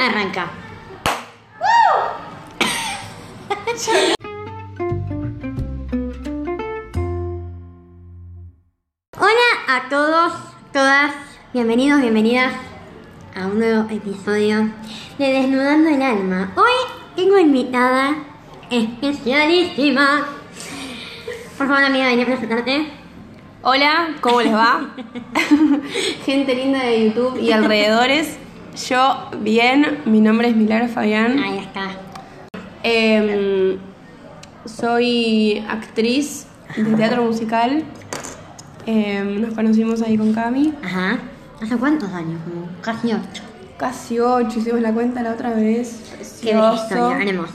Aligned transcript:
Arranca. 0.00 0.48
Hola 9.18 9.48
a 9.68 9.88
todos, 9.90 10.32
todas, 10.72 11.12
bienvenidos, 11.52 12.00
bienvenidas 12.00 12.54
a 13.36 13.46
un 13.46 13.58
nuevo 13.58 13.90
episodio 13.90 14.70
de 15.18 15.32
Desnudando 15.32 15.90
el 15.90 16.00
Alma. 16.00 16.50
Hoy 16.56 16.72
tengo 17.14 17.38
invitada 17.38 18.16
especialísima. 18.70 20.28
Por 21.58 21.68
favor, 21.68 21.84
amiga, 21.84 22.06
vení 22.06 22.22
a 22.22 22.24
presentarte. 22.24 22.86
Hola, 23.60 24.14
¿cómo 24.22 24.40
les 24.40 24.54
va? 24.54 24.94
Gente 26.24 26.54
linda 26.54 26.84
de 26.84 27.04
YouTube 27.04 27.38
y 27.38 27.52
alrededores. 27.52 28.38
Yo, 28.76 29.30
bien, 29.40 30.00
mi 30.04 30.20
nombre 30.20 30.48
es 30.48 30.56
Milagro 30.56 30.88
Fabián. 30.88 31.38
Ahí 31.38 31.58
está. 31.58 31.90
Em, 32.82 33.78
soy 34.64 35.64
actriz 35.68 36.46
de 36.76 36.94
teatro 36.94 37.24
musical. 37.24 37.82
Em, 38.86 39.40
nos 39.40 39.54
conocimos 39.54 40.02
ahí 40.02 40.16
con 40.16 40.32
Cami. 40.32 40.72
Ajá. 40.82 41.18
¿Hace 41.60 41.76
cuántos 41.76 42.10
años? 42.12 42.40
Como 42.44 42.68
casi 42.80 43.12
ocho. 43.12 43.42
Casi 43.76 44.18
ocho, 44.18 44.58
hicimos 44.58 44.80
la 44.80 44.92
cuenta 44.92 45.22
la 45.22 45.32
otra 45.32 45.50
vez. 45.50 46.14
Qué 46.42 46.54
bella 46.54 46.74
historia, 46.74 47.22
hermosa. 47.30 47.54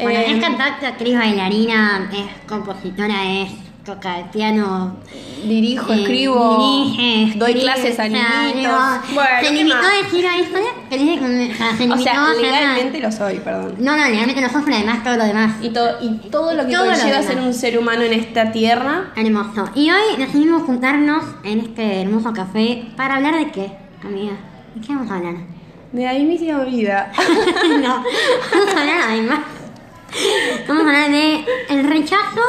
Bueno, 0.00 0.18
Eh, 0.20 0.36
es 0.36 0.42
cantante, 0.42 0.86
actriz, 0.86 1.18
bailarina, 1.18 2.10
es 2.12 2.48
compositora, 2.48 3.42
es 3.42 3.50
toca 3.94 4.18
el 4.20 4.24
piano. 4.26 4.96
Dirijo, 5.44 5.92
eh, 5.92 6.02
escribo, 6.02 6.84
dirige, 6.84 7.38
doy 7.38 7.50
escribe, 7.52 7.60
clases 7.72 7.98
a 7.98 8.08
digo, 8.54 8.72
Bueno, 9.14 9.30
se 9.40 9.46
¿qué 9.46 9.52
limitó 9.54 9.76
a 9.78 10.02
decir 10.02 10.26
a 10.26 10.36
eso, 10.36 10.50
que 10.90 10.98
dice 10.98 11.18
que 11.18 11.24
o 11.24 11.56
sea, 11.56 11.76
se 11.76 11.90
O 11.90 11.98
sea, 11.98 12.34
legalmente 12.34 13.00
lo 13.00 13.10
soy, 13.10 13.38
perdón. 13.38 13.74
No, 13.78 13.96
no, 13.96 14.04
legalmente 14.04 14.40
no 14.42 14.48
sos, 14.50 14.62
pero 14.64 14.76
además 14.76 15.02
todo 15.02 15.16
lo 15.16 15.24
demás. 15.24 15.56
Y, 15.62 15.70
to- 15.70 15.96
y 16.02 16.28
todo 16.30 16.52
lo 16.54 16.66
que 16.66 16.72
Todo 16.72 16.84
lo 16.84 16.90
conlleva 16.92 17.18
demás. 17.20 17.26
ser 17.26 17.38
un 17.40 17.54
ser 17.54 17.78
humano 17.78 18.02
en 18.02 18.12
esta 18.12 18.52
tierra. 18.52 19.12
Hermoso. 19.16 19.70
Y 19.74 19.90
hoy 19.90 20.16
decidimos 20.18 20.62
juntarnos 20.64 21.24
en 21.44 21.60
este 21.60 22.02
hermoso 22.02 22.32
café 22.32 22.84
para 22.96 23.16
hablar 23.16 23.36
de 23.36 23.50
qué, 23.50 23.72
amiga. 24.04 24.32
¿De 24.74 24.86
qué 24.86 24.94
vamos 24.94 25.10
a 25.10 25.16
hablar? 25.16 25.34
De 25.92 26.04
la 26.04 26.12
misma 26.12 26.64
vida. 26.64 27.10
no, 27.82 28.04
vamos 28.52 28.74
a 28.76 28.80
hablar 28.80 29.00
además. 29.08 29.40
Vamos 30.68 30.84
a 30.84 30.88
hablar 30.88 31.10
de 31.10 31.44
el 31.70 31.84
rechazo, 31.88 32.40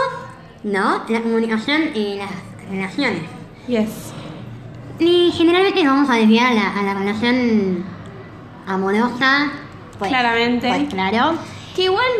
¿no? 0.64 1.04
La 1.08 1.22
comunicación 1.22 1.96
y 1.96 2.16
las 2.16 2.30
relaciones. 2.70 3.24
Yes. 3.68 4.14
Y 5.00 5.32
generalmente 5.32 5.84
nos 5.84 5.94
vamos 5.94 6.10
a 6.10 6.16
desviar 6.16 6.52
a 6.52 6.54
la, 6.54 6.80
a 6.80 6.84
la 6.84 6.94
relación 6.94 7.84
amorosa. 8.68 9.52
Pues, 9.98 10.10
Claramente. 10.10 10.68
Pues 10.68 10.90
claro. 10.90 11.38
Que 11.76 11.84
igual, 11.84 12.12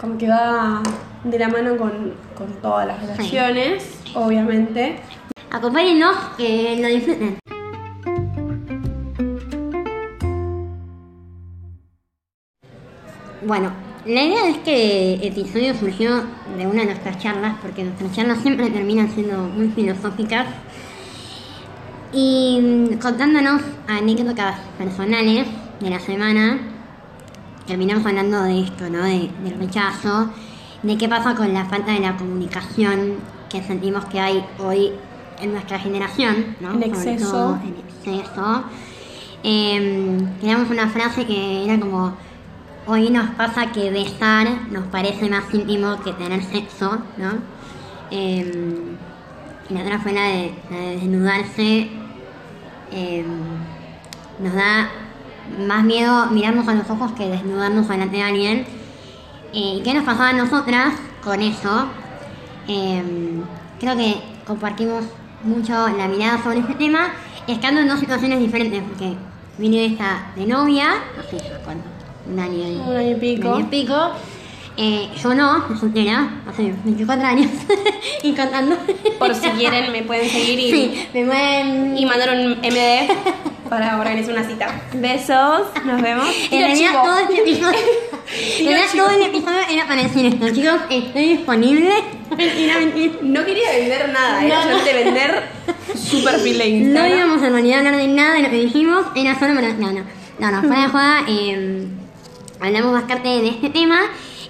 como 0.00 0.18
que 0.18 0.28
va 0.28 0.82
de 1.24 1.38
la 1.38 1.48
mano 1.48 1.76
con, 1.76 2.14
con 2.36 2.52
todas 2.60 2.86
las 2.86 3.00
relaciones, 3.00 4.00
obviamente. 4.14 5.00
Acompáñennos 5.50 6.16
que 6.36 6.78
lo 6.80 6.88
disfruten. 6.88 7.38
Bueno, 13.46 13.72
la 14.06 14.22
idea 14.22 14.42
de 14.44 14.50
este 14.50 15.26
episodio 15.26 15.74
surgió 15.74 16.22
de 16.56 16.66
una 16.66 16.80
de 16.80 16.86
nuestras 16.86 17.18
charlas, 17.18 17.56
porque 17.60 17.84
nuestras 17.84 18.12
charlas 18.12 18.38
siempre 18.42 18.70
terminan 18.70 19.10
siendo 19.12 19.38
muy 19.38 19.68
filosóficas 19.68 20.46
y 22.12 22.58
mm, 22.60 22.98
contándonos 22.98 23.60
anécdotas 23.86 24.56
personales 24.78 25.46
de 25.80 25.90
la 25.90 26.00
semana. 26.00 26.58
Terminamos 27.66 28.06
hablando 28.06 28.42
de 28.44 28.62
esto, 28.62 28.88
¿no? 28.88 29.02
De- 29.04 29.30
del 29.44 29.58
rechazo, 29.58 30.30
de 30.82 30.96
qué 30.96 31.08
pasa 31.08 31.34
con 31.34 31.52
la 31.52 31.66
falta 31.66 31.92
de 31.92 32.00
la 32.00 32.16
comunicación 32.16 33.16
que 33.50 33.62
sentimos 33.62 34.04
que 34.06 34.20
hay 34.20 34.44
hoy 34.58 34.90
en 35.40 35.52
nuestra 35.52 35.78
generación, 35.78 36.56
¿no? 36.60 36.68
En 36.72 36.74
Sobre 36.74 36.86
exceso. 36.88 37.30
todo 37.30 37.58
en 37.62 37.76
exceso. 38.18 38.64
Eh, 39.44 40.18
teníamos 40.40 40.70
una 40.70 40.88
frase 40.88 41.26
que 41.26 41.64
era 41.64 41.78
como, 41.78 42.16
hoy 42.88 43.10
nos 43.10 43.28
pasa 43.30 43.70
que 43.70 43.90
besar 43.90 44.48
nos 44.70 44.86
parece 44.86 45.28
más 45.28 45.44
íntimo 45.52 46.00
que 46.02 46.12
tener 46.14 46.42
sexo, 46.42 46.98
¿no? 47.18 47.32
Eh, 48.10 48.96
y 49.68 49.74
la 49.74 49.82
otra 49.82 49.98
fue 49.98 50.12
la 50.12 50.22
de, 50.22 50.54
desnudarse. 50.70 51.90
Eh, 52.90 53.24
nos 54.38 54.54
da 54.54 54.88
más 55.66 55.84
miedo 55.84 56.26
mirarnos 56.30 56.66
a 56.66 56.74
los 56.74 56.88
ojos 56.88 57.12
que 57.12 57.28
desnudarnos 57.28 57.86
delante 57.88 58.16
de 58.16 58.22
alguien. 58.22 58.58
Eh, 59.52 59.76
¿Y 59.76 59.82
qué 59.82 59.92
nos 59.92 60.04
pasaba 60.04 60.30
a 60.30 60.32
nosotras 60.32 60.94
con 61.22 61.42
eso? 61.42 61.86
Eh, 62.68 63.02
creo 63.78 63.96
que 63.96 64.16
compartimos 64.46 65.04
mucho 65.44 65.72
la 65.88 66.08
mirada 66.08 66.42
sobre 66.42 66.60
este 66.60 66.74
tema, 66.74 67.10
estando 67.46 67.82
en 67.82 67.88
dos 67.88 68.00
situaciones 68.00 68.40
diferentes, 68.40 68.82
porque 68.82 69.14
vine 69.58 69.84
esta 69.84 70.32
de 70.34 70.46
novia, 70.46 70.94
no 71.16 71.22
sé 71.22 71.44
cuánto, 71.64 71.97
un 72.30 72.38
año 72.38 72.68
y, 72.68 72.76
Un 72.76 72.96
año 72.96 73.10
y 73.10 73.14
pico. 73.14 73.48
un 73.48 73.54
año 73.54 73.66
y 73.66 73.70
pico. 73.70 74.10
Eh, 74.80 75.08
yo 75.20 75.34
no, 75.34 75.66
soy 75.66 75.76
soltera, 75.76 76.30
hace 76.48 76.72
24 76.84 77.26
años, 77.26 77.50
y 78.22 78.32
contando. 78.32 78.76
Por 79.18 79.34
si 79.34 79.48
quieren, 79.50 79.90
me 79.90 80.02
pueden 80.02 80.30
seguir 80.30 80.56
y, 80.60 80.70
Sí, 80.70 81.08
me 81.12 81.24
pueden... 81.24 81.98
y 81.98 82.06
mandar 82.06 82.30
un 82.30 82.52
MD 82.52 83.08
para 83.68 83.98
organizar 83.98 84.34
una 84.34 84.44
cita. 84.44 84.68
Besos, 84.94 85.62
nos 85.84 86.00
vemos. 86.00 86.28
En 86.52 86.62
realidad 86.62 87.02
todo 87.02 87.18
este 87.18 87.40
episodio, 87.40 87.78
en 88.60 88.66
realidad 88.66 88.86
todo 88.94 89.10
el 89.10 89.22
episodio 89.22 89.58
era 89.68 89.88
para 89.88 90.02
decir 90.04 90.26
esto, 90.26 90.48
chicos, 90.50 90.76
estoy 90.90 91.28
disponible. 91.28 91.90
No 93.22 93.44
quería 93.44 93.72
vender 93.72 94.10
nada, 94.12 94.44
era 94.44 94.64
No, 94.64 94.70
no. 94.70 94.78
solamente 94.78 95.04
vender 95.04 95.42
su 95.96 96.22
perfil 96.22 96.58
de 96.58 96.70
No 96.70 97.04
íbamos 97.04 97.42
en 97.42 97.52
realidad 97.52 97.78
a 97.78 97.78
hablar 97.80 97.96
de 97.96 98.06
nada 98.06 98.34
de 98.34 98.42
lo 98.42 98.50
que 98.50 98.60
dijimos, 98.60 99.06
era 99.16 99.36
solo 99.36 99.54
para... 99.56 99.72
No, 99.72 99.90
no, 99.90 100.02
no, 100.38 100.50
no, 100.52 100.62
fuera 100.62 100.82
de 100.82 100.88
joda, 100.88 101.24
eh, 101.26 101.88
hablamos 102.60 102.92
bastante 102.92 103.28
de 103.28 103.48
este 103.48 103.70
tema. 103.70 103.98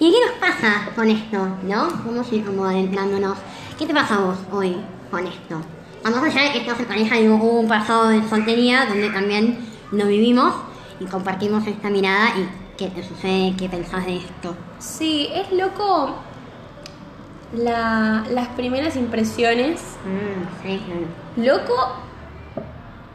¿Y 0.00 0.12
qué 0.12 0.16
nos 0.26 0.34
pasa 0.38 0.90
con 0.94 1.08
esto, 1.10 1.38
no? 1.64 1.88
Vamos 2.06 2.30
a 2.30 2.34
ir 2.34 2.44
como 2.44 2.64
adentrándonos. 2.64 3.36
¿Qué 3.78 3.86
te 3.86 3.94
pasa 3.94 4.14
a 4.16 4.18
vos 4.20 4.38
hoy 4.52 4.76
con 5.10 5.26
esto? 5.26 5.60
Cuando 6.02 6.20
más 6.20 6.34
allá 6.34 6.44
de 6.44 6.52
que 6.52 6.58
estás 6.60 6.78
en 6.80 6.86
pareja, 6.86 7.16
digo, 7.16 7.34
hubo 7.36 7.60
un 7.60 7.68
pasado 7.68 8.08
de 8.08 8.26
soltería 8.28 8.86
donde 8.86 9.10
también 9.10 9.58
lo 9.90 10.06
vivimos 10.06 10.54
y 11.00 11.04
compartimos 11.06 11.66
esta 11.66 11.90
mirada 11.90 12.28
y 12.36 12.48
qué 12.76 12.88
te 12.88 13.02
sucede, 13.02 13.54
qué 13.58 13.68
pensás 13.68 14.06
de 14.06 14.16
esto. 14.18 14.54
Sí, 14.78 15.28
es 15.32 15.50
loco 15.52 16.14
la- 17.56 18.24
las 18.30 18.48
primeras 18.48 18.94
impresiones. 18.96 19.80
Mm, 20.04 20.62
sí, 20.66 20.80
claro. 20.86 21.58
Loco 21.58 21.74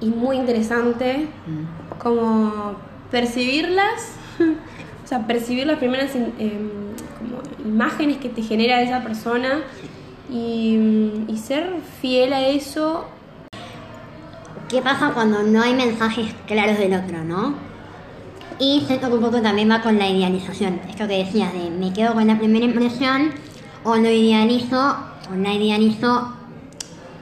y 0.02 0.08
muy 0.10 0.38
interesante. 0.38 1.28
Mm. 1.48 1.84
como 2.00 2.74
percibirlas, 3.12 4.16
o 5.04 5.08
sea, 5.08 5.28
percibir 5.28 5.68
las 5.68 5.80
primeras 5.80 6.16
em, 6.16 6.30
como 7.18 7.42
imágenes 7.66 8.18
que 8.18 8.30
te 8.30 8.42
genera 8.42 8.82
esa 8.82 9.04
persona 9.04 9.62
y, 10.30 10.78
mm, 10.78 11.30
y 11.30 11.38
ser 11.38 11.70
fiel 12.02 12.34
a 12.34 12.48
eso. 12.48 13.06
¿Qué 14.70 14.82
pasa 14.82 15.12
cuando 15.14 15.44
no 15.44 15.62
hay 15.62 15.74
mensajes 15.74 16.34
claros 16.48 16.78
del 16.78 16.94
otro, 16.94 17.24
no? 17.24 17.56
Y 18.60 18.84
siento 18.88 19.10
que 19.10 19.16
un 19.16 19.22
poco 19.22 19.42
también 19.42 19.70
va 19.70 19.82
con 19.82 19.98
la 19.98 20.08
idealización. 20.08 20.80
Esto 20.90 21.08
que 21.08 21.18
decías 21.18 21.54
de 21.54 21.70
me 21.70 21.92
quedo 21.94 22.14
con 22.14 22.28
la 22.28 22.38
primera 22.38 22.66
impresión 22.66 23.32
o 23.84 23.96
lo 23.96 24.10
idealizo 24.10 24.96
o 25.32 25.36
la 25.36 25.54
idealizo 25.54 26.34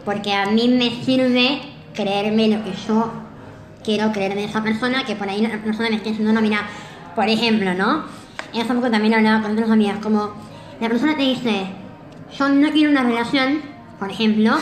porque 0.06 0.34
a 0.34 0.48
mí 0.48 0.68
me 0.68 1.03
sirve 1.03 1.62
creerme 1.94 2.48
lo 2.48 2.63
que 2.63 2.72
yo 2.88 3.12
quiero 3.84 4.12
creer 4.12 4.36
de 4.36 4.46
esa 4.46 4.63
persona, 4.63 5.06
que 5.06 5.16
por 5.16 5.30
ahí 5.30 5.42
la 5.42 5.50
persona 5.62 5.89
me 5.89 5.95
esté 5.98 6.10
diciendo, 6.10 6.34
no, 6.34 6.42
mira, 6.42 6.68
por 7.16 7.28
ejemplo, 7.28 7.74
¿no? 7.74 8.04
Y 8.54 8.60
hace 8.60 8.74
poco 8.74 8.90
también 8.92 9.13
hablaba 9.13 9.42
con 9.42 9.52
otras 9.52 9.69
amigas, 9.69 9.98
como 10.02 10.31
la 10.80 10.90
persona 10.90 11.16
te 11.16 11.24
dice, 11.24 11.68
yo 12.38 12.50
no 12.50 12.69
quiero 12.72 12.92
una 12.92 13.04
relación, 13.04 13.62
por 14.00 14.10
ejemplo, 14.12 14.58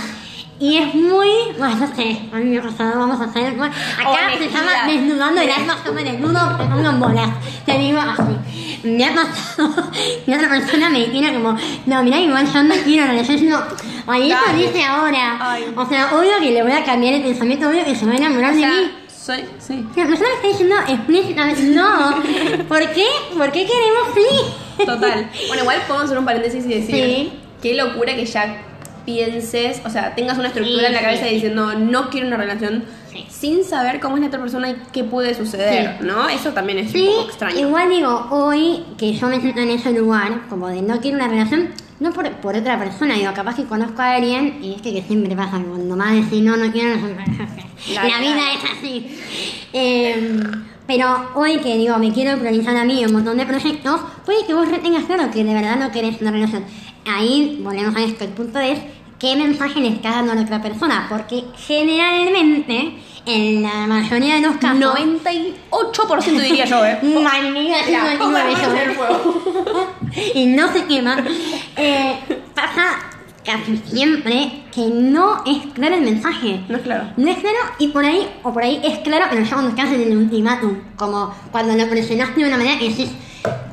y 0.60 0.78
es 0.78 0.94
muy, 0.94 1.30
bueno, 1.58 1.76
no 1.78 1.96
sé, 1.96 2.20
a 2.34 2.36
mí 2.36 2.50
me 2.50 2.58
ha 2.58 2.62
pasado, 2.62 3.00
vamos 3.00 3.22
a 3.22 3.24
hacer, 3.24 3.56
bueno, 3.56 3.74
acá 3.74 4.38
se 4.38 4.50
llama 4.50 4.72
desnudando 4.88 5.40
el 5.40 5.50
alma, 5.50 5.78
yo 5.86 5.94
me 5.94 6.04
desnudo, 6.04 6.58
te 6.58 6.66
pongo 6.66 6.90
en 6.90 7.00
bolas, 7.00 7.30
te 7.66 7.78
digo 7.80 8.00
así. 8.00 8.84
Me 8.84 9.06
ha 9.06 9.14
pasado, 9.16 9.90
y 10.28 10.34
otra 10.34 10.50
persona 10.50 10.90
me 10.90 11.06
tiene 11.06 11.34
como, 11.34 11.58
no, 11.86 12.04
mira, 12.04 12.20
igual 12.20 12.46
yo 12.52 12.64
no 12.64 12.76
quiero 12.84 13.04
una 13.06 13.14
relación, 13.14 13.50
no, 13.50 13.60
ay, 14.08 14.32
eso 14.32 14.58
dice 14.58 14.84
ahora, 14.84 15.38
Ay. 15.40 15.74
o 15.74 15.86
sea, 15.86 16.14
obvio 16.14 16.40
que 16.42 16.52
le 16.52 16.62
voy 16.62 16.74
a 16.74 16.84
cambiar 16.84 17.14
el 17.14 17.24
pensamiento, 17.24 17.70
obvio 17.70 17.86
que 17.86 17.96
se 17.96 18.06
va 18.06 18.12
a 18.12 18.18
enamorar 18.18 18.52
O 18.52 18.56
de 18.56 18.60
sea, 18.60 18.70
mí. 18.70 18.92
Soy, 19.36 19.46
sí. 19.60 19.86
Persona 19.96 20.28
me 20.30 20.36
está 20.36 20.48
diciendo 20.48 20.76
explícitamente, 20.88 21.62
no, 21.64 22.16
¿por 22.68 22.80
qué? 22.92 23.06
¿Por 23.38 23.52
qué 23.52 23.66
queremos 23.68 24.08
sí? 24.16 24.84
Total. 24.86 25.30
Bueno, 25.48 25.64
igual 25.64 25.78
podemos 25.88 26.06
hacer 26.06 26.18
un 26.18 26.26
paréntesis 26.26 26.66
y 26.66 26.70
decir, 26.70 26.96
Sí. 26.96 27.34
qué 27.62 27.74
locura 27.76 28.16
que 28.16 28.26
ya 28.26 28.64
pienses, 29.06 29.82
o 29.86 29.90
sea, 29.90 30.14
tengas 30.16 30.38
una 30.38 30.48
estructura 30.50 30.80
Sí, 30.82 30.86
en 30.86 30.94
la 30.94 31.02
cabeza 31.02 31.26
sí. 31.26 31.34
diciendo, 31.36 31.74
no 31.76 32.10
quiero 32.10 32.28
una 32.28 32.38
relación 32.38 32.84
Sí. 33.12 33.26
sin 33.30 33.64
saber 33.64 34.00
cómo 34.00 34.16
es 34.18 34.22
la 34.22 34.28
otra 34.28 34.40
persona 34.40 34.70
y 34.70 34.76
qué 34.94 35.04
puede 35.04 35.34
suceder. 35.34 35.98
¿no? 36.02 36.30
Eso 36.30 36.52
también 36.52 36.78
es 36.80 36.94
un 36.94 37.06
poco 37.08 37.26
extraño. 37.28 37.60
igual 37.60 37.90
digo, 37.90 38.28
hoy 38.30 38.84
que 38.98 39.14
yo 39.14 39.28
me 39.28 39.42
siento 39.42 39.62
en 39.62 39.72
ese 39.72 39.92
lugar, 39.92 40.42
como 40.48 40.68
de 40.68 40.82
no 40.84 41.00
quiero 41.02 41.18
una 41.18 41.28
relación, 41.28 41.70
no 42.00 42.12
por, 42.14 42.30
por 42.38 42.56
otra 42.56 42.78
persona, 42.80 43.16
digo, 43.16 43.34
capaz 43.34 43.56
que 43.56 43.66
conozco 43.66 44.02
a 44.02 44.16
alguien, 44.16 44.60
y 44.62 44.74
es 44.76 44.82
que, 44.82 44.94
que 44.94 45.02
siempre 45.02 45.36
pasa, 45.36 45.60
cuando 45.60 45.96
más 45.96 46.14
decís 46.14 46.42
no, 46.44 46.56
no 46.58 46.72
quiero, 46.72 46.96
la, 47.94 48.04
La- 48.08 48.20
vida 48.20 48.36
la- 48.36 48.54
es 48.54 48.78
así. 48.78 49.20
Eh, 49.74 50.40
pero 50.88 51.30
hoy 51.36 51.58
que 51.58 51.78
digo, 51.78 51.98
me 52.00 52.12
quiero 52.12 52.38
priorizar 52.40 52.76
a 52.76 52.84
mí 52.86 53.04
un 53.06 53.14
montón 53.14 53.38
de 53.38 53.46
proyectos, 53.46 54.02
puede 54.26 54.46
que 54.46 54.54
vos 54.54 54.68
tengas 54.82 55.04
claro 55.06 55.30
que 55.32 55.44
de 55.44 55.54
verdad 55.54 55.78
no 55.78 55.92
querés 55.92 56.20
una 56.22 56.32
relación. 56.32 56.64
Ahí 57.06 57.60
volvemos 57.64 57.96
a 57.96 58.04
esto, 58.04 58.24
el 58.24 58.32
punto 58.32 58.60
es 58.60 58.80
qué 59.20 59.36
mensaje 59.36 59.80
le 59.82 59.90
estás 59.90 60.16
dando 60.16 60.32
a 60.32 60.36
la 60.36 60.42
otra 60.42 60.62
persona, 60.62 61.06
porque 61.10 61.44
generalmente, 61.58 62.94
en 63.26 63.62
la 63.64 63.86
mayoría 63.86 64.36
de 64.36 64.42
los 64.42 64.56
casos, 64.58 64.80
98% 64.80 66.42
diría 66.42 66.66
yo, 66.66 66.86
¿eh? 66.86 67.00
Madre 67.24 67.52
mía, 67.52 67.78
Ya, 67.90 68.16
99 68.16 68.18
vamos 68.20 68.40
a 68.40 68.72
hacer 68.72 68.96
yo. 68.96 70.32
y 70.36 70.46
no 70.48 70.72
se 70.72 70.86
quema. 70.86 71.18
Eh, 71.76 72.16
pasa 72.56 73.00
casi 73.46 73.78
siempre 73.78 74.64
que 74.74 74.88
no 74.88 75.44
es 75.46 75.66
claro 75.74 75.96
el 75.96 76.02
mensaje. 76.02 76.62
No 76.70 76.78
es 76.78 76.84
claro. 76.84 77.10
No 77.18 77.30
es 77.30 77.38
claro 77.38 77.58
y 77.80 77.88
por 77.90 78.06
ahí, 78.06 78.28
o 78.44 78.54
por 78.54 78.64
ahí 78.64 78.80
es 78.84 79.00
claro, 79.00 79.26
pero 79.30 79.44
ya 79.44 79.50
cuando 79.52 79.70
estás 79.70 79.92
en 79.92 80.02
el 80.02 80.18
ultimátum. 80.18 80.76
Como 80.96 81.34
cuando 81.52 81.76
lo 81.76 81.90
presionaste 81.90 82.40
de 82.42 82.48
una 82.48 82.58
manera 82.58 82.82
y 82.82 82.90
decís, 82.90 83.10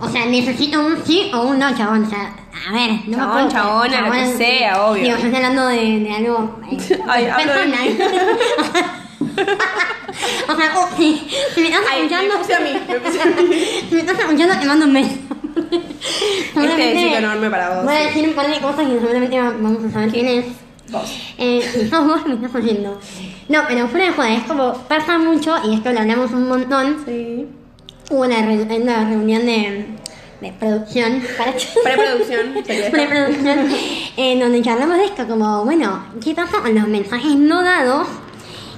o 0.00 0.08
sea, 0.08 0.26
necesito 0.26 0.80
un 0.80 1.04
sí 1.04 1.30
o 1.34 1.42
un 1.42 1.58
no, 1.58 1.74
chabón. 1.76 2.04
O 2.04 2.08
sea, 2.10 2.34
a 2.68 2.72
ver, 2.72 2.90
no 3.06 3.16
Chabón, 3.16 3.34
me 3.36 3.42
puedo. 3.42 3.48
chabona, 3.50 4.00
lo 4.00 4.12
que 4.12 4.18
chabón, 4.20 4.38
sea, 4.38 4.86
obvio. 4.86 5.02
Digo, 5.04 5.16
yo 5.18 5.24
estoy 5.24 5.36
hablando 5.36 5.66
de, 5.68 6.00
de 6.00 6.12
algo 6.12 6.60
eh, 6.70 7.02
Ay, 7.08 7.24
personal. 7.36 7.88
o 10.48 10.56
sea, 10.56 10.72
oh, 10.76 10.88
sí, 10.96 11.26
si 11.54 11.60
me 11.60 11.66
estás 11.68 11.82
Ay, 11.90 12.00
me 12.00 12.06
escuchando. 12.06 12.38
puse 12.38 12.54
a 12.54 12.60
mí, 12.60 12.72
me 12.88 13.00
puse 13.00 13.20
a 13.22 13.26
mí. 13.26 13.32
Si 13.88 13.94
me 13.94 14.00
estás 14.00 14.18
escuchando, 14.18 14.54
te 14.58 14.66
mando 14.66 14.86
un 14.86 14.92
beso. 14.94 15.14
Seguramente 16.52 16.94
besito 16.94 17.16
enorme 17.16 17.50
para 17.50 17.74
vos. 17.76 17.84
Voy 17.84 17.94
a 17.94 18.00
decir 18.00 18.28
un 18.28 18.34
par 18.34 18.48
de 18.48 18.58
cosas 18.60 18.86
que 18.86 18.98
seguramente 19.00 19.38
va- 19.40 19.50
vamos 19.60 19.84
a 19.84 19.90
saber 19.90 20.10
quién 20.10 20.26
es. 20.28 20.44
Vos. 20.90 21.10
Eh, 21.38 21.68
si 21.72 21.88
sos 21.88 22.06
vos, 22.06 22.26
me 22.26 22.34
estás 22.34 22.54
oyendo. 22.54 23.00
No, 23.48 23.60
pero 23.68 23.88
fuera 23.88 24.06
de 24.06 24.12
joda, 24.12 24.32
es 24.34 24.42
como 24.44 24.72
pasa 24.88 25.18
mucho, 25.18 25.54
y 25.64 25.74
esto 25.74 25.92
lo 25.92 26.00
hablamos 26.00 26.30
un 26.32 26.48
montón. 26.48 27.02
Sí. 27.04 27.46
Hubo 28.10 28.20
una, 28.24 28.42
re- 28.42 28.80
una 28.82 29.08
reunión 29.08 29.44
de, 29.46 29.86
de 30.40 30.52
producción 30.52 31.22
Preproducción, 31.82 32.54
preproducción, 32.92 33.58
en 34.16 34.40
donde 34.40 34.62
charlamos 34.62 34.96
de 34.98 35.04
esto, 35.06 35.26
como, 35.26 35.64
bueno, 35.64 36.04
¿qué 36.22 36.34
pasa 36.34 36.60
con 36.62 36.74
los 36.74 36.86
mensajes 36.88 37.34
no 37.34 37.62
dados? 37.62 38.06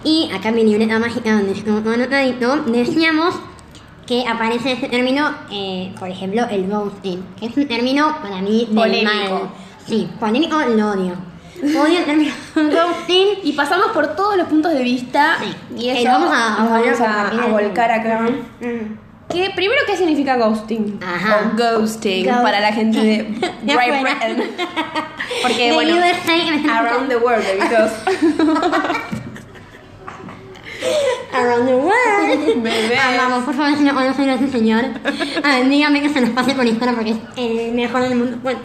Y 0.04 0.30
acá 0.34 0.48
en 0.50 0.54
mi 0.54 0.64
libreta 0.64 0.98
mágica, 0.98 1.32
donde 1.32 1.54
todo 1.82 1.92
anotadito, 1.92 2.56
decíamos 2.66 3.34
que 4.06 4.24
aparece 4.26 4.72
ese 4.72 4.88
término, 4.88 5.30
eh, 5.50 5.92
por 5.98 6.08
ejemplo, 6.08 6.46
el 6.50 6.66
ghosting, 6.68 7.22
que 7.38 7.46
es 7.46 7.56
un 7.56 7.66
término 7.68 8.16
para 8.22 8.40
mí 8.40 8.64
del 8.66 8.74
Polémico. 8.74 9.10
mal. 9.34 9.50
Sí, 9.86 10.08
polémico 10.18 10.58
lo 10.60 10.90
odio. 10.92 11.14
Odio 11.62 11.98
el 11.98 12.04
término 12.06 12.32
ghosting. 12.54 13.26
Y 13.42 13.52
pasamos 13.52 13.88
por 13.88 14.14
todos 14.16 14.36
los 14.38 14.46
puntos 14.48 14.72
de 14.72 14.82
vista 14.82 15.36
Sí. 15.42 15.54
y 15.84 15.88
Eh, 15.90 16.00
eso 16.02 16.08
vamos 16.10 16.30
a- 16.32 16.56
vamos 16.64 16.72
volcar 17.50 17.90
acá. 17.90 18.28
Que 19.30 19.50
primero, 19.54 19.80
¿qué 19.86 19.96
significa 19.96 20.36
ghosting? 20.36 20.98
Ajá. 21.02 21.52
O 21.52 21.56
ghosting 21.56 22.24
Ghost- 22.26 22.42
para 22.42 22.60
la 22.60 22.72
gente 22.72 22.98
de 22.98 23.22
Great. 23.64 24.00
Britain. 24.02 24.42
Porque, 25.42 25.68
De 25.68 25.74
bueno, 25.74 25.96
USA, 25.96 26.78
around 26.80 27.08
the 27.10 27.16
world, 27.18 27.44
because 27.60 27.92
Around 31.34 31.66
the 31.66 31.74
world. 31.74 32.62
Bebé. 32.62 32.96
Amamos, 32.98 33.44
por 33.44 33.54
favor, 33.54 33.76
si 33.76 33.84
no 33.84 33.92
conocen 33.94 34.28
a 34.30 34.34
ese 34.36 34.48
señor, 34.48 34.84
a 35.44 35.56
ver, 35.56 35.68
dígame 35.68 36.00
que 36.00 36.08
se 36.08 36.20
nos 36.20 36.30
pase 36.30 36.54
por 36.54 36.64
Instagram 36.66 36.94
porque 36.96 37.10
es 37.10 37.18
el 37.36 37.72
mejor 37.74 38.02
del 38.02 38.14
mundo. 38.16 38.38
Bueno, 38.42 38.60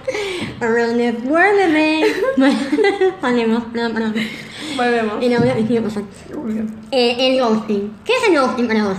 Around 0.61 0.97
the 0.97 1.11
world, 1.27 1.57
bebé. 1.57 2.05
Bueno, 2.37 2.57
ponemos, 3.19 3.63
perdón, 3.73 3.93
perdón. 3.93 4.13
volvemos. 4.77 5.23
Y 5.23 5.29
lo 5.29 5.39
voy 5.39 5.49
a 5.49 5.55
decir 5.55 5.83
cosas. 5.83 6.03
Eh, 6.91 7.15
el 7.19 7.41
ghosting. 7.41 7.93
¿Qué 8.05 8.13
es 8.13 8.29
el 8.29 8.39
ghosting 8.39 8.67
para 8.67 8.83
vos? 8.85 8.97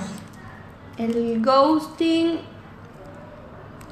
El 0.98 1.42
ghosting. 1.44 2.38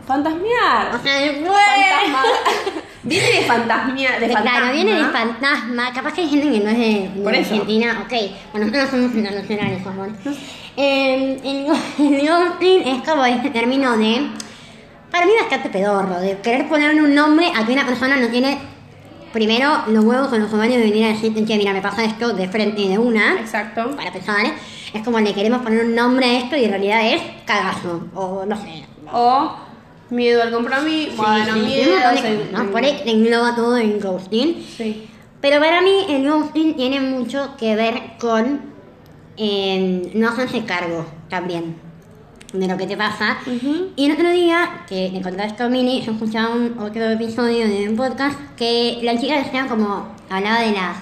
Fantasmear. 0.06 0.94
O 0.94 0.99
sea, 1.02 1.32
Fantasma. 1.32 2.22
Viene 3.04 3.26
de 3.32 3.43
fantasmear. 3.43 4.20
De 4.20 4.28
fantasma. 4.28 4.50
Claro, 4.58 4.72
viene 4.72 4.93
de 4.94 5.04
fantasma. 5.06 5.93
Capaz 5.93 6.12
que 6.14 6.20
hay 6.22 6.28
gente 6.28 6.50
que 6.52 6.60
no 6.60 6.70
es 6.70 6.78
de, 6.78 7.10
de 7.14 7.22
Por 7.22 7.34
eso. 7.34 7.50
Argentina. 7.54 8.00
Ok, 8.04 8.12
bueno, 8.52 8.66
nosotros 8.69 8.90
somos 8.90 9.14
internacionales. 9.16 9.82
Eh, 10.76 11.40
el, 11.44 11.66
go- 11.66 11.78
el 11.99 12.28
ghosting 12.28 12.82
es 12.87 13.02
como 13.08 13.25
este 13.25 13.50
término 13.50 13.96
de. 13.96 14.28
Para 15.10 15.26
mí, 15.26 15.32
bastante 15.40 15.69
pedorro, 15.69 16.20
de 16.20 16.38
querer 16.38 16.69
ponerle 16.69 17.02
un 17.02 17.14
nombre 17.14 17.50
a 17.56 17.66
que 17.66 17.72
una 17.72 17.84
persona 17.84 18.16
no 18.16 18.28
tiene. 18.28 18.58
Primero, 19.32 19.84
los 19.88 20.05
huevos 20.05 20.32
o 20.32 20.38
los 20.38 20.52
ovarios 20.52 20.79
de 20.79 20.84
venir 20.90 21.05
a 21.06 21.08
decirte, 21.08 21.44
che, 21.44 21.56
mira, 21.56 21.73
me 21.73 21.81
pasa 21.81 22.05
esto 22.05 22.32
de 22.34 22.49
frente 22.49 22.82
de 22.88 22.99
una. 22.99 23.40
Exacto. 23.40 23.90
Para 23.96 24.08
empezar, 24.08 24.44
es 24.93 25.02
como 25.02 25.19
le 25.20 25.32
queremos 25.32 25.62
poner 25.62 25.84
un 25.87 25.94
nombre 25.94 26.26
a 26.26 26.38
esto 26.38 26.56
y 26.56 26.64
en 26.64 26.70
realidad 26.70 27.00
es 27.14 27.23
cagazo. 27.46 28.06
O 28.14 28.44
no 28.46 28.56
sé. 28.56 28.84
O 29.12 29.52
miedo 30.11 30.43
al 30.43 30.52
compromiso. 30.52 31.17
bueno, 31.17 31.55
Sí, 31.55 31.61
sí, 31.61 31.67
miedo. 31.67 31.90
de 31.99 32.06
o 32.06 32.19
sea, 32.20 32.64
¿no? 32.64 32.70
Por 32.70 32.84
ahí 32.84 33.00
te 33.05 33.11
engloba 33.11 33.55
todo 33.56 33.76
en 33.79 33.99
ghosting. 33.99 34.62
Sí. 34.76 35.08
Pero 35.40 35.58
para 35.61 35.81
mí 35.81 36.06
el 36.08 36.29
ghosting 36.31 36.75
tiene 36.75 37.00
mucho 37.00 37.56
que 37.58 37.75
ver 37.75 37.94
con 38.20 38.61
eh, 39.37 40.11
no 40.14 40.29
hacerse 40.29 40.64
cargo 40.64 41.06
también 41.31 41.76
de 42.52 42.69
lo 42.69 42.76
que 42.76 42.87
te 42.87 42.96
pasa. 42.96 43.38
Y 43.96 44.06
el 44.06 44.12
otro 44.12 44.31
día, 44.31 44.84
que 44.88 45.06
esto 45.06 45.64
a 45.64 45.69
Mini, 45.69 46.02
yo 46.02 46.12
escuchaba 46.12 46.54
un 46.54 46.78
otro 46.78 47.10
episodio 47.10 47.66
de 47.66 47.88
un 47.88 47.96
podcast 47.96 48.38
que 48.56 49.00
la 49.02 49.19
chica 49.19 49.38
decía 49.38 49.66
como, 49.66 50.08
hablaba 50.28 50.60
de 50.60 50.72
las 50.72 50.96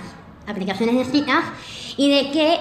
aplicaciones 0.47 0.97
de 0.97 1.05
citas 1.05 1.45
y 1.97 2.11
de 2.11 2.31
que 2.31 2.59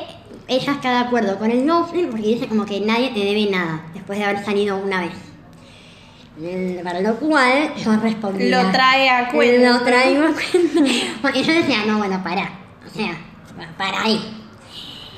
ella 0.47 0.73
está 0.73 0.91
de 0.91 0.97
acuerdo 0.97 1.37
con 1.37 1.51
el 1.51 1.67
ghosting 1.67 2.09
porque 2.09 2.27
dice 2.27 2.47
como 2.47 2.65
que 2.65 2.79
nadie 2.81 3.11
te 3.11 3.19
debe 3.19 3.49
nada 3.51 3.83
después 3.93 4.17
de 4.17 4.25
haber 4.25 4.43
salido 4.43 4.77
una 4.77 5.01
vez. 5.01 5.13
Para 6.83 7.01
lo 7.01 7.15
cual 7.17 7.73
yo 7.75 7.97
respondía. 7.97 8.63
Lo 8.63 8.71
trae 8.71 9.09
a 9.09 9.29
cuenta. 9.29 9.71
Lo 9.71 9.81
traigo 9.81 10.23
a 10.23 10.31
cuenta. 10.31 10.91
Porque 11.21 11.43
yo 11.43 11.53
decía, 11.53 11.79
no, 11.85 11.97
bueno, 11.97 12.23
para. 12.23 12.43
O 12.87 12.89
sea, 12.89 13.17
para 13.77 14.03
ahí. 14.03 14.38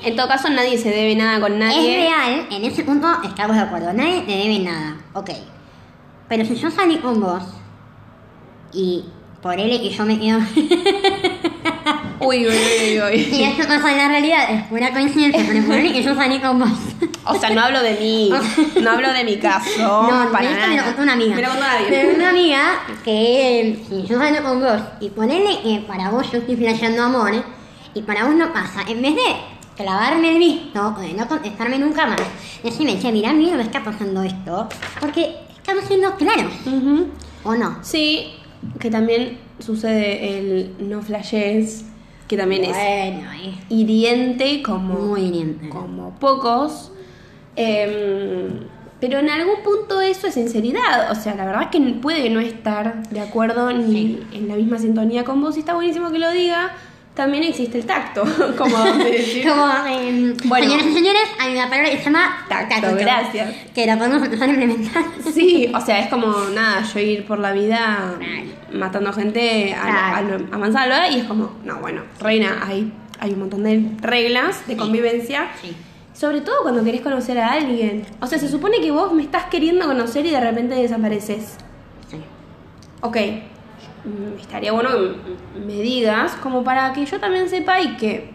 En 0.04 0.16
todo 0.16 0.28
caso, 0.28 0.48
nadie 0.50 0.78
se 0.78 0.90
debe 0.90 1.14
nada 1.14 1.40
con 1.40 1.58
nadie. 1.58 1.78
Es 1.78 2.10
real, 2.10 2.46
en 2.50 2.64
ese 2.64 2.84
punto 2.84 3.08
estamos 3.24 3.56
de 3.56 3.62
acuerdo. 3.62 3.92
Nadie 3.92 4.22
te 4.22 4.32
debe 4.32 4.58
nada. 4.58 4.96
Ok. 5.14 5.30
Pero 6.28 6.44
si 6.44 6.56
yo 6.56 6.70
salí 6.70 6.98
con 6.98 7.20
vos 7.20 7.42
y 8.72 9.04
por 9.42 9.58
él 9.58 9.70
y 9.70 9.90
yo 9.90 10.04
me 10.04 10.18
quedo. 10.18 10.40
Uy, 12.24 12.46
uy, 12.46 12.54
uy, 12.54 13.00
uy, 13.00 13.14
y 13.32 13.42
esto 13.42 13.66
pasa 13.66 13.90
en 13.90 13.98
la 13.98 14.08
realidad, 14.08 14.48
es 14.48 14.62
pura 14.68 14.92
coincidencia, 14.92 15.44
pero 15.44 15.66
por 15.66 15.74
él 15.74 15.86
y 15.86 16.02
yo 16.02 16.14
salí 16.14 16.38
con 16.38 16.60
vos. 16.60 16.68
O 17.24 17.38
sea, 17.38 17.50
no 17.50 17.60
hablo 17.60 17.80
de 17.82 17.94
mí. 17.94 18.32
No 18.82 18.90
hablo 18.90 19.12
de 19.12 19.22
mi 19.22 19.36
caso. 19.36 19.70
No, 19.78 20.32
para 20.32 20.44
esto 20.44 20.56
nada. 20.56 20.68
me 20.68 20.76
lo 20.76 20.82
contó 20.82 21.02
una 21.02 21.12
amiga. 21.12 21.36
Me 21.36 21.42
lo 21.42 21.48
contó 21.50 21.64
nadie. 21.64 21.86
Pero 21.88 22.14
una 22.16 22.30
amiga 22.30 22.80
que 23.04 23.80
si 23.88 24.02
yo 24.02 24.18
salgo 24.18 24.42
con 24.42 24.60
vos 24.60 24.80
y 25.00 25.08
ponerle 25.10 25.60
que 25.62 25.84
para 25.86 26.10
vos 26.10 26.30
yo 26.32 26.38
estoy 26.38 26.56
flasheando 26.56 27.00
amor 27.00 27.32
¿eh? 27.32 27.44
y 27.94 28.02
para 28.02 28.24
vos 28.24 28.34
no 28.34 28.52
pasa, 28.52 28.82
en 28.88 29.00
vez 29.00 29.14
de 29.14 29.51
clavarme 29.76 30.32
el 30.32 30.38
visto 30.38 30.94
o 30.96 31.00
de 31.00 31.14
no 31.14 31.26
contestarme 31.28 31.78
nunca 31.78 32.06
más, 32.06 32.20
decirme, 32.62 32.98
che, 32.98 33.12
mirá, 33.12 33.30
a 33.30 33.34
mí 33.34 33.50
no 33.50 33.56
me 33.56 33.62
está 33.62 33.82
pasando 33.82 34.22
esto, 34.22 34.68
porque 35.00 35.36
estamos 35.56 35.84
siendo 35.84 36.14
claros. 36.16 36.52
¿o 37.44 37.54
no? 37.54 37.78
Sí, 37.82 38.32
que 38.78 38.90
también 38.90 39.38
sucede 39.58 40.38
el 40.38 40.74
no 40.78 41.02
flashes, 41.02 41.84
que 42.28 42.36
también 42.36 42.64
es 42.64 42.70
Bueno, 42.70 43.32
eh, 43.32 43.54
hiriente 43.68 44.62
como, 44.62 44.94
muy 44.94 45.22
hiriente. 45.22 45.68
como 45.68 46.10
pocos. 46.18 46.92
Em, 47.56 48.60
pero 49.00 49.18
en 49.18 49.28
algún 49.28 49.62
punto 49.64 50.00
eso 50.00 50.28
es 50.28 50.34
sinceridad. 50.34 51.10
O 51.10 51.14
sea, 51.14 51.34
la 51.34 51.44
verdad 51.44 51.62
es 51.64 51.68
que 51.68 51.80
puede 52.00 52.30
no 52.30 52.40
estar 52.40 53.08
de 53.08 53.20
acuerdo 53.20 53.72
ni 53.72 54.20
en 54.32 54.48
la 54.48 54.54
misma 54.54 54.78
sintonía 54.78 55.24
con 55.24 55.42
vos 55.42 55.56
y 55.56 55.60
está 55.60 55.74
buenísimo 55.74 56.10
que 56.10 56.18
lo 56.18 56.30
diga. 56.30 56.72
También 57.14 57.44
existe 57.44 57.78
el 57.78 57.84
tacto, 57.84 58.22
como. 58.58 58.76
Como, 58.76 59.72
eh, 59.86 60.34
Bueno. 60.44 60.64
señores 60.66 60.86
y 60.86 60.94
señores, 60.94 61.22
hay 61.38 61.52
una 61.54 61.68
palabra 61.68 61.90
que 61.90 61.98
se 61.98 62.04
llama 62.04 62.46
Tacto, 62.48 62.94
gracias. 62.96 63.54
Que 63.74 63.86
la 63.86 63.98
podemos 63.98 64.22
empezar 64.22 64.48
a 64.48 64.52
implementar. 64.52 65.02
Sí, 65.34 65.70
o 65.74 65.80
sea, 65.80 66.00
es 66.00 66.08
como 66.08 66.32
nada, 66.54 66.82
yo 66.82 67.00
ir 67.00 67.26
por 67.26 67.38
la 67.38 67.52
vida 67.52 68.14
Claro. 68.18 68.42
matando 68.72 69.12
gente 69.12 69.74
a, 69.74 69.82
Claro. 69.82 70.16
a, 70.16 70.22
lo- 70.38 70.54
a 70.54 70.58
mansalva 70.58 71.08
y 71.08 71.20
es 71.20 71.24
como, 71.24 71.52
no, 71.64 71.76
bueno, 71.80 72.02
reina, 72.20 72.60
hay, 72.66 72.90
hay 73.20 73.32
un 73.32 73.40
montón 73.40 73.62
de 73.64 73.82
reglas 74.00 74.66
de 74.66 74.76
convivencia. 74.76 75.48
Sí. 75.60 75.76
Sobre 76.14 76.40
todo 76.42 76.56
cuando 76.62 76.82
querés 76.84 77.00
conocer 77.02 77.38
a 77.38 77.52
alguien. 77.52 78.04
O 78.20 78.26
sea, 78.26 78.38
se 78.38 78.48
supone 78.48 78.80
que 78.80 78.90
vos 78.90 79.12
me 79.12 79.22
estás 79.22 79.44
queriendo 79.46 79.86
conocer 79.86 80.24
y 80.26 80.30
de 80.30 80.40
repente 80.40 80.74
desapareces. 80.74 81.56
Sí. 82.10 82.18
Ok, 83.00 83.16
estaría 84.38 84.72
bueno 84.72 84.90
que 84.90 85.60
me 85.60 85.74
digas 85.82 86.32
como 86.42 86.64
para 86.64 86.92
que 86.92 87.04
yo 87.06 87.18
también 87.20 87.48
sepa 87.48 87.80
y 87.80 87.96
que 87.96 88.32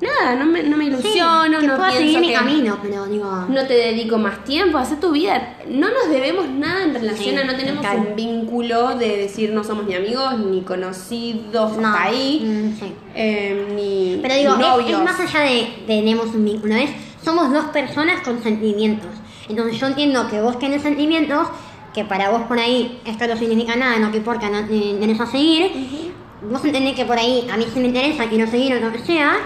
nada, 0.00 0.34
no 0.36 0.44
me, 0.44 0.62
no 0.64 0.76
me 0.76 0.84
ilusiono, 0.84 1.60
que 1.60 1.66
no 1.66 1.76
pienso 1.78 1.96
seguir 1.98 2.20
mi 2.20 2.28
que 2.28 2.34
camino, 2.34 2.78
pero 2.82 3.06
digo... 3.06 3.46
no 3.48 3.66
te 3.66 3.72
dedico 3.74 4.18
más 4.18 4.44
tiempo, 4.44 4.76
hacer 4.76 5.00
tu 5.00 5.12
vida. 5.12 5.56
No 5.66 5.88
nos 5.88 6.10
debemos 6.10 6.46
nada 6.50 6.84
en 6.84 6.92
relación 6.94 7.34
Sí, 7.36 7.40
a 7.40 7.44
no 7.44 7.56
tenemos 7.56 7.86
un 7.86 8.14
vínculo 8.16 8.96
de 8.96 9.16
decir 9.16 9.52
no 9.52 9.64
somos 9.64 9.86
ni 9.86 9.94
amigos, 9.94 10.38
ni 10.38 10.60
conocidos 10.62 11.76
no, 11.78 11.88
hasta 11.88 12.02
ahí, 12.02 12.40
mm, 12.44 12.78
sí. 12.78 12.92
eh, 13.14 13.66
ni, 13.74 14.18
Pero 14.20 14.34
digo, 14.34 14.80
es- 14.80 14.90
es, 14.90 14.98
más 15.02 15.18
allá 15.20 15.40
de 15.40 15.68
tenemos 15.86 16.26
un 16.34 16.44
vínculo, 16.44 16.74
es 16.74 16.90
somos 17.24 17.50
dos 17.50 17.64
personas 17.66 18.20
con 18.20 18.42
sentimientos. 18.42 19.08
Entonces 19.48 19.78
yo 19.78 19.86
entiendo 19.86 20.28
que 20.28 20.40
vos 20.40 20.58
tenés 20.58 20.82
sentimientos, 20.82 21.48
que 21.94 22.04
para 22.04 22.30
vos 22.30 22.42
por 22.42 22.58
ahí 22.58 23.00
esto 23.06 23.26
no 23.26 23.36
significa 23.36 23.76
nada, 23.76 23.98
no 23.98 24.10
te 24.10 24.16
importa, 24.18 24.50
no 24.50 24.66
te 24.66 24.74
interesa 24.74 25.26
seguir. 25.26 26.12
Vos 26.50 26.62
entendés 26.64 26.94
que 26.94 27.04
por 27.04 27.16
ahí 27.18 27.46
a 27.50 27.56
mí 27.56 27.64
sí 27.72 27.80
me 27.80 27.86
interesa, 27.86 28.26
quiero 28.28 28.46
seguir 28.50 28.74
o 28.74 28.80
lo 28.80 28.92
que 28.92 28.98
sea. 28.98 29.36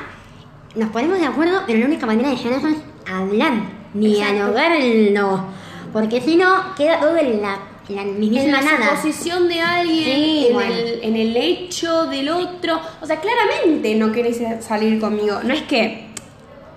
Nos 0.74 0.90
ponemos 0.90 1.18
de 1.20 1.26
acuerdo, 1.26 1.60
pero 1.66 1.78
la 1.80 1.86
única 1.86 2.06
manera 2.06 2.30
de 2.30 2.36
llegar 2.36 2.54
a 2.54 2.56
eso 2.56 2.68
es 2.68 2.76
hablar, 3.10 3.52
dialogarlo. 3.94 5.44
Porque 5.92 6.20
si 6.20 6.36
no, 6.36 6.74
queda 6.76 7.00
todo 7.00 7.16
en 7.16 7.40
la, 7.40 7.58
la 7.88 8.02
en 8.02 8.52
la 8.52 8.60
nada. 8.60 8.90
suposición 8.96 9.48
de 9.48 9.60
alguien, 9.60 10.04
Sí, 10.04 10.46
en, 10.48 10.54
bueno. 10.54 10.74
el, 10.74 11.00
en 11.02 11.16
el 11.16 11.36
hecho 11.36 12.06
del 12.06 12.28
otro. 12.28 12.78
O 13.00 13.06
sea, 13.06 13.20
claramente 13.20 13.94
no 13.94 14.12
querés 14.12 14.42
salir 14.64 15.00
conmigo. 15.00 15.40
No 15.42 15.54
es 15.54 15.62
que, 15.62 16.07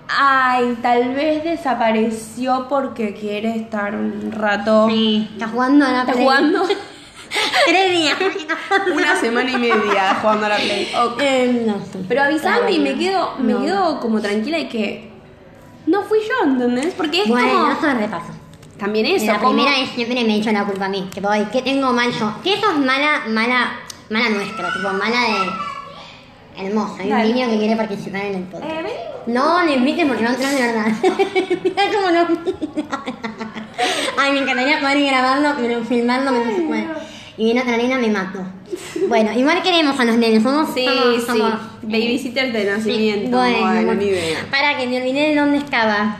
ay, 0.08 0.78
tal 0.82 1.14
vez 1.14 1.44
desapareció 1.44 2.66
porque 2.68 3.14
quiere 3.14 3.56
estar 3.56 3.94
un 3.94 4.30
rato. 4.32 4.88
Sí, 4.88 5.28
está 5.32 5.48
jugando 5.48 5.84
a 5.86 5.90
la 5.92 6.00
¿Estás 6.00 6.14
Play. 6.16 6.24
jugando? 6.26 6.62
Tres 7.66 7.90
días. 7.92 8.16
Una 8.94 9.16
semana 9.16 9.50
y 9.50 9.56
media 9.56 10.18
jugando 10.20 10.46
a 10.46 10.48
la 10.50 10.56
Play. 10.56 10.92
Ok. 11.06 11.20
Eh, 11.22 11.64
no. 11.66 11.76
Pero 12.08 12.22
avisame 12.22 12.72
y 12.72 12.78
me 12.78 12.94
quedo, 12.98 13.34
me 13.38 13.52
no. 13.54 13.60
quedo 13.62 14.00
como 14.00 14.20
tranquila 14.20 14.58
de 14.58 14.68
que 14.68 15.10
no 15.86 16.02
fui 16.02 16.18
yo, 16.20 16.46
¿entendés? 16.50 16.94
Porque 16.94 17.22
es 17.22 17.28
Bueno, 17.28 17.48
como 17.52 17.72
eso 17.72 17.88
es 17.88 17.96
repaso. 17.96 18.32
también 18.78 19.06
eso, 19.06 19.26
la 19.26 19.38
como- 19.38 19.54
primera 19.54 19.78
es 19.78 19.90
siempre 19.90 20.22
me 20.24 20.36
echo 20.36 20.52
la 20.52 20.64
culpa 20.64 20.84
a 20.86 20.88
mí. 20.88 21.08
Que 21.12 21.20
voy, 21.20 21.44
¿qué 21.52 21.62
tengo 21.62 21.92
mal 21.92 22.10
yo? 22.12 22.34
Que 22.44 22.54
eso 22.54 22.70
es 22.70 22.78
mala, 22.78 23.22
mala, 23.28 23.72
mala 24.10 24.28
nuestra, 24.28 24.72
tipo 24.74 24.90
mala 24.92 25.20
de 25.22 26.66
hermosa. 26.66 27.02
Hay 27.02 27.08
Dale. 27.08 27.28
un 27.30 27.34
niño 27.34 27.48
que 27.50 27.58
quiere 27.58 27.76
participar 27.76 28.20
en 28.26 28.34
el 28.34 28.42
podcast. 28.44 28.70
Eh. 28.70 28.86
No, 29.26 29.64
no 29.64 29.72
inviten 29.72 30.08
porque 30.08 30.22
no 30.24 30.30
entran 30.30 30.54
de 30.54 30.62
verdad. 30.62 30.86
Mira 31.64 31.82
cómo 31.94 32.10
no. 32.10 32.28
Ay, 34.18 34.32
me 34.32 34.38
encantaría 34.40 34.80
poder 34.80 34.96
ir 34.98 35.06
grabando, 35.08 35.54
pero 35.58 35.84
filmando 35.84 36.32
mientras 36.32 36.56
se 36.56 36.62
puede. 36.62 36.88
Y 37.38 37.44
viene 37.44 37.62
otra 37.62 37.76
nena, 37.76 37.98
me 37.98 38.08
mato. 38.08 38.40
Bueno, 39.08 39.32
igual 39.32 39.62
queremos 39.62 39.98
a 39.98 40.04
los 40.04 40.16
nenes, 40.16 40.42
somos, 40.42 40.74
Sí, 40.74 40.84
somos, 40.86 41.14
sí. 41.16 41.20
somos- 41.26 41.60
Babysitter 41.82 42.52
de 42.52 42.64
nacimiento. 42.64 43.36
Bueno. 43.36 43.92
Para 44.50 44.76
que 44.76 44.86
me 44.86 44.98
olvidé 44.98 45.30
de 45.30 45.36
dónde 45.36 45.58
estaba. 45.58 46.16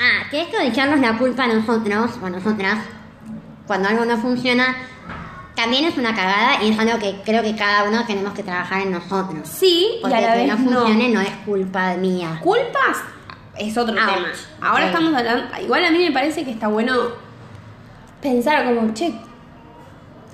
Ah, 0.00 0.28
que 0.30 0.42
esto 0.42 0.56
de 0.58 0.68
echarnos 0.68 1.00
la 1.00 1.18
culpa 1.18 1.44
a 1.44 1.48
nosotros 1.48 2.10
o 2.22 2.26
a 2.26 2.30
nosotras 2.30 2.78
cuando 3.66 3.88
algo 3.88 4.04
no 4.04 4.16
funciona 4.16 4.76
también 5.58 5.84
es 5.86 5.98
una 5.98 6.14
cagada 6.14 6.62
y 6.62 6.70
es 6.70 6.78
algo 6.78 6.98
que 7.00 7.16
creo 7.24 7.42
que 7.42 7.56
cada 7.56 7.84
uno 7.88 8.04
tenemos 8.06 8.32
que 8.32 8.42
trabajar 8.44 8.82
en 8.82 8.92
nosotros. 8.92 9.48
Sí, 9.48 9.88
y 9.98 10.00
Porque 10.00 10.16
a 10.16 10.20
la 10.20 10.32
que 10.34 10.38
vez 10.38 10.48
no 10.48 10.56
funcione 10.56 11.08
no. 11.08 11.20
es 11.20 11.30
culpa 11.44 11.94
mía. 11.96 12.38
¿Culpas? 12.42 12.98
Es 13.58 13.76
otro 13.76 13.94
Ouch. 13.94 14.14
tema. 14.14 14.28
Ahora 14.60 14.82
Sí. 14.84 14.86
estamos 14.94 15.14
hablando. 15.14 15.44
Igual 15.60 15.84
a 15.84 15.90
mí 15.90 15.98
me 15.98 16.12
parece 16.12 16.44
que 16.44 16.52
está 16.52 16.68
bueno 16.68 16.94
pensar 18.22 18.64
como, 18.64 18.94
che, 18.94 19.12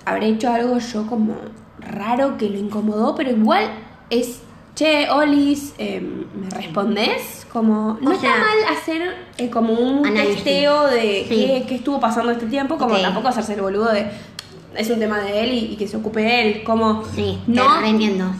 habré 0.05 0.29
hecho 0.29 0.53
algo 0.53 0.79
yo 0.79 1.07
como 1.07 1.37
raro 1.81 2.37
que 2.37 2.49
lo 2.51 2.59
incomodó, 2.59 3.15
pero 3.15 3.31
igual 3.31 3.71
es, 4.11 4.43
che, 4.75 5.09
Olis, 5.11 5.75
eh, 5.79 6.01
¿me 6.35 6.51
respondés? 6.51 7.47
Como, 7.53 7.97
no 8.01 8.11
O 8.11 8.13
está 8.15 8.27
sea, 8.35 8.39
mal 8.39 8.77
hacer 8.77 9.17
eh, 9.39 9.49
como 9.49 9.73
un 9.73 10.07
análisis. 10.07 10.37
testeo 10.45 10.87
de 10.89 11.25
Sí. 11.29 11.35
qué, 11.47 11.65
qué 11.69 11.75
estuvo 11.77 12.01
pasando 12.01 12.31
este 12.33 12.47
tiempo, 12.47 12.77
como 12.77 12.97
tampoco 12.99 13.29
hacerse 13.29 13.55
el 13.55 13.61
boludo 13.63 13.91
de. 13.93 14.11
Es 14.77 14.91
un 14.91 14.99
tema 14.99 15.19
de 15.21 15.45
él 15.45 15.53
y, 15.53 15.59
y 15.73 15.77
que 15.77 15.87
se 15.87 15.97
ocupe 15.97 16.41
él, 16.41 16.65
como 16.65 17.05
Sí, 17.15 17.39
no, 17.47 17.81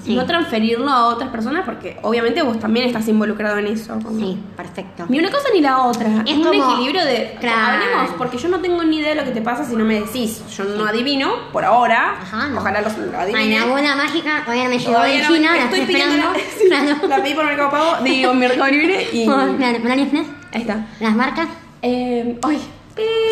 sí. 0.05 0.15
no 0.15 0.27
transferirlo 0.27 0.89
a 0.91 1.07
otras 1.07 1.31
personas 1.31 1.63
porque 1.65 1.97
obviamente 2.03 2.43
vos 2.43 2.59
también 2.59 2.87
estás 2.87 3.07
involucrado 3.09 3.59
en 3.59 3.67
eso. 3.69 3.99
como- 4.03 4.19
Sí, 4.19 4.39
perfecto. 4.57 5.07
Ni 5.09 5.19
una 5.19 5.31
cosa 5.31 5.49
ni 5.53 5.61
la 5.61 5.83
otra. 5.83 6.23
Es 6.27 6.37
un 6.37 6.45
como- 6.45 6.73
equilibrio 6.73 7.05
de. 7.05 7.37
Claro. 7.41 7.83
Hablemos, 7.85 8.11
porque 8.19 8.39
yo 8.39 8.49
no 8.49 8.61
tengo 8.61 8.83
ni 8.85 8.99
idea 8.99 9.11
de 9.11 9.15
lo 9.17 9.25
que 9.25 9.31
te 9.31 9.43
pasa 9.43 9.65
si 9.65 9.77
no 9.77 9.85
me 9.85 10.01
decís. 10.01 10.43
Yo 10.57 10.65
no 10.65 10.87
adivino, 10.87 11.51
por 11.53 11.65
ahora. 11.65 12.17
Ajá, 12.21 12.49
no. 12.49 12.59
Ojalá 12.61 12.81
los, 12.83 12.97
lo 12.99 13.17
Ay, 13.19 13.33
adivinen. 13.33 13.61
la 13.61 13.67
bola 13.67 13.97
mágica 13.97 14.43
todavía 14.45 14.69
me 14.69 14.79
llegó 14.79 15.01
de 15.01 15.19
no 15.23 15.29
China, 15.29 15.53
la 15.57 15.65
estoy 15.65 15.81
esperando. 15.81 16.17
la, 16.17 16.33
Claro. 16.69 16.97
la 17.09 17.23
pedí 17.23 17.35
por 17.35 17.45
Mercado 17.45 17.71
Pago, 17.71 18.03
digo 18.05 18.35
Mercado 18.35 18.71
Libre 18.71 19.09
y. 19.13 19.25
Claro, 19.57 19.81
¿por? 19.83 20.25
Ahí 20.53 20.61
está. 20.63 20.87
Las 21.01 21.15
marcas. 21.15 21.49
Eh, 21.83 22.39
ay. 22.43 22.61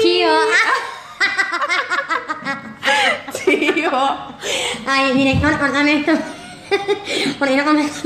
Chivo. 0.03 0.31
Ay, 4.87 5.13
director, 5.13 5.59
contame 5.59 6.01
esto. 6.01 6.13
Porque 7.39 7.57
no 7.57 7.65
comes. 7.65 7.91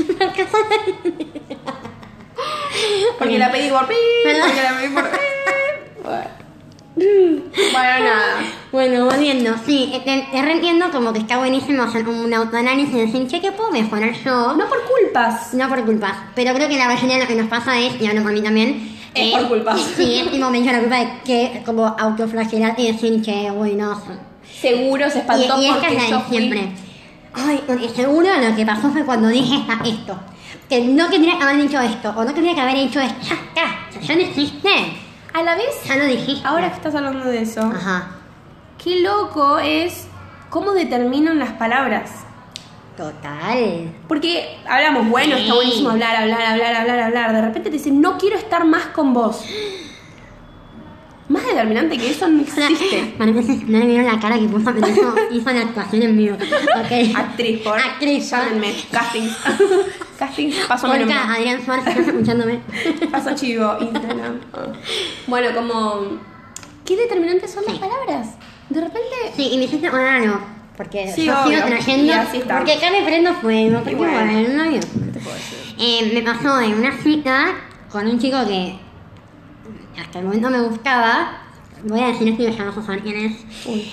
Porque 3.17 3.37
la 3.37 3.51
pedí 3.51 3.69
por 3.69 3.87
pi. 3.87 3.95
Porque 4.23 4.61
la 4.61 4.77
pedí 4.77 4.89
por. 4.93 5.09
Bueno. 6.03 6.37
Bueno, 6.97 7.99
nada. 7.99 8.39
Bueno, 8.71 9.05
volviendo, 9.05 9.55
sí, 9.65 9.91
eh, 9.93 10.01
te, 10.31 10.41
reentiendo 10.41 10.89
como 10.91 11.13
que 11.13 11.19
está 11.19 11.37
buenísimo 11.37 11.83
hacer 11.83 12.03
como 12.03 12.23
un 12.23 12.33
autoanálisis 12.33 12.95
y 12.95 12.99
decir, 13.01 13.27
che, 13.27 13.39
¿qué 13.39 13.51
puedo 13.51 13.71
mejorar 13.71 14.13
yo? 14.13 14.53
No 14.53 14.67
por 14.67 14.83
culpas. 14.83 15.53
No 15.53 15.69
por 15.69 15.85
culpas, 15.85 16.13
pero 16.33 16.53
creo 16.55 16.67
que 16.67 16.77
la 16.77 16.87
mayoría 16.87 17.17
de 17.17 17.21
lo 17.21 17.27
que 17.27 17.35
nos 17.35 17.47
pasa 17.47 17.79
es, 17.79 18.01
y 18.01 18.07
hablo 18.07 18.23
por 18.23 18.31
mí 18.31 18.41
también, 18.41 18.97
Es 19.13 19.27
eh, 19.27 19.37
por 19.37 19.47
culpas. 19.47 19.79
Sí, 19.95 20.19
es 20.19 20.31
tipo 20.31 20.49
me 20.49 20.57
echa 20.57 20.71
la 20.71 20.79
culpa 20.79 20.97
de 20.97 21.09
que 21.23 21.61
como 21.65 21.85
autoflagelarte 21.85 22.81
y 22.81 22.91
decir 22.91 23.21
que, 23.21 23.51
uy, 23.51 23.75
no. 23.75 24.01
Seguro 24.61 25.09
se 25.09 25.17
Y, 25.17 25.21
espantó 25.21 25.61
y 25.61 25.65
es 25.67 25.71
porque 25.73 25.87
es 25.87 26.03
la 26.03 26.09
yo 26.09 26.19
fui. 26.21 26.37
siempre. 26.37 26.67
Ay, 27.33 27.63
porque 27.67 27.89
seguro 27.89 28.29
lo 28.39 28.55
que 28.55 28.65
pasó 28.65 28.89
fue 28.89 29.05
cuando 29.05 29.27
dije 29.27 29.55
esta- 29.57 29.79
esto. 29.87 30.19
Que 30.67 30.81
no 30.81 31.07
tendría 31.09 31.37
que 31.37 31.43
haber 31.43 31.57
dicho 31.61 31.79
esto, 31.79 32.09
o 32.15 32.23
no 32.23 32.33
tendría 32.33 32.55
que 32.55 32.61
haber 32.61 32.75
hecho 32.77 32.99
esto. 32.99 33.35
Ya 33.55 33.99
ya 34.01 34.15
no 34.15 34.21
existe. 34.21 34.69
A 35.33 35.43
la 35.43 35.55
vez, 35.55 35.67
Ya 35.87 35.95
lo 35.97 36.05
dijiste. 36.05 36.47
ahora 36.47 36.69
que 36.69 36.75
estás 36.77 36.95
hablando 36.95 37.25
de 37.25 37.41
eso, 37.41 37.61
Ajá, 37.61 38.07
qué 38.83 39.01
loco 39.01 39.59
es 39.59 40.07
cómo 40.49 40.71
determinan 40.73 41.37
las 41.39 41.51
palabras. 41.53 42.09
total. 42.97 43.91
Porque 44.07 44.57
hablamos, 44.67 45.07
bueno, 45.09 45.35
está 45.35 45.53
buenísimo 45.53 45.91
hablar, 45.91 46.15
hablar, 46.15 46.41
hablar, 46.41 46.75
hablar, 46.75 46.99
hablar. 46.99 47.33
De 47.33 47.41
repente 47.41 47.69
te 47.69 47.77
dicen, 47.77 48.01
no 48.01 48.17
quiero 48.17 48.35
estar 48.37 48.65
más 48.65 48.87
con 48.87 49.13
vos. 49.13 49.43
Más 51.29 51.45
determinante 51.45 51.97
que 51.97 52.09
eso 52.11 52.27
no 52.27 52.41
existe. 52.41 53.13
No 53.67 53.79
le 53.79 53.85
vieron 53.85 54.05
la 54.05 54.19
cara 54.19 54.39
que 54.39 54.47
puso, 54.47 54.71
pero 54.73 54.87
hizo, 54.87 55.15
hizo 55.31 55.51
la 55.51 55.61
actuación 55.61 56.03
en 56.03 56.17
vivo. 56.17 56.35
Ok. 56.37 57.15
Actriz, 57.15 57.61
por 57.61 57.77
Actriz. 57.77 58.29
Llámenme. 58.29 58.73
Castings. 58.91 59.35
Castings, 60.19 60.55
paso 60.67 60.87
Porca, 60.87 61.01
número. 61.03 61.19
Adrián 61.19 61.63
Suárez, 61.63 61.85
estás 61.87 62.07
escuchándome. 62.07 62.59
Paso 63.11 63.35
chivo, 63.35 63.77
Instagram. 63.81 64.39
Bueno, 65.27 65.49
como. 65.53 66.17
¿Qué 66.85 66.95
determinantes 66.95 67.51
son 67.51 67.65
las 67.65 67.73
Sí. 67.75 67.79
palabras? 67.81 68.35
De 68.69 68.79
repente. 68.81 69.15
Sí, 69.35 69.49
y 69.51 69.57
me 69.57 69.65
hiciste 69.65 69.89
raro, 69.89 70.39
porque 70.77 71.11
Sí, 71.13 71.25
yo 71.25 71.33
obvio. 71.43 71.57
sigo 71.57 71.67
trayendo. 71.67 72.13
Porque 72.57 72.73
acá 72.73 72.89
me 72.91 73.01
prendo 73.05 73.33
fuego, 73.35 73.79
porque 73.79 73.95
bueno. 73.95 74.13
bueno, 74.13 74.63
no 74.63 74.71
¿Qué 74.71 74.79
te 74.79 75.19
puedo 75.19 75.35
decir? 75.35 75.75
Eh, 75.77 76.11
me 76.13 76.21
pasó 76.21 76.59
en 76.61 76.73
una 76.75 76.91
cita 76.97 77.47
con 77.91 78.07
un 78.07 78.17
chico 78.19 78.37
que 78.47 78.79
hasta 79.99 80.19
el 80.19 80.25
momento 80.25 80.49
me 80.49 80.61
gustaba. 80.61 81.41
Voy 81.83 81.99
a 82.01 82.07
decir 82.07 82.27
esto 82.29 82.43
y 82.43 82.51
ya 82.51 82.65
vas 82.65 82.77
a 82.77 82.81
saber 82.83 83.01
quién 83.01 83.17
es. 83.17 83.65
Uy. 83.65 83.91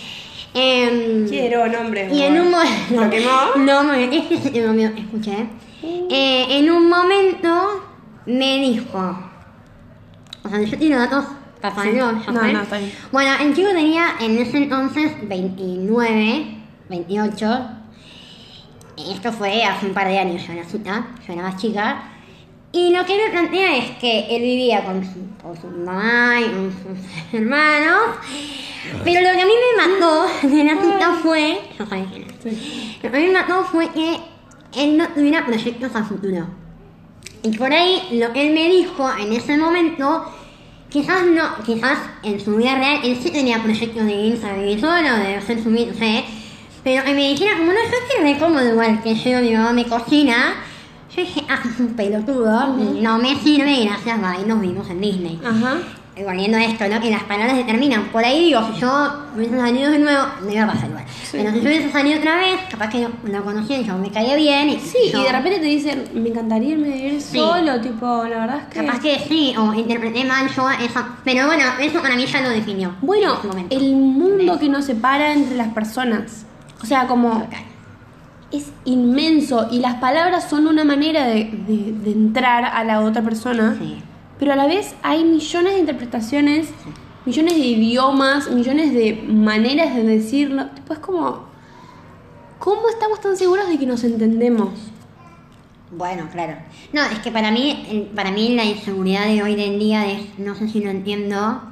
Em, 0.55 1.29
Quiero 1.29 1.67
nombres. 1.69 2.13
Y 2.13 2.23
en 2.23 2.41
un 2.41 2.51
momento. 2.51 3.01
¿Lo 3.05 3.11
quemó? 3.11 3.31
No, 3.57 3.83
me- 3.85 4.05
es 4.17 4.25
que 4.27 4.39
se 4.39 4.51
me 4.69 4.85
escuché. 4.85 5.47
Eh, 5.83 6.47
en 6.59 6.71
un 6.71 6.89
momento 6.89 7.85
me 8.27 8.59
dijo. 8.59 9.19
O 10.45 10.49
sea, 10.49 10.63
yo 10.63 10.79
tiro 10.79 10.99
datos 10.99 11.25
para 11.61 11.83
Sí. 11.83 11.91
No, 11.93 12.13
no, 12.53 12.63
está 12.63 12.79
bien. 12.79 12.93
Bueno, 13.11 13.31
el 13.41 13.55
chico 13.55 13.69
tenía 13.71 14.15
en 14.21 14.39
ese 14.39 14.59
entonces 14.59 15.13
29, 15.29 16.57
28. 16.89 17.69
Esto 18.97 19.33
fue 19.33 19.65
hace 19.65 19.87
un 19.87 19.95
par 19.95 20.07
de 20.07 20.19
años 20.19 20.47
ya 20.47 20.55
la 20.55 20.65
cita, 20.65 21.07
yo 21.27 21.33
era 21.33 21.43
más 21.43 21.57
chica. 21.57 22.11
Y 22.75 22.91
lo 22.91 23.07
que 23.07 23.17
me 23.17 23.31
plantea 23.31 23.77
es 23.77 23.91
que 23.99 24.27
él 24.35 24.43
vivía 24.43 24.85
con 24.85 25.01
su, 25.05 25.21
con 25.41 25.57
su 25.57 25.69
mamá 25.69 26.41
y 26.41 26.45
con 26.47 26.73
sus 26.73 27.33
hermanos. 27.33 28.17
Pero 29.05 29.21
lo 29.21 29.31
que 29.31 29.43
a 29.43 29.47
mí 29.47 29.53
me 29.53 29.87
mató 29.87 30.27
de 30.43 30.65
la 30.65 30.83
cita 30.83 31.13
fue. 31.23 31.61
Lo 31.79 31.89
que 31.89 31.95
a 31.95 33.21
mí 33.21 33.27
me 33.27 33.33
mató 33.33 33.63
fue 33.63 33.91
que 33.91 34.17
él 34.77 34.97
no 34.97 35.07
tuviera 35.11 35.47
proyectos 35.47 35.95
a 35.95 36.03
futuro. 36.03 36.49
Y 37.45 37.57
por 37.57 37.73
ahí 37.73 38.09
lo 38.19 38.33
que 38.33 38.49
él 38.49 38.53
me 38.53 38.69
dijo 38.69 39.09
en 39.21 39.33
ese 39.33 39.57
momento, 39.57 40.25
quizás 40.91 41.27
no, 41.27 41.63
quizás 41.65 41.99
en 42.25 42.41
su 42.41 42.57
vida 42.57 42.75
real 42.75 43.03
él 43.05 43.17
sí 43.23 43.31
tenía 43.31 43.63
proyectos 43.63 44.05
de 44.05 44.15
irse 44.15 44.49
a 44.49 44.55
vivir 44.55 44.81
solo, 44.81 45.15
de 45.17 45.37
hacer 45.37 45.63
su 45.63 45.71
vida, 45.71 45.93
no 45.93 45.99
sé. 45.99 46.25
Pero 46.83 47.05
que 47.05 47.15
me 47.15 47.29
dijera, 47.29 47.57
como 47.57 47.71
no, 47.71 47.79
yo 47.79 47.99
estoy 48.03 48.33
re 48.33 48.39
cómodo 48.41 48.69
igual 48.69 49.01
que 49.01 49.15
yo, 49.15 49.41
mi 49.41 49.55
mamá 49.55 49.73
me 49.73 49.85
cocina, 49.85 50.57
Yo 51.17 51.23
dije, 51.23 51.45
ah, 51.49 51.61
es 51.65 51.79
un 51.81 51.89
pelotudo, 51.95 52.67
no 52.77 53.19
me 53.19 53.37
sirve, 53.37 53.85
gracias, 53.85 54.19
bye, 54.21 54.47
nos 54.47 54.61
vimos 54.61 54.89
en 54.91 55.01
Disney. 55.01 55.41
Ajá. 55.45 55.77
Y 56.17 56.23
volviendo 56.23 56.57
a 56.57 56.65
esto, 56.65 56.87
¿no? 56.89 57.01
Que 57.01 57.11
las 57.11 57.25
palabras 57.25 57.57
determinan. 57.57 58.05
Por 58.13 58.25
ahí 58.25 58.45
digo, 58.45 58.61
si 58.73 58.81
yo 58.81 59.13
hubiese 59.35 59.57
salido 59.59 59.91
de 59.91 59.99
nuevo, 59.99 60.23
no 60.45 60.53
iba 60.53 60.63
a 60.63 60.67
pasar 60.69 60.89
igual. 60.89 61.05
Pero 61.33 61.51
si 61.51 61.57
yo 61.61 61.63
hubiese 61.69 61.91
salido 61.91 62.19
otra 62.21 62.37
vez, 62.37 62.61
capaz 62.71 62.89
que 62.89 63.09
lo 63.25 63.45
conocía 63.45 63.81
y 63.81 63.85
yo 63.85 63.99
me 63.99 64.11
caía 64.13 64.37
bien. 64.37 64.69
Y 64.71 64.79
Sí, 64.79 65.11
yo- 65.13 65.21
y 65.23 65.25
de 65.25 65.33
repente 65.33 65.59
te 65.59 65.67
dicen, 65.67 66.05
me 66.15 66.29
encantaría 66.29 66.71
irme 66.71 66.93
a 66.93 66.97
vivir 66.97 67.21
Sí. 67.21 67.37
solo, 67.39 67.81
tipo, 67.81 68.07
la 68.29 68.39
verdad 68.39 68.59
es 68.61 68.67
que... 68.79 68.87
Capaz 68.87 69.01
que 69.01 69.19
sí, 69.29 69.55
o 69.59 69.75
interpreté 69.75 70.25
mal 70.25 70.49
yo 70.55 70.71
esa. 70.71 71.17
Pero 71.25 71.47
bueno, 71.47 71.65
eso 71.81 72.01
para 72.01 72.15
mí 72.15 72.27
ya 72.27 72.41
lo 72.43 72.51
definió. 72.51 72.95
Bueno, 73.03 73.37
el 73.71 73.97
mundo 73.97 74.57
que 74.61 74.69
nos 74.69 74.85
separa 74.85 75.33
entre 75.33 75.57
las 75.57 75.73
personas. 75.75 76.47
O 76.81 76.87
sea, 76.87 77.09
como. 77.09 77.49
Es 78.57 78.73
inmenso 78.85 79.69
y 79.71 79.79
las 79.81 79.97
palabras 79.97 80.49
son 80.49 80.67
una 80.67 80.85
manera 80.85 81.27
de, 81.27 81.45
de- 81.67 81.93
de 81.93 82.11
entrar 82.13 82.65
a 82.65 82.85
la 82.85 83.01
otra 83.01 83.23
persona, 83.23 83.77
Sí. 83.79 83.97
pero 84.39 84.53
a 84.53 84.57
la 84.57 84.67
vez 84.67 84.95
hay 85.03 85.25
millones 85.25 85.75
de 85.75 85.81
interpretaciones, 85.81 86.69
millones 87.27 87.55
de 87.55 87.61
idiomas, 87.61 88.51
millones 88.51 88.93
de 88.93 89.25
maneras 89.27 89.95
de 89.95 90.03
decirlo. 90.05 90.67
Es 90.91 90.99
como, 90.99 91.45
¿cómo 92.59 92.89
estamos 92.89 93.21
tan 93.21 93.37
seguros 93.37 93.69
de 93.69 93.79
que 93.79 93.87
nos 93.87 94.05
entendemos? 94.05 94.71
Bueno, 95.97 96.29
claro. 96.33 96.57
No, 96.93 97.03
es 97.05 97.19
que 97.21 97.31
para 97.31 97.51
mí, 97.53 98.09
para 98.17 98.31
mí 98.33 98.55
la 98.57 98.65
inseguridad 98.65 99.27
de 99.27 99.43
hoy 99.43 99.61
en 99.63 99.79
día 99.79 100.11
es, 100.11 100.39
no 100.39 100.55
sé 100.57 100.69
si 100.69 100.81
lo 100.83 100.91
entiendo, 100.91 101.63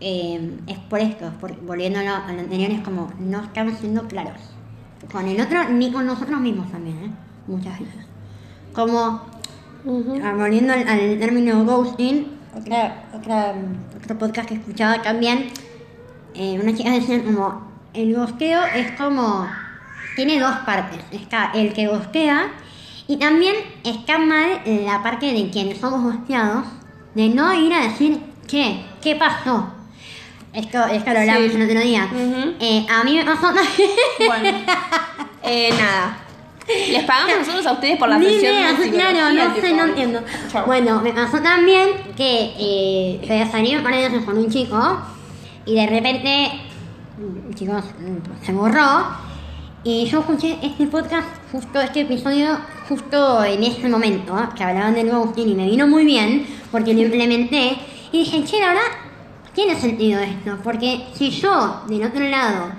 eh, 0.00 0.58
es 0.66 0.78
por 0.78 0.98
esto, 1.00 1.28
es 1.28 1.34
por- 1.34 1.56
volviendo 1.60 2.00
a 2.00 2.02
lo, 2.02 2.10
a 2.14 2.32
lo 2.32 2.40
anterior, 2.40 2.70
es 2.72 2.80
como 2.80 3.12
no 3.20 3.42
estamos 3.44 3.78
siendo 3.78 4.08
claros. 4.08 4.40
Con 5.10 5.26
el 5.26 5.40
otro 5.40 5.68
ni 5.68 5.92
con 5.92 6.06
nosotros 6.06 6.40
mismos 6.40 6.70
también, 6.70 6.96
¿eh? 6.98 7.10
Muchas 7.46 7.78
veces. 7.78 8.06
Como, 8.72 8.98
ah, 8.98 10.34
volviendo 10.36 10.72
al, 10.72 10.86
al 10.86 11.18
término 11.18 11.64
ghosting, 11.64 12.26
otra, 12.56 13.04
otra, 13.14 13.54
otro 13.96 14.18
podcast 14.18 14.48
que 14.48 14.54
escuchaba 14.54 15.02
también, 15.02 15.48
eh, 16.34 16.58
unas 16.62 16.74
chicas 16.76 16.94
decían 16.94 17.22
como, 17.22 17.62
el 17.94 18.14
gosteo 18.14 18.62
es 18.74 18.92
como, 18.92 19.46
tiene 20.16 20.40
dos 20.40 20.56
partes. 20.64 21.00
Está 21.10 21.50
el 21.54 21.72
que 21.72 21.88
gostea 21.88 22.52
y 23.06 23.16
también 23.16 23.54
está 23.84 24.18
mal 24.18 24.60
la 24.64 25.02
parte 25.02 25.32
de 25.32 25.50
quienes 25.50 25.78
somos 25.78 26.02
gosteados, 26.02 26.64
de 27.14 27.28
no 27.28 27.52
ir 27.52 27.72
a 27.72 27.82
decir, 27.82 28.20
che, 28.46 28.84
¿qué 29.02 29.16
pasó? 29.16 29.81
Esto, 30.52 30.84
esto 30.86 31.10
lo 31.12 31.18
hablamos 31.20 31.50
Sí. 31.50 31.56
el 31.56 31.62
otro 31.70 31.80
día. 31.80 32.08
Eh, 32.60 32.86
a 32.90 33.04
mí 33.04 33.16
me 33.16 33.24
pasó. 33.24 33.52
Bueno, 34.26 34.58
eh, 35.42 35.70
nada. 35.70 36.18
Les 36.68 37.02
pagamos 37.04 37.38
nosotros 37.40 37.66
a 37.66 37.72
ustedes 37.72 37.98
por 37.98 38.08
la 38.08 38.18
sesión 38.18 38.54
de 38.78 38.90
claro, 38.90 39.32
no 39.32 39.54
sé, 39.60 39.72
no 39.74 39.84
entiendo. 39.84 40.22
Bueno, 40.66 41.00
me 41.02 41.12
pasó 41.12 41.40
también 41.40 41.88
que 42.16 42.52
eh, 42.58 43.20
había 43.24 43.50
salido 43.50 43.78
un 43.78 43.82
par 43.84 43.94
de 43.94 44.08
veces 44.08 44.24
con 44.24 44.38
un 44.38 44.48
chico 44.48 44.98
y 45.66 45.74
de 45.74 45.86
repente, 45.88 46.52
chicos, 47.54 47.82
se 48.44 48.52
borró 48.52 49.06
y 49.82 50.04
yo 50.06 50.20
escuché 50.20 50.58
este 50.62 50.86
podcast, 50.86 51.26
justo 51.50 51.80
este 51.80 52.02
episodio, 52.02 52.58
justo 52.88 53.42
en 53.42 53.64
ese 53.64 53.88
momento, 53.88 54.34
que 54.56 54.62
hablaban 54.62 54.94
del 54.94 55.10
ghosting 55.10 55.48
y 55.48 55.54
me 55.54 55.66
vino 55.66 55.88
muy 55.88 56.04
bien 56.04 56.46
porque 56.70 56.94
lo 56.94 57.00
implementé 57.02 57.76
y 58.12 58.18
dije, 58.20 58.44
che, 58.44 58.60
la 58.60 58.68
verdad, 58.68 58.82
tiene 59.54 59.76
sentido 59.78 60.20
esto, 60.20 60.58
porque 60.64 61.06
si 61.14 61.30
yo, 61.30 61.82
del 61.88 62.04
otro 62.04 62.24
lado, 62.28 62.70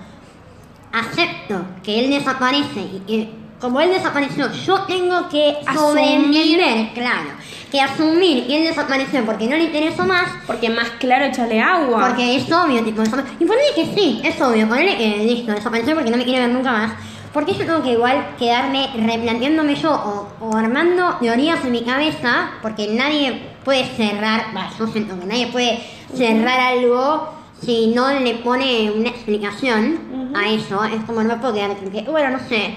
acepto 0.91 1.65
que 1.83 1.99
él 1.99 2.09
desaparece 2.11 2.79
y 2.81 2.99
que 3.07 3.29
como 3.59 3.79
él 3.79 3.91
desapareció, 3.91 4.51
yo 4.51 4.81
tengo 4.81 5.29
que 5.29 5.55
Asumir. 5.65 6.21
sobrevivir, 6.25 6.91
claro, 6.93 7.29
que 7.71 7.79
asumir 7.79 8.45
que 8.45 8.57
él 8.57 8.67
desapareció 8.67 9.23
porque 9.25 9.47
no 9.47 9.55
le 9.55 9.63
interesó 9.63 10.05
más, 10.05 10.27
Porque 10.45 10.69
más 10.69 10.89
claro 10.99 11.25
echarle 11.25 11.61
agua. 11.61 12.07
porque 12.09 12.35
es 12.35 12.51
obvio, 12.51 12.83
tipo, 12.83 13.01
y 13.03 13.45
ponele 13.45 13.73
que 13.73 13.86
sí, 13.95 14.19
es 14.21 14.39
obvio, 14.41 14.67
ponele 14.67 14.97
que 14.97 15.17
listo, 15.25 15.53
desapareció 15.53 15.95
porque 15.95 16.12
no 16.12 16.17
me 16.17 16.25
quiere 16.25 16.41
ver 16.41 16.49
nunca 16.49 16.71
más. 16.73 16.91
Porque 17.31 17.53
yo 17.53 17.65
tengo 17.65 17.81
que 17.81 17.93
igual 17.93 18.36
quedarme 18.38 18.89
replanteándome 18.95 19.75
yo 19.75 19.91
o, 19.91 20.45
o 20.45 20.55
armando 20.57 21.15
teorías 21.19 21.63
en 21.63 21.71
mi 21.71 21.83
cabeza, 21.83 22.51
porque 22.62 22.89
nadie 22.89 23.41
puede 23.63 23.86
cerrar, 23.86 24.53
bah, 24.53 24.69
yo 24.77 24.86
siento 24.88 25.17
que 25.19 25.25
nadie 25.25 25.47
puede 25.47 25.79
cerrar 26.15 26.60
algo 26.60 27.30
si 27.62 27.88
no 27.88 28.12
le 28.19 28.36
pone 28.36 28.91
una 28.91 29.10
explicación 29.10 30.32
a 30.36 30.49
eso. 30.49 30.84
Es 30.84 31.04
como 31.06 31.21
no 31.23 31.30
me 31.30 31.38
puedo 31.38 31.54
quedar 31.54 31.76
que, 31.78 32.02
bueno, 32.10 32.38
no 32.38 32.39
sé. 32.39 32.76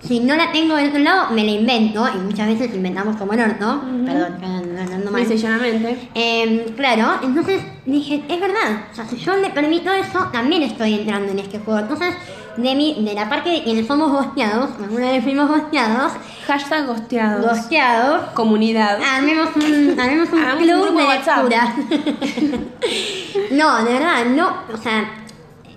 Si 0.00 0.18
no 0.18 0.34
la 0.34 0.50
tengo 0.50 0.74
del 0.74 0.88
otro 0.88 0.98
lado, 0.98 1.30
me 1.30 1.44
la 1.44 1.52
invento, 1.52 2.04
y 2.12 2.18
muchas 2.18 2.48
veces 2.48 2.74
inventamos 2.74 3.16
como 3.16 3.34
el 3.34 3.40
orto. 3.40 3.82
Perdón, 4.04 4.36
perdón, 4.40 4.76
hablando 4.76 5.10
mal. 5.12 5.22
Eh, 6.14 6.72
claro, 6.76 7.20
entonces 7.22 7.62
dije, 7.86 8.24
es 8.28 8.40
verdad, 8.40 8.86
o 8.90 8.94
sea, 8.96 9.06
si 9.06 9.16
yo 9.18 9.36
le 9.36 9.50
permito 9.50 9.92
eso, 9.92 10.28
también 10.32 10.64
estoy 10.64 10.94
entrando 10.94 11.30
en 11.30 11.38
este 11.38 11.60
juego. 11.60 11.78
Entonces, 11.78 12.14
de, 12.56 12.74
mi, 12.74 13.02
de 13.04 13.14
la 13.14 13.28
parte 13.28 13.50
de 13.50 13.62
quienes 13.62 13.86
somos 13.86 14.10
gosteados, 14.10 14.70
alguna 14.82 15.10
vez 15.10 15.22
fuimos 15.24 15.48
gosteados, 15.48 16.12
Hashtag 16.46 16.86
gosteados. 16.86 17.46
gosteados, 17.46 18.30
Comunidad. 18.34 18.98
armemos 19.02 19.48
un, 19.56 19.98
armemos 19.98 20.28
un 20.32 20.40
club 20.58 20.96
de 20.96 21.04
WhatsApp. 21.04 21.48
lectura. 21.48 21.74
no, 23.52 23.84
de 23.84 23.92
verdad, 23.92 24.24
no, 24.26 24.56
o 24.72 24.76
sea, 24.76 25.10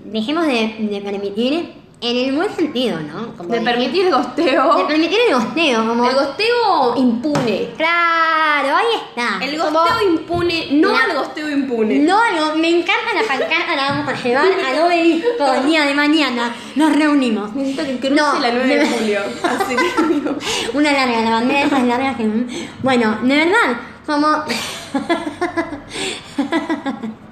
dejemos 0.06 0.46
de, 0.48 0.76
de 0.92 1.02
permitir, 1.02 1.74
en 2.02 2.18
el 2.18 2.36
buen 2.36 2.54
sentido, 2.56 3.00
¿no? 3.00 3.34
Como 3.36 3.50
De 3.50 3.62
permitir 3.62 4.06
el 4.08 4.14
gosteo. 4.14 4.76
de 4.78 4.84
permitir 4.86 5.18
el 5.28 5.34
gosteo, 5.36 5.88
como... 5.88 6.06
El 6.08 6.14
gosteo 6.16 6.96
impune. 6.98 7.70
Claro, 7.78 8.76
ahí 8.76 8.86
está. 9.10 9.44
El 9.44 9.58
Como- 9.58 9.80
gosteo 9.80 10.10
impune, 10.10 10.68
no 10.74 10.92
La- 10.92 11.06
el 11.06 11.18
gosteo 11.18 11.50
impune. 11.50 12.00
No, 12.00 12.20
no, 12.36 12.56
me 12.58 12.70
encanta 12.70 13.14
la 13.16 13.24
pancarta, 13.28 13.76
la 13.76 13.90
vamos 13.92 14.10
a 14.10 14.14
llevar 14.24 14.46
al 14.46 14.80
obelisco 14.86 15.54
el 15.54 15.66
día 15.66 15.86
de 15.86 15.94
mañana. 15.96 16.54
Nos 16.76 16.96
reunimos. 16.96 17.54
Necesito 17.56 17.84
que 17.86 17.98
cruce 18.00 18.16
No, 18.16 18.40
la 18.40 18.52
9 18.52 18.76
de 18.78 18.88
julio. 18.88 19.20
Así 19.44 19.76
que. 19.76 20.70
Una 20.78 20.92
larga, 20.92 21.22
la 21.22 21.30
bandera 21.32 21.60
de 21.62 21.66
esas 21.68 21.84
largas 21.84 22.18
que... 22.18 22.68
Bueno, 22.84 23.18
de 23.24 23.36
verdad, 23.36 23.78
como... 24.06 24.28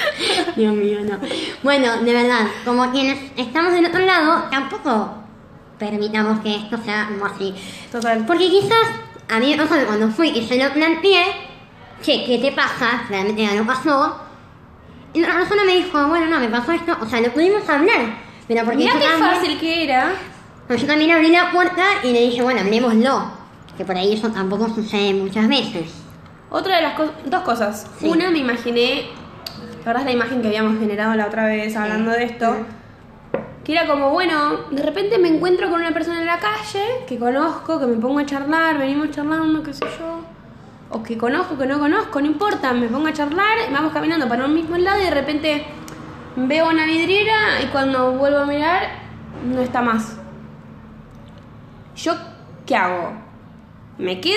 Dios 0.56 0.74
mío, 0.74 0.98
no. 1.02 1.18
Bueno, 1.62 1.98
de 2.02 2.12
verdad, 2.12 2.46
como 2.64 2.90
quienes 2.90 3.18
estamos 3.36 3.72
del 3.72 3.86
otro 3.86 4.00
lado, 4.00 4.44
tampoco 4.50 5.14
permitamos 5.78 6.40
que 6.40 6.54
esto 6.56 6.78
sea 6.78 7.08
así. 7.24 7.54
Total. 7.92 8.24
Porque 8.26 8.48
quizás 8.48 8.86
a 9.28 9.38
mí 9.38 9.50
me 9.50 9.56
pasó 9.62 9.74
que 9.78 9.84
cuando 9.86 10.08
fui 10.10 10.28
y 10.28 10.46
se 10.46 10.62
lo 10.62 10.72
planteé, 10.72 11.24
che, 12.02 12.24
¿qué 12.24 12.38
te 12.38 12.52
pasa? 12.52 13.04
Realmente 13.08 13.42
ya 13.42 13.54
no 13.54 13.66
pasó. 13.66 14.20
Y 15.12 15.20
la 15.20 15.32
persona 15.34 15.64
me 15.64 15.76
dijo, 15.76 16.06
bueno, 16.08 16.26
no, 16.26 16.38
me 16.40 16.48
pasó 16.48 16.72
esto. 16.72 16.96
O 17.00 17.06
sea, 17.06 17.20
lo 17.20 17.32
pudimos 17.32 17.68
hablar. 17.68 18.16
Pero 18.48 18.62
porque 18.64 18.78
Mirá 18.78 18.92
yo 18.94 18.98
qué 19.00 19.04
también- 19.06 19.30
fácil 19.34 19.58
que 19.58 19.84
era. 19.84 20.12
yo 20.68 20.86
también 20.86 21.10
abrí 21.10 21.28
la 21.30 21.50
puerta 21.50 21.84
y 22.04 22.12
le 22.12 22.20
dije, 22.22 22.42
bueno, 22.42 22.60
hablemoslo. 22.60 23.30
Que 23.76 23.84
por 23.84 23.96
ahí 23.96 24.12
eso 24.14 24.28
tampoco 24.30 24.68
sucede 24.74 25.12
muchas 25.14 25.48
veces. 25.48 25.92
Otra 26.48 26.76
de 26.76 26.82
las 26.82 26.94
cosas, 26.94 27.14
dos 27.26 27.42
cosas. 27.42 27.86
Sí. 27.98 28.06
Una, 28.08 28.30
me 28.30 28.38
imaginé, 28.38 29.06
la 29.86 29.92
verdad 29.92 30.08
es 30.08 30.16
la 30.16 30.24
imagen 30.24 30.42
que 30.42 30.48
habíamos 30.48 30.80
generado 30.80 31.14
la 31.14 31.26
otra 31.28 31.46
vez 31.46 31.76
hablando 31.76 32.10
de 32.10 32.24
esto, 32.24 32.56
que 33.62 33.70
era 33.70 33.86
como, 33.86 34.10
bueno, 34.10 34.64
de 34.72 34.82
repente 34.82 35.16
me 35.16 35.28
encuentro 35.28 35.70
con 35.70 35.80
una 35.80 35.92
persona 35.92 36.18
en 36.18 36.26
la 36.26 36.40
calle 36.40 36.82
que 37.06 37.16
conozco, 37.16 37.78
que 37.78 37.86
me 37.86 37.96
pongo 37.96 38.18
a 38.18 38.26
charlar, 38.26 38.78
venimos 38.78 39.12
charlando, 39.12 39.62
qué 39.62 39.72
sé 39.72 39.84
yo, 39.96 40.22
o 40.90 41.04
que 41.04 41.16
conozco, 41.16 41.56
que 41.56 41.66
no 41.66 41.78
conozco, 41.78 42.20
no 42.20 42.26
importa, 42.26 42.72
me 42.72 42.88
pongo 42.88 43.06
a 43.06 43.12
charlar, 43.12 43.58
vamos 43.70 43.92
caminando 43.92 44.28
para 44.28 44.46
un 44.46 44.54
mismo 44.54 44.76
lado 44.76 45.00
y 45.00 45.04
de 45.04 45.10
repente 45.12 45.64
veo 46.34 46.68
una 46.68 46.84
vidriera 46.84 47.62
y 47.62 47.66
cuando 47.66 48.10
vuelvo 48.10 48.38
a 48.38 48.46
mirar, 48.46 48.88
no 49.44 49.60
está 49.60 49.82
más. 49.82 50.18
¿Yo 51.94 52.12
qué 52.66 52.74
hago? 52.74 53.12
¿Me 53.98 54.20
quedo? 54.20 54.34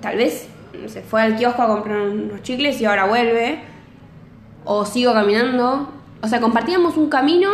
Tal 0.00 0.18
vez 0.18 0.48
se 0.86 1.02
fue 1.02 1.20
al 1.20 1.34
kiosco 1.34 1.62
a 1.62 1.66
comprar 1.66 2.02
unos 2.02 2.42
chicles 2.42 2.80
y 2.80 2.84
ahora 2.84 3.06
vuelve. 3.06 3.71
O 4.64 4.84
sigo 4.86 5.12
caminando. 5.12 5.88
O 6.22 6.28
sea, 6.28 6.40
compartíamos 6.40 6.96
un 6.96 7.08
camino. 7.08 7.50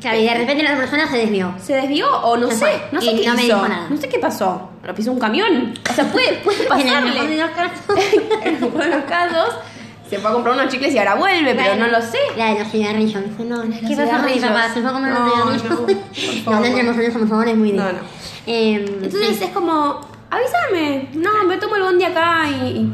Claro, 0.00 0.18
y 0.18 0.24
de 0.24 0.34
repente 0.34 0.62
la 0.62 0.76
persona 0.76 1.06
se 1.08 1.18
desvió. 1.18 1.54
¿Se 1.62 1.74
desvió 1.74 2.08
o 2.22 2.36
no 2.36 2.48
Se 2.48 2.54
sé? 2.56 2.58
fue. 2.60 2.82
No 2.92 3.00
sé 3.00 3.12
Y 3.12 3.20
qué 3.20 3.26
no 3.28 3.34
me 3.34 3.44
hizo. 3.44 3.54
dijo 3.56 3.68
nada. 3.68 3.86
No 3.90 3.96
sé 3.96 4.08
qué 4.08 4.18
pasó. 4.18 4.70
Lo 4.82 4.94
pisó 4.94 5.12
un 5.12 5.18
camión. 5.20 5.74
O 5.88 5.92
sea, 5.92 6.10
puede, 6.10 6.38
puede 6.38 6.62
En 6.80 6.88
el 6.88 7.04
mejor 7.04 7.28
de 7.28 7.36
pasarle. 7.36 7.36
los 7.36 7.50
casos. 7.50 8.04
en 8.44 8.54
el 8.54 8.60
mejor 8.60 8.82
de 8.84 8.88
los 8.90 9.04
casos, 9.04 9.54
se 10.08 10.18
fue 10.18 10.30
a 10.30 10.32
comprar 10.32 10.54
unos 10.56 10.68
chicles 10.68 10.94
y 10.94 10.98
ahora 10.98 11.14
vuelve, 11.16 11.54
pero 11.54 11.76
no 11.76 11.86
lo 11.86 12.00
sé. 12.00 12.18
La 12.36 12.54
de 12.54 12.60
los 12.60 12.68
cigarrillos. 12.72 13.22
No, 13.38 13.62
¿qué 13.62 13.94
los 13.94 14.08
pasó 14.08 14.22
con 14.22 14.32
mi 14.32 14.40
papá? 14.40 14.68
Se 14.74 14.80
fue 14.80 14.90
a 14.90 14.92
comer 14.92 15.12
No, 15.14 15.26
no, 15.44 15.58
cigarrillos. 15.58 16.46
No, 16.46 16.60
no 16.60 16.64
entremos 16.66 16.96
en 16.96 17.02
eso, 17.02 17.18
por 17.18 17.28
favor, 17.28 17.48
es 17.48 17.56
muy 17.56 17.72
No, 17.72 17.84
bien. 17.84 17.96
no. 17.96 18.02
Eh, 18.46 18.84
Entonces 19.02 19.36
sí. 19.36 19.44
es 19.44 19.50
como, 19.50 20.00
avísame. 20.30 21.08
No, 21.14 21.44
me 21.46 21.58
tomo 21.58 21.76
el 21.76 21.82
bondi 21.82 22.04
acá 22.04 22.48
y, 22.48 22.90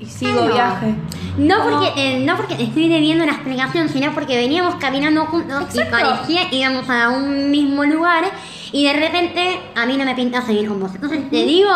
y, 0.00 0.06
sigo 0.06 0.46
no. 0.46 0.52
viaje. 0.52 0.94
No 1.38 1.58
Como- 1.58 1.70
porque, 1.80 1.92
eh, 1.96 2.24
no 2.24 2.36
porque 2.36 2.56
te 2.56 2.64
estoy 2.64 2.88
debiendo 2.88 3.24
la 3.26 3.32
explicación, 3.32 3.88
sino 3.88 4.12
porque 4.12 4.36
veníamos 4.36 4.74
caminando 4.76 5.26
juntos 5.26 5.62
Exacto. 5.74 5.96
y 5.98 6.02
parecía 6.02 6.42
íbamos 6.52 6.88
a 6.90 7.10
un 7.10 7.50
mismo 7.50 7.84
lugar 7.84 8.24
Y 8.72 8.84
de 8.86 8.92
repente 8.92 9.60
a 9.74 9.84
mí 9.84 9.96
no 9.96 10.04
me 10.04 10.14
pinta 10.14 10.42
seguir 10.42 10.68
con 10.68 10.78
vos. 10.80 10.92
Entonces 10.94 11.28
te 11.28 11.44
digo, 11.44 11.70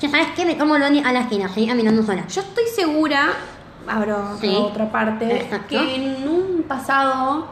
que 0.00 0.08
sabes 0.08 0.28
qué, 0.36 0.44
me 0.44 0.54
tomo 0.54 0.76
el 0.76 0.82
bondi 0.82 1.00
a 1.00 1.12
la 1.12 1.20
esquina, 1.22 1.48
seguí 1.48 1.66
caminando 1.66 2.02
sola. 2.04 2.24
Yo 2.28 2.42
estoy 2.42 2.64
segura, 2.76 3.30
abro 3.88 4.36
Sí. 4.40 4.48
otra 4.56 4.88
parte, 4.92 5.34
Exacto. 5.36 5.66
que 5.68 5.94
en 5.96 6.28
un 6.28 6.62
pasado 6.68 7.48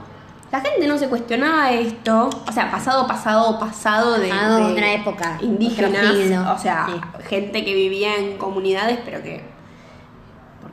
la 0.52 0.60
gente 0.60 0.86
no 0.86 0.96
se 0.98 1.08
cuestionaba 1.08 1.72
esto. 1.72 2.30
O 2.48 2.52
sea, 2.52 2.70
pasado, 2.70 3.08
pasado, 3.08 3.58
pasado 3.58 4.18
de, 4.20 4.28
Pasado 4.28 4.68
de 4.68 4.72
otra 4.74 4.92
época, 4.92 5.38
indígenas. 5.42 6.56
O 6.56 6.58
sea, 6.62 6.86
Sí. 6.88 7.00
gente 7.28 7.64
que 7.64 7.74
vivía 7.74 8.14
en 8.16 8.38
comunidades, 8.38 9.00
pero 9.04 9.20
que. 9.22 9.55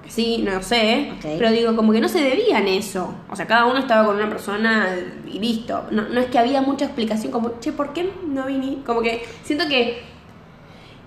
Sí, 0.08 0.44
no 0.46 0.62
sé. 0.62 1.14
Pero 1.22 1.52
digo, 1.52 1.76
como 1.76 1.92
que 1.92 2.02
no 2.02 2.08
se 2.10 2.22
debían 2.22 2.68
eso. 2.68 3.14
O 3.30 3.36
sea, 3.36 3.48
cada 3.48 3.66
uno 3.66 3.80
estaba 3.80 4.06
con 4.06 4.16
una 4.18 4.30
persona 4.30 4.88
y 5.28 5.40
listo. 5.40 5.86
No, 5.92 6.04
no 6.04 6.20
es 6.20 6.28
que 6.28 6.38
había 6.38 6.62
mucha 6.62 6.86
explicación, 6.86 7.32
como, 7.32 7.60
che, 7.60 7.72
¿por 7.72 7.94
qué 7.94 8.12
no 8.28 8.46
vine? 8.46 8.80
Como 8.86 9.02
que 9.02 9.26
siento 9.44 9.68
que 9.68 10.04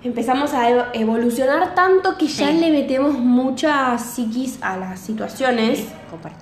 empezamos 0.03 0.55
a 0.55 0.71
evo- 0.71 0.87
evolucionar 0.93 1.75
tanto 1.75 2.17
que 2.17 2.27
ya 2.27 2.49
Sí. 2.51 2.59
le 2.59 2.71
metemos 2.71 3.19
mucha 3.19 3.99
psiquis 3.99 4.59
a 4.63 4.77
las 4.77 5.01
situaciones. 5.01 5.85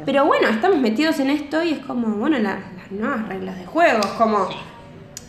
Pero 0.04 0.26
bueno, 0.26 0.48
estamos 0.48 0.78
metidos 0.78 1.18
en 1.20 1.30
esto 1.30 1.62
y 1.62 1.70
es 1.72 1.78
como, 1.80 2.08
bueno, 2.16 2.38
la- 2.38 2.60
las 2.76 2.90
nuevas 2.92 3.28
reglas 3.28 3.58
de 3.58 3.66
juego. 3.66 4.00
Es 4.00 4.06
como, 4.12 4.48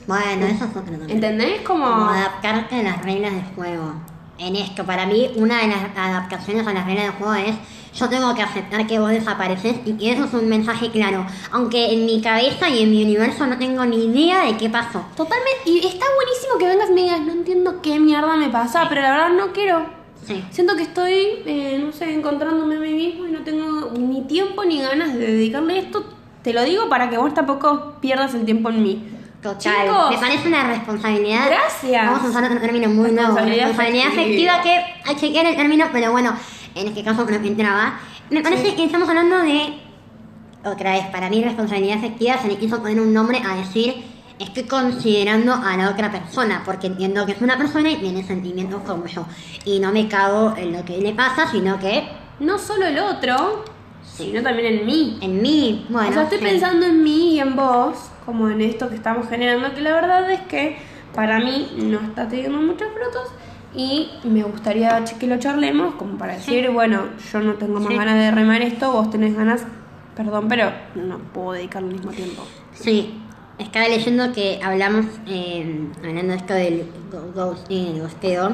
Bueno, 0.07 0.45
eso 0.45 0.65
es. 0.65 1.11
¿entendés? 1.11 1.61
Como, 1.61 1.85
Como 1.85 2.09
adaptarte 2.09 2.79
a 2.79 2.83
las 2.83 3.03
reglas 3.03 3.33
de 3.33 3.41
juego. 3.55 3.93
En 4.37 4.55
esto, 4.55 4.85
para 4.85 5.05
mí, 5.05 5.29
una 5.35 5.61
de 5.61 5.67
las 5.67 5.97
adaptaciones 5.97 6.67
a 6.67 6.73
las 6.73 6.85
reglas 6.85 7.05
de 7.05 7.11
juego 7.11 7.33
es 7.35 7.55
yo 7.95 8.09
tengo 8.09 8.35
que 8.35 8.41
aceptar 8.41 8.85
que 8.87 8.99
vos 8.99 9.09
desapareces 9.09 9.77
y 9.85 9.93
que 9.93 10.11
eso 10.11 10.25
es 10.25 10.33
un 10.33 10.49
mensaje 10.49 10.89
claro. 10.89 11.25
Aunque 11.51 11.93
en 11.93 12.05
mi 12.05 12.21
cabeza 12.21 12.69
y 12.69 12.83
en 12.83 12.91
mi 12.91 13.03
universo 13.03 13.47
no 13.47 13.57
tengo 13.57 13.85
ni 13.85 14.05
idea 14.05 14.45
de 14.45 14.57
qué 14.57 14.69
pasó. 14.69 15.05
totalmente. 15.15 15.61
Y 15.65 15.79
está 15.79 16.05
buenísimo 16.15 16.57
que 16.59 16.67
vengas 16.67 16.89
y 16.89 16.93
me 16.93 17.03
digas, 17.03 17.21
no 17.21 17.31
entiendo 17.31 17.81
qué 17.81 17.99
mierda 17.99 18.35
me 18.35 18.49
pasa, 18.49 18.87
pero 18.89 19.01
la 19.01 19.11
verdad 19.11 19.29
no 19.29 19.53
quiero. 19.53 19.85
Sí. 20.25 20.43
Siento 20.49 20.75
que 20.75 20.83
estoy, 20.83 21.13
eh, 21.45 21.79
no 21.83 21.93
sé, 21.93 22.13
encontrándome 22.13 22.75
a 22.75 22.79
mí 22.79 22.93
mismo 22.93 23.27
y 23.27 23.31
no 23.31 23.43
tengo 23.43 23.91
ni 23.97 24.23
tiempo 24.23 24.65
ni 24.65 24.81
ganas 24.81 25.13
de 25.13 25.19
dedicarle 25.19 25.79
esto. 25.79 26.03
Te 26.41 26.51
lo 26.51 26.63
digo 26.63 26.89
para 26.89 27.09
que 27.09 27.17
vos 27.17 27.33
tampoco 27.33 27.95
pierdas 28.01 28.33
el 28.33 28.43
tiempo 28.43 28.69
en 28.69 28.83
mí. 28.83 29.14
Total. 29.45 29.85
Chicos. 29.85 30.09
Me 30.09 30.17
parece 30.17 30.47
una 30.47 30.63
responsabilidad. 30.63 31.45
Gracias. 31.45 32.03
Vamos 32.03 32.23
a 32.23 32.29
usar 32.29 32.43
otro 32.45 32.59
término 32.59 32.89
muy 32.89 33.11
nuevo. 33.11 33.35
Responsabilidad 33.35 34.07
afectiva. 34.07 34.61
que 34.63 34.69
hay 34.71 35.15
que 35.15 35.21
chequear 35.21 35.45
el 35.45 35.55
término, 35.55 35.85
pero 35.93 36.11
bueno, 36.11 36.35
en 36.73 36.87
este 36.87 37.03
caso 37.03 37.25
no 37.25 37.39
me 37.39 37.47
entraba. 37.47 37.99
Me 38.31 38.41
parece 38.41 38.73
que 38.75 38.85
estamos 38.85 39.07
hablando 39.07 39.37
de. 39.37 39.81
Otra 40.63 40.93
vez, 40.93 41.05
para 41.11 41.29
mí, 41.29 41.43
responsabilidad 41.43 41.99
afectiva 41.99 42.39
se 42.39 42.47
le 42.47 42.57
quiso 42.57 42.81
poner 42.81 42.99
un 42.99 43.13
nombre 43.13 43.39
a 43.47 43.55
decir. 43.55 44.03
Estoy 44.39 44.63
considerando 44.63 45.53
a 45.53 45.77
la 45.77 45.91
otra 45.91 46.11
persona, 46.11 46.63
porque 46.65 46.87
entiendo 46.87 47.23
que 47.27 47.33
es 47.33 47.41
una 47.41 47.55
persona 47.55 47.91
y 47.91 47.97
tiene 47.97 48.23
sentimientos 48.23 48.81
como 48.81 49.05
yo. 49.05 49.27
Y 49.63 49.79
no 49.79 49.91
me 49.91 50.07
cago 50.07 50.55
en 50.57 50.73
lo 50.73 50.83
que 50.83 50.97
le 50.97 51.13
pasa, 51.13 51.47
sino 51.51 51.79
que 51.79 52.09
No 52.39 52.57
solo 52.57 52.87
el 52.87 52.97
otro, 52.97 53.63
sino 54.15 54.41
también 54.43 54.79
en 54.79 54.85
mí. 54.85 55.17
en 55.21 55.41
mí. 55.41 55.85
Bueno, 55.89 56.09
o 56.09 56.13
sea, 56.13 56.23
estoy 56.23 56.39
sí. 56.39 56.43
pensando 56.45 56.85
en 56.85 57.03
mí 57.03 57.35
y 57.35 57.39
en 57.39 57.55
vos, 57.55 57.97
como 58.25 58.49
en 58.49 58.61
esto 58.61 58.89
que 58.89 58.95
estamos 58.95 59.27
generando, 59.27 59.73
que 59.73 59.81
la 59.81 59.93
verdad 59.93 60.29
es 60.31 60.41
que 60.41 60.77
para 61.13 61.39
mí 61.39 61.69
no 61.77 61.99
está 61.99 62.27
teniendo 62.27 62.59
muchos 62.59 62.87
frutos 62.93 63.31
y 63.73 64.09
me 64.23 64.43
gustaría 64.43 65.03
que 65.19 65.27
lo 65.27 65.37
charlemos 65.37 65.95
como 65.95 66.17
para 66.17 66.33
decir, 66.33 66.69
bueno, 66.71 67.03
yo 67.31 67.39
no 67.41 67.53
tengo 67.55 67.79
más 67.79 67.89
Sí. 67.89 67.95
ganas 67.97 68.15
de 68.15 68.31
remar 68.31 68.61
esto, 68.61 68.91
vos 68.91 69.09
tenés 69.09 69.35
ganas, 69.35 69.65
perdón, 70.15 70.47
pero 70.47 70.71
no 70.95 71.17
puedo 71.33 71.53
dedicarle 71.53 71.89
el 71.89 71.95
mismo 71.95 72.11
tiempo. 72.11 72.43
Sí, 72.73 73.13
estaba 73.57 73.87
leyendo 73.87 74.31
que 74.33 74.59
hablamos, 74.63 75.05
eh, 75.27 75.87
hablando 75.99 76.31
de 76.33 76.37
esto 76.37 76.53
del 76.53 76.85
ghosting, 77.33 77.95
el 77.95 78.01
gosteo, 78.01 78.51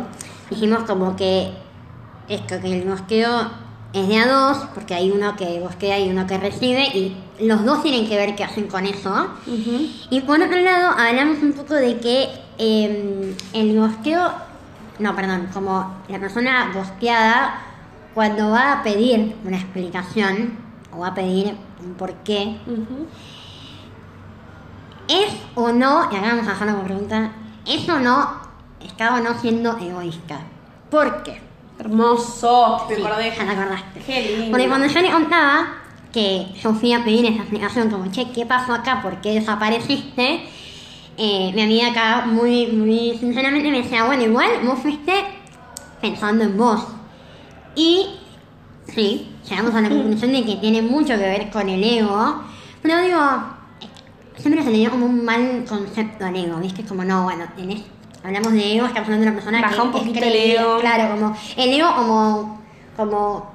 dijimos 0.49 0.83
como 0.83 1.15
que 1.15 1.51
esto, 2.27 2.59
que 2.61 2.79
el 2.81 2.87
gosteo 2.87 3.29
es 3.93 4.07
de 4.07 4.17
a 4.17 4.27
dos, 4.27 4.57
porque 4.73 4.93
hay 4.93 5.11
uno 5.11 5.35
que 5.35 5.59
gostea 5.59 5.99
y 5.99 6.09
uno 6.09 6.25
que 6.25 6.37
recibe, 6.37 6.83
y 6.83 7.15
los 7.39 7.65
dos 7.65 7.83
tienen 7.83 8.07
que 8.07 8.15
ver 8.15 8.35
qué 8.35 8.43
hacen 8.43 8.67
con 8.67 8.85
eso. 8.85 9.27
Y 10.09 10.21
por 10.21 10.41
otro 10.41 10.59
lado, 10.61 10.97
hablamos 10.97 11.39
un 11.41 11.53
poco 11.53 11.73
de 11.73 11.99
que 11.99 12.29
eh, 12.57 13.35
el 13.53 13.77
gosteo, 13.77 14.31
no, 14.99 15.15
perdón, 15.15 15.49
como 15.53 16.01
la 16.07 16.19
persona 16.19 16.71
gosteada, 16.73 17.61
cuando 18.13 18.51
va 18.51 18.73
a 18.73 18.83
pedir 18.83 19.35
una 19.43 19.57
explicación, 19.57 20.57
o 20.93 20.99
va 20.99 21.07
a 21.07 21.13
pedir 21.13 21.55
un 21.83 21.93
porqué. 21.95 22.57
¿Es 25.07 25.33
o 25.55 25.71
no, 25.71 26.09
y 26.11 26.15
acá 26.15 26.27
vamos 26.27 26.47
a 26.47 26.51
dejarlo 26.51 26.73
como 26.75 26.85
pregunta, 26.85 27.31
¿es 27.65 27.87
o 27.89 27.99
no, 27.99 28.39
está 28.81 29.15
o 29.15 29.19
no 29.19 29.37
siendo 29.39 29.77
egoísta? 29.77 30.39
¿Por 30.89 31.23
qué? 31.23 31.50
Hermoso, 31.81 32.85
me 32.89 32.95
Sí, 32.95 33.01
acordé. 33.01 33.29
ya 33.31 33.35
te 33.35 33.49
acordaste. 33.49 33.99
Qué 34.05 34.21
lindo. 34.37 34.51
Porque 34.51 34.67
cuando 34.67 34.87
yo 34.87 35.01
le 35.01 35.11
contaba 35.11 35.67
que 36.13 36.47
yo 36.61 36.73
fui 36.73 36.93
a 36.93 37.03
pedir 37.03 37.25
esa 37.25 37.39
explicación, 37.39 37.89
como, 37.89 38.11
che, 38.11 38.29
¿qué 38.31 38.45
pasó 38.45 38.73
acá? 38.73 39.01
¿Por 39.01 39.19
qué 39.21 39.33
desapareciste? 39.33 40.43
Eh, 41.17 41.51
mi 41.53 41.61
amiga 41.61 41.87
acá, 41.89 42.25
muy, 42.27 42.67
muy 42.67 43.17
sinceramente, 43.17 43.69
me 43.71 43.81
decía, 43.81 44.03
bueno, 44.05 44.23
igual 44.23 44.49
vos 44.63 44.79
fuiste 44.79 45.13
pensando 45.99 46.43
en 46.43 46.57
vos. 46.57 46.85
Y 47.75 48.05
sí, 48.87 49.29
llegamos 49.49 49.73
a 49.75 49.81
la 49.81 49.89
conclusión 49.89 50.31
de 50.31 50.43
que 50.45 50.55
tiene 50.57 50.81
mucho 50.81 51.09
que 51.09 51.17
ver 51.17 51.49
con 51.49 51.67
el 51.69 51.83
ego, 51.83 52.43
pero 52.81 53.01
digo, 53.01 53.19
siempre 54.37 54.63
se 54.63 54.71
le 54.71 54.77
dio 54.77 54.91
como 54.91 55.05
un 55.05 55.23
mal 55.25 55.65
concepto 55.67 56.25
al 56.25 56.35
ego, 56.35 56.57
¿viste? 56.59 56.83
Como, 56.83 57.03
no, 57.03 57.23
bueno, 57.23 57.45
tenés, 57.55 57.81
hablamos 58.23 58.53
de 58.53 58.75
ego, 58.75 58.85
estamos 58.85 59.09
hablando 59.09 59.25
de 59.25 59.31
una 59.31 59.35
persona 59.35 59.61
Baja 59.61 59.75
que 59.75 59.81
un 59.81 59.87
es 59.87 59.93
poquito 59.93 60.25
el 60.25 60.35
ego. 60.35 60.79
Claro, 60.79 61.15
como, 61.15 61.37
el 61.57 61.73
ego 61.73 61.95
como, 61.95 62.61
como, 62.95 63.51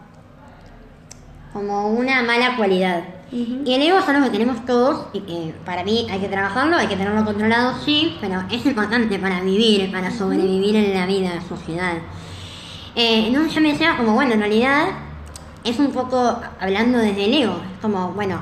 como 1.52 1.88
una 1.88 2.22
mala 2.22 2.56
cualidad. 2.56 3.04
Y 3.32 3.74
el 3.74 3.82
ego 3.82 3.98
es 3.98 4.08
algo 4.08 4.24
que 4.24 4.30
tenemos 4.30 4.64
todos 4.64 5.08
y 5.12 5.20
que 5.20 5.54
para 5.64 5.82
mí 5.82 6.06
hay 6.10 6.20
que 6.20 6.28
trabajarlo, 6.28 6.76
hay 6.76 6.86
que 6.86 6.96
tenerlo 6.96 7.24
controlado, 7.24 7.74
sí, 7.84 8.16
pero 8.20 8.44
es 8.50 8.64
importante 8.64 9.18
para 9.18 9.40
vivir, 9.40 9.90
para 9.90 10.12
sobrevivir 10.12 10.76
en 10.76 10.94
la 10.94 11.06
vida, 11.06 11.30
en 11.30 11.36
la 11.36 11.42
sociedad. 11.42 11.94
Eh, 12.94 13.26
entonces 13.26 13.52
yo 13.52 13.60
me 13.60 13.72
decía 13.72 13.96
como, 13.96 14.14
bueno, 14.14 14.34
en 14.34 14.40
realidad 14.40 14.86
es 15.64 15.78
un 15.80 15.90
poco 15.90 16.40
hablando 16.60 16.98
desde 16.98 17.24
el 17.24 17.34
ego, 17.34 17.60
es 17.74 17.80
como, 17.82 18.12
bueno, 18.12 18.40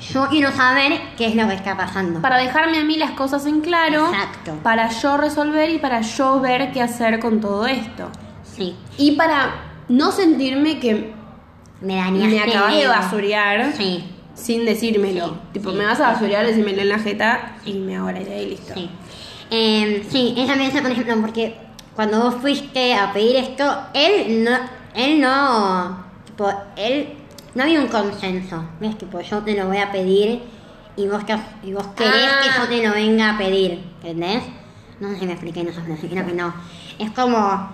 yo 0.00 0.28
quiero 0.28 0.50
saber 0.52 1.00
qué 1.16 1.26
es 1.28 1.34
lo 1.34 1.46
que 1.48 1.54
está 1.54 1.76
pasando. 1.76 2.20
Para 2.20 2.38
dejarme 2.38 2.78
a 2.78 2.84
mí 2.84 2.96
las 2.96 3.12
cosas 3.12 3.46
en 3.46 3.60
claro, 3.60 4.06
Exacto. 4.06 4.58
para 4.62 4.88
yo 4.90 5.16
resolver 5.16 5.70
y 5.70 5.78
para 5.78 6.00
yo 6.00 6.40
ver 6.40 6.72
qué 6.72 6.82
hacer 6.82 7.20
con 7.20 7.40
todo 7.40 7.66
esto. 7.66 8.08
Sí, 8.42 8.76
Y 8.98 9.12
para 9.12 9.54
no 9.88 10.12
sentirme 10.12 10.78
que 10.78 11.12
me 11.80 11.96
dañaste. 11.96 12.28
me 12.28 12.40
acabas 12.40 12.74
de 12.74 12.86
basurear 12.86 13.72
Sí, 13.76 14.04
sin 14.34 14.64
decírmelo. 14.64 15.26
Sí, 15.28 15.34
tipo, 15.54 15.70
sí. 15.70 15.76
me 15.76 15.84
vas 15.84 16.00
a 16.00 16.12
basurear, 16.12 16.46
decírmelo 16.46 16.82
en 16.82 16.88
la 16.88 16.98
jeta 16.98 17.56
y 17.64 17.74
me 17.74 17.94
idea 17.94 18.42
y 18.42 18.50
listo. 18.50 18.74
sí. 18.74 18.90
Eh, 19.50 20.04
sí, 20.08 20.34
ella 20.36 20.56
me 20.56 20.64
dice, 20.64 20.82
por 20.82 20.90
ejemplo, 20.90 21.16
porque 21.20 21.56
cuando 21.94 22.20
vos 22.22 22.34
fuiste 22.40 22.94
a 22.94 23.12
pedir 23.12 23.36
esto, 23.36 23.76
él 23.92 24.42
no, 24.42 24.58
él 24.94 25.20
no, 25.20 26.04
tipo, 26.24 26.50
él, 26.76 27.14
no 27.54 27.62
había 27.62 27.80
un 27.80 27.88
consenso, 27.88 28.64
¿ves? 28.80 28.96
Tipo, 28.98 29.20
yo 29.20 29.38
te 29.42 29.54
lo 29.56 29.66
voy 29.66 29.78
a 29.78 29.90
pedir 29.92 30.42
y 30.96 31.06
vos, 31.08 31.24
que- 31.24 31.36
y 31.62 31.72
vos 31.72 31.86
querés 31.96 32.12
Ah. 32.32 32.40
que 32.42 32.48
yo 32.60 32.68
te 32.68 32.86
lo 32.88 32.94
venga 32.94 33.30
a 33.34 33.38
pedir, 33.38 33.80
¿entendés? 34.02 34.42
No 35.00 35.08
sé 35.10 35.18
si 35.20 35.26
me 35.26 35.32
expliqué 35.32 35.60
en 35.60 35.68
esa 35.68 35.82
frase, 35.82 36.08
creo 36.08 36.24
que 36.26 36.32
no. 36.32 36.54
Es 36.98 37.10
como, 37.10 37.68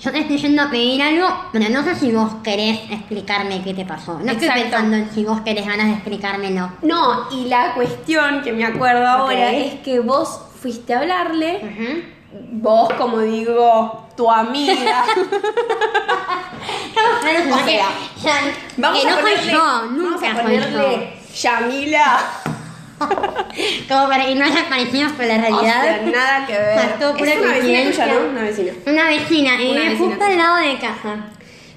yo 0.00 0.10
te 0.12 0.18
estoy 0.20 0.38
yendo 0.38 0.62
a 0.62 0.70
pedir 0.70 1.02
algo, 1.02 1.26
pero 1.52 1.68
no 1.70 1.82
sé 1.84 1.94
si 1.96 2.12
vos 2.12 2.32
querés 2.42 2.78
explicarme 2.90 3.62
qué 3.62 3.74
te 3.74 3.84
pasó. 3.84 4.18
No 4.20 4.32
estoy 4.32 4.48
pensando 4.48 4.96
en 4.96 5.10
si 5.10 5.24
vos 5.24 5.40
querés 5.40 5.66
ganas 5.66 5.86
de 5.86 5.92
explicármelo. 5.94 6.70
No, 6.82 7.30
y 7.32 7.46
la 7.46 7.74
cuestión 7.74 8.42
que 8.42 8.52
me 8.52 8.64
acuerdo 8.64 9.06
ahora 9.06 9.52
es 9.52 9.74
que 9.80 10.00
vos 10.00 10.40
fuiste 10.60 10.94
a 10.94 11.00
hablarle, 11.00 11.56
Ujú. 11.56 12.13
Vos 12.52 12.92
como 12.94 13.18
digo, 13.20 14.06
tu 14.16 14.30
amiga. 14.30 15.04
O 17.04 17.64
sea, 17.66 18.40
Vamos 18.76 19.02
que 19.02 19.08
a 19.08 19.10
no 19.10 19.16
soy 19.20 19.22
ponerle, 19.32 19.52
yo, 19.52 19.58
vamos 19.58 19.92
nunca 19.92 20.30
a 20.30 20.34
soy 20.34 20.42
ponerle 20.42 21.12
Yamila. 21.34 22.18
yo. 22.48 23.06
Como 23.88 24.08
para 24.08 24.24
que 24.26 24.34
no 24.36 24.44
haya 24.44 24.68
parecidos 24.68 25.12
con 25.12 25.28
la 25.28 25.34
O 25.34 25.40
realidad. 25.40 25.82
sea, 25.82 26.02
nada 26.02 26.46
que 26.46 26.52
ver. 26.52 26.78
O 26.78 26.80
sea, 26.80 26.94
es 26.94 26.96
una 27.00 27.12
vecina 27.12 27.34
tuya, 27.34 27.52
coincidencia. 27.52 28.06
¿no? 28.06 28.20
Una 28.30 28.42
vecina. 28.42 28.72
Una 28.86 29.04
vecina, 29.08 29.62
y 29.62 29.70
Una 29.72 29.80
vecina 29.80 29.98
justo 30.10 30.24
al 30.24 30.38
lado 30.38 30.56
de 30.56 30.78
casa. 30.78 31.16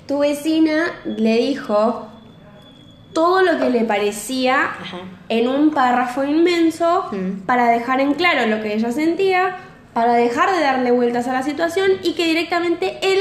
Tu 0.08 0.20
vecina 0.20 0.86
le 1.06 1.38
dijo 1.38 2.08
todo 3.13 3.41
lo 3.41 3.58
que 3.58 3.70
le 3.72 3.84
parecía 3.84 4.63
Ajá. 4.65 5.00
en 5.28 5.48
un 5.48 5.72
párrafo 5.72 6.24
inmenso 6.24 7.08
Mm. 7.12 7.46
para 7.46 7.67
dejar 7.70 8.00
en 8.00 8.13
claro 8.13 8.46
lo 8.48 8.62
que 8.62 8.76
ella 8.76 8.91
sentía, 8.91 9.56
para 9.97 10.13
dejar 10.13 10.55
de 10.55 10.62
darle 10.62 10.91
vueltas 10.91 11.27
a 11.27 11.33
la 11.33 11.41
situación 11.41 11.89
y 12.03 12.13
que 12.13 12.25
directamente 12.25 12.99
él 13.01 13.17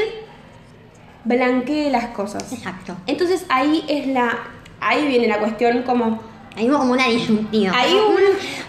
blanquee 1.24 1.88
las 1.88 2.08
cosas. 2.08 2.52
Exacto. 2.52 2.94
Entonces 3.06 3.46
ahí 3.48 3.82
es 3.88 4.06
la 4.08 4.40
ahí 4.78 5.06
viene 5.06 5.26
la 5.26 5.38
cuestión 5.38 5.84
como 5.84 6.20
Ahí 6.54 6.68
hubo 6.68 6.76
como 6.80 6.92
una 6.92 7.06
disyuntiva. 7.08 7.72
Ahí 7.74 7.94
hubo 7.94 8.16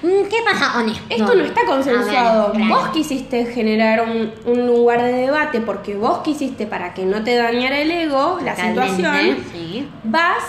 Mm, 0.03 0.29
¿Qué 0.29 0.37
pasa 0.45 0.71
con 0.71 0.87
esto? 0.87 1.03
Esto 1.09 1.35
no 1.35 1.43
está 1.43 1.65
consensuado. 1.65 2.43
A 2.43 2.51
ver, 2.53 2.61
claro. 2.61 2.75
Vos 2.75 2.89
quisiste 2.93 3.45
generar 3.47 4.07
un, 4.07 4.31
un 4.45 4.67
lugar 4.67 5.01
de 5.01 5.11
debate 5.11 5.59
porque 5.59 5.95
vos 5.95 6.19
quisiste 6.19 6.65
para 6.65 6.93
que 6.93 7.03
no 7.03 7.25
te 7.25 7.35
dañara 7.35 7.77
el 7.79 7.91
ego 7.91 8.39
la 8.41 8.55
Totalmente, 8.55 8.95
situación. 8.95 9.37
Sí. 9.51 9.89
Vas 10.05 10.43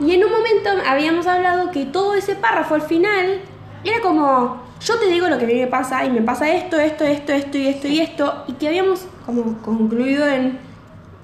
y 0.00 0.12
en 0.12 0.24
un 0.24 0.32
momento 0.32 0.70
habíamos 0.88 1.28
hablado 1.28 1.70
que 1.70 1.84
todo 1.84 2.14
ese 2.16 2.34
párrafo 2.34 2.74
al 2.74 2.82
final 2.82 3.42
era 3.84 4.00
como 4.00 4.63
yo 4.84 4.98
te 4.98 5.06
digo 5.06 5.28
lo 5.28 5.38
que 5.38 5.44
a 5.44 5.48
mí 5.48 5.54
me 5.54 5.66
pasa 5.66 6.04
y 6.04 6.10
me 6.10 6.20
pasa 6.22 6.48
esto, 6.50 6.78
esto, 6.78 7.04
esto, 7.04 7.32
esto 7.32 7.58
y 7.58 7.66
esto 7.68 7.88
y 7.88 8.00
esto 8.00 8.44
y 8.48 8.52
que 8.54 8.68
habíamos 8.68 9.06
como 9.24 9.58
concluido 9.62 10.26
en 10.26 10.58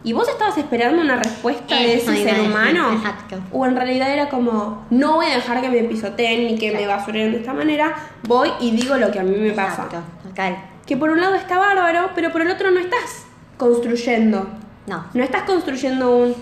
y 0.02 0.14
vos 0.14 0.26
estabas 0.30 0.56
esperando 0.56 1.02
una 1.02 1.16
respuesta 1.16 1.74
de 1.76 1.94
ese 1.96 2.16
ser 2.24 2.40
humano 2.40 2.90
exacto. 2.94 3.36
o 3.52 3.66
en 3.66 3.76
realidad 3.76 4.10
era 4.10 4.30
como 4.30 4.86
no 4.88 5.16
voy 5.16 5.26
a 5.26 5.34
dejar 5.34 5.60
que 5.60 5.68
me 5.68 5.82
pisoteen 5.82 6.46
ni 6.46 6.58
que 6.58 6.72
me 6.72 6.86
basuren 6.86 7.32
de 7.32 7.38
esta 7.38 7.52
manera 7.52 7.94
voy 8.22 8.50
y 8.60 8.70
digo 8.70 8.96
lo 8.96 9.10
que 9.10 9.20
a 9.20 9.22
mí 9.22 9.36
me 9.36 9.50
pasa 9.50 9.84
Exacto, 9.84 9.98
total. 10.26 10.56
que 10.86 10.96
por 10.96 11.10
un 11.10 11.20
lado 11.20 11.34
está 11.34 11.58
bárbaro 11.58 12.10
pero 12.14 12.32
por 12.32 12.40
el 12.40 12.50
otro 12.50 12.70
no 12.70 12.80
estás 12.80 13.24
construyendo 13.58 14.48
No. 14.86 15.04
no 15.12 15.22
estás 15.22 15.42
construyendo 15.42 16.16
un, 16.16 16.34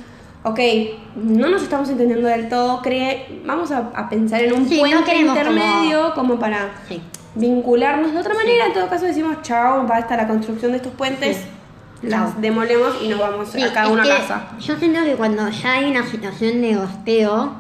ok, 0.51 0.61
no 1.17 1.49
nos 1.49 1.63
estamos 1.63 1.89
entendiendo 1.89 2.29
del 2.29 2.49
todo, 2.49 2.81
cree, 2.83 3.41
vamos 3.45 3.71
a, 3.71 3.91
a 3.95 4.09
pensar 4.09 4.43
en 4.43 4.53
un 4.53 4.69
Sí, 4.69 4.75
no 4.77 4.81
puente 4.81 5.05
queremos 5.05 5.37
intermedio 5.37 6.15
como, 6.15 6.39
para 6.39 6.71
Sí. 6.89 7.01
vincularnos 7.35 8.13
de 8.13 8.19
otra 8.21 8.35
manera. 8.35 8.67
En 8.67 8.73
todo 8.73 8.89
caso 8.89 9.05
decimos, 9.05 9.37
chao, 9.43 9.87
basta 9.87 10.17
la 10.17 10.27
construcción 10.29 10.73
de 10.73 10.79
estos 10.79 10.93
puentes, 10.93 11.37
Sí. 12.01 12.09
las 12.09 12.33
Chao. 12.33 12.41
demolemos 12.41 12.95
y 13.03 13.09
nos 13.09 13.19
vamos 13.21 13.49
Sí, 13.51 13.63
a 13.63 13.73
cada 13.73 13.89
una 13.89 14.05
casa. 14.05 14.49
Yo 14.61 14.77
siento 14.77 15.03
que 15.05 15.15
cuando 15.15 15.49
ya 15.49 15.73
hay 15.73 15.91
una 15.91 16.07
situación 16.07 16.61
de 16.63 16.75
gosteo, 16.77 17.53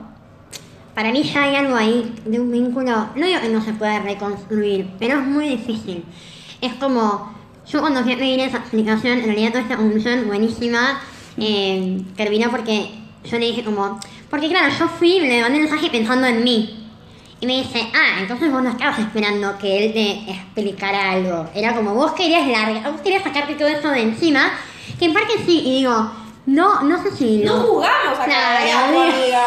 para 0.95 1.13
mí 1.13 1.23
ya 1.23 1.45
hay 1.45 1.57
algo 1.57 1.77
ahí 1.77 2.15
de 2.25 2.41
un 2.41 2.51
vínculo, 2.51 3.09
no 3.15 3.27
digo 3.27 3.41
que 3.41 3.49
no 3.49 3.63
se 3.63 3.73
pueda 3.73 4.01
reconstruir, 4.01 4.91
pero 4.99 5.19
es 5.21 5.25
muy 5.27 5.49
difícil. 5.49 6.05
Es 6.61 6.75
como, 6.75 7.33
yo 7.71 7.81
cuando 7.81 8.03
fui 8.03 8.15
a 8.15 8.17
pedir 8.19 8.41
esa 8.41 8.59
explicación, 8.59 9.19
en 9.19 9.25
realidad 9.27 9.51
toda 9.51 9.63
esta 9.63 9.77
conclusión 9.77 10.27
buenísima, 10.27 10.99
eh, 11.41 12.01
terminó 12.17 12.51
porque 12.51 12.91
yo 13.25 13.39
le 13.39 13.47
dije 13.47 13.65
como, 13.65 13.99
porque 14.31 14.49
claro, 14.49 14.73
yo 14.79 14.89
fui 14.89 15.17
y 15.17 15.21
le 15.21 15.41
mandé 15.41 15.59
un 15.59 15.65
mensaje 15.65 15.91
pensando 15.91 16.27
en 16.27 16.43
mí. 16.45 16.75
Y 17.41 17.47
me 17.47 17.59
dice, 17.63 17.89
ah, 17.95 18.19
entonces 18.21 18.51
vos 18.51 18.63
no 18.63 18.71
estabas 18.71 18.99
esperando 18.99 19.57
que 19.59 19.85
él 19.87 19.93
te 19.93 20.33
explicara 20.33 21.13
algo. 21.13 21.49
Era 21.55 21.73
como 21.75 21.95
vos 21.95 22.13
querías 22.13 22.47
largar, 22.49 22.91
vos 22.91 23.01
querías 23.01 23.23
sacarte 23.23 23.55
todo 23.55 23.69
eso 23.69 23.89
de 23.91 24.01
encima, 24.03 24.51
que 24.99 25.05
en 25.05 25.15
parte 25.15 25.35
sí, 25.47 25.63
y 25.65 25.77
digo, 25.79 26.11
no, 26.47 26.83
no 26.83 27.01
sé 27.03 27.13
si 27.15 27.37
No 27.45 27.55
lo- 27.57 27.63
jugamos 27.63 28.19
a 28.19 28.25
cada 28.25 28.61
Claro, 28.61 28.65
día, 28.65 28.89
amiga. 28.89 29.47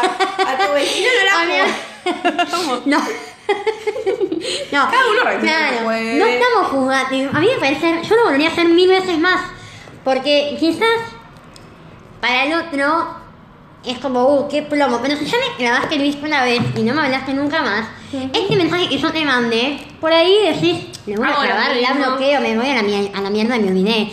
A 0.52 0.66
tu 0.66 0.72
vecino 0.72 1.08
no 1.18 1.24
la 1.24 1.52
jugamos. 1.52 2.82
No. 2.86 2.98
no. 4.72 4.90
Cada 4.90 5.10
uno 5.10 5.22
reacciona 5.24 5.68
claro. 5.68 5.84
No 6.18 6.26
estamos 6.26 6.68
jugando. 6.70 7.30
A 7.36 7.40
mí 7.40 7.48
me 7.54 7.60
parece, 7.60 8.00
yo 8.08 8.16
lo 8.16 8.24
volvería 8.24 8.48
a 8.48 8.52
hacer 8.52 8.68
mil 8.68 8.88
veces 8.88 9.18
más. 9.18 9.40
Porque 10.04 10.56
quizás 10.58 10.86
para 12.22 12.44
el 12.44 12.54
otro 12.54 13.16
es 13.84 13.98
como, 13.98 14.22
uh, 14.22 14.48
qué 14.48 14.62
plomo. 14.62 15.00
Pero 15.02 15.16
si 15.16 15.24
ya 15.26 15.36
me 15.38 15.56
clavaste 15.56 15.96
el 15.96 16.02
visto 16.02 16.24
una 16.24 16.44
vez 16.44 16.62
y 16.76 16.82
no 16.84 16.94
me 16.94 17.02
hablaste 17.02 17.34
nunca 17.34 17.62
más, 17.62 17.88
este 18.32 18.54
mensaje 18.54 18.88
que 18.88 18.98
yo 18.98 19.10
te 19.10 19.24
mandé, 19.24 19.80
por 20.00 20.12
ahí 20.12 20.38
decís, 20.46 20.86
le 21.04 21.16
voy 21.16 21.26
a 21.26 21.30
Hago 21.30 21.42
lo 21.42 21.48
clavar, 21.48 21.76
la 21.76 21.92
bloqueo, 21.94 22.40
me 22.40 22.56
voy 22.56 22.68
a 22.68 22.80
la, 22.80 23.18
a 23.18 23.20
la 23.22 23.30
mierda 23.30 23.56
y 23.56 23.60
me 23.60 23.68
olvidé. 23.70 24.12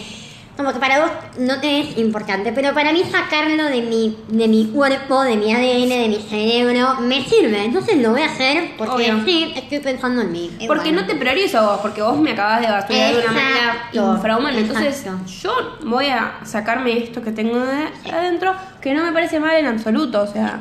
Como 0.60 0.74
que 0.74 0.80
para 0.80 1.00
vos 1.00 1.10
no 1.38 1.62
te 1.62 1.80
es 1.80 1.98
importante, 1.98 2.52
pero 2.52 2.74
para 2.74 2.91
mí 2.91 3.02
sacarlo 3.10 3.63
de 3.63 3.82
mi, 3.82 4.17
de 4.28 4.50
mi 4.50 4.65
cuerpo, 4.65 5.22
de 5.22 5.38
mi 5.38 5.54
ADN, 5.54 5.88
de 5.88 6.08
mi 6.10 6.19
cerebro, 6.30 6.95
me 7.00 7.24
sirve. 7.24 7.63
Entonces 7.63 7.95
lo 8.00 8.12
voy 8.12 8.24
a 8.24 8.26
hacer 8.26 8.72
porque 8.78 9.10
Obvio. 9.10 9.24
sí, 9.24 9.54
estoy 9.56 9.80
pensando 9.80 10.22
en 10.22 10.34
mí. 10.34 10.52
Porque 10.67 10.89
bueno. 10.91 11.00
no 11.04 11.08
te 11.08 11.15
priorizo 11.15 11.63
vos, 11.65 11.80
porque 11.82 12.02
vos 12.02 12.19
me 12.19 12.34
acabas 12.34 12.60
de 12.60 12.67
basurar 12.67 13.13
de 13.13 13.19
una 13.22 13.32
manera 13.32 13.89
infrahumana. 13.93 14.58
Entonces, 14.58 15.06
yo 15.41 15.78
voy 15.86 16.08
a 16.08 16.39
sacarme 16.43 16.98
esto 17.04 17.22
que 17.22 17.32
tengo 17.32 17.58
de 17.58 18.12
adentro, 18.12 18.54
que 18.82 18.93
no 18.93 19.06
me 19.06 19.13
parece 19.13 19.39
mal 19.39 19.56
en 19.56 19.65
absoluto. 19.65 20.24
O 20.24 20.28
sea, 20.28 20.60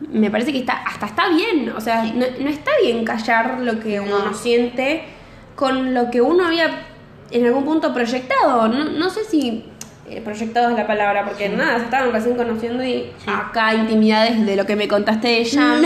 me 0.00 0.30
parece 0.30 0.52
que 0.52 0.58
está 0.58 0.82
hasta 0.86 1.06
está 1.06 1.30
bien. 1.30 1.72
O 1.74 1.80
sea, 1.80 2.04
no, 2.04 2.26
no 2.40 2.50
está 2.50 2.72
bien 2.82 3.06
callar 3.06 3.58
lo 3.60 3.80
que 3.80 4.00
uno 4.00 4.18
No. 4.18 4.34
siente 4.34 5.04
con 5.56 5.94
lo 5.94 6.10
que 6.10 6.20
uno 6.20 6.44
había 6.46 6.88
en 7.30 7.46
algún 7.46 7.64
punto 7.64 7.92
proyectado. 7.94 8.68
No, 8.68 8.84
no 8.84 9.10
sé 9.10 9.24
si 9.24 9.64
eh, 10.08 10.20
proyectado 10.22 10.70
es 10.70 10.76
la 10.76 10.86
palabra, 10.86 11.24
porque 11.24 11.48
nada, 11.48 11.78
se 11.78 11.84
estaban 11.84 12.12
recién 12.12 12.36
conociendo 12.36 12.84
y 12.84 13.10
acá 13.26 13.74
intimidades 13.74 14.44
de 14.44 14.56
lo 14.56 14.66
que 14.66 14.76
me 14.76 14.86
contaste 14.88 15.28
de 15.28 15.44
Yam. 15.44 15.82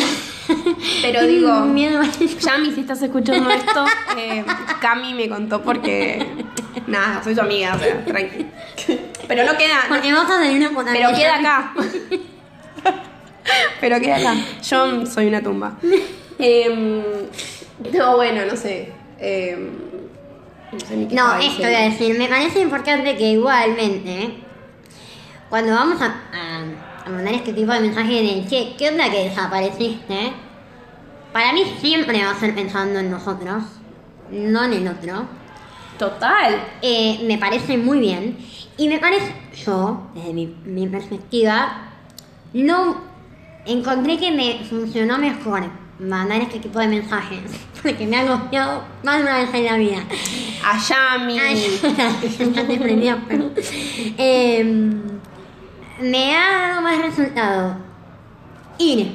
Pero 1.03 1.23
digo, 1.27 1.61
Miedo. 1.67 2.01
Yami, 2.41 2.73
si 2.73 2.81
estás 2.83 3.03
escuchando 3.03 3.51
esto, 3.51 3.85
eh, 4.17 4.45
Cami 4.81 5.15
me 5.15 5.29
contó 5.29 5.63
porque. 5.63 6.27
Nada, 6.87 7.23
soy 7.23 7.35
su 7.35 7.41
amiga, 7.43 7.75
o 7.75 7.79
sea, 7.79 8.03
tranqui. 8.05 8.47
Pero 9.27 9.45
no 9.45 9.57
queda. 9.59 9.83
no- 9.83 9.89
Porque 9.95 10.13
vamos 10.13 10.31
a 10.33 10.41
tener 10.41 10.57
una 10.57 10.71
puta 10.71 10.91
pero 10.93 11.09
queda 11.15 11.37
acá. 11.37 11.75
pero 13.81 14.01
queda 14.01 14.17
acá. 14.17 14.35
Yo 14.63 15.07
soy 15.07 15.27
una 15.27 15.43
tumba. 15.43 15.75
Em, 16.39 17.03
no, 17.93 18.17
bueno, 18.17 18.43
no 18.47 18.57
sé. 18.57 18.93
Em, 19.19 19.69
no 20.73 20.81
sé 20.81 20.97
ni 20.97 21.07
qué 21.09 21.15
No, 21.15 21.23
estaba 21.23 21.39
esto 21.41 21.49
diciendo. 21.51 21.69
voy 21.69 21.75
a 21.87 21.91
decir, 21.91 22.19
me 22.19 22.29
parece 22.29 22.61
importante 22.61 23.17
que 23.17 23.31
igualmente, 23.33 24.35
cuando 25.49 25.73
vamos 25.73 26.01
a, 26.03 26.07
a- 26.07 27.07
a 27.07 27.11
mandar 27.11 27.35
este 27.35 27.53
tipo 27.55 27.73
de 27.73 27.81
mensaje 27.81 28.13
de, 28.23 28.47
che, 28.49 28.75
¿qué 28.77 28.89
onda 28.91 29.11
que 29.11 29.25
desapareciste? 29.29 30.33
Para 31.33 31.53
mí 31.53 31.63
siempre 31.81 32.23
va 32.25 32.33
a 32.33 32.39
ser 32.41 32.55
pensando 32.55 32.99
en 32.99 33.11
nosotros, 33.11 33.63
no 34.31 34.65
en 34.65 34.73
el 34.75 34.89
otro. 34.89 35.27
Total. 35.99 36.63
Eh, 36.83 37.21
me 37.27 37.39
parece 37.39 37.77
muy 37.79 37.99
bien. 37.99 38.37
Y 38.77 38.89
me 38.89 38.99
parece, 38.99 39.33
yo, 39.65 40.09
desde 40.15 40.33
mi, 40.33 40.47
mi 40.65 40.87
perspectiva, 40.87 41.89
no 42.53 43.01
encontré 43.67 44.17
que 44.19 44.31
me 44.31 44.65
funcionó 44.65 45.19
mejor 45.19 45.65
mandar 45.99 46.41
este 46.41 46.61
tipo 46.61 46.79
de 46.79 46.89
mensajes. 46.89 47.41
Porque 47.83 48.07
me 48.07 48.17
ha 48.17 48.25
golpeado 48.25 48.85
más 49.03 49.19
de 49.19 49.23
una 49.23 49.39
vez 49.39 49.55
en 49.55 49.65
la 49.65 49.77
vida. 49.77 49.99
A 50.65 50.79
Yami. 50.79 51.39
Ay, 51.39 51.81
ya 52.55 52.67
te 52.67 52.77
prendí 52.77 53.09
a 53.09 53.17
fuego. 53.17 53.51
Em, 54.17 55.03
me 56.01 56.37
ha 56.37 56.69
dado 56.69 56.83
más 56.83 56.99
resultado 57.03 57.77
ir 58.79 59.13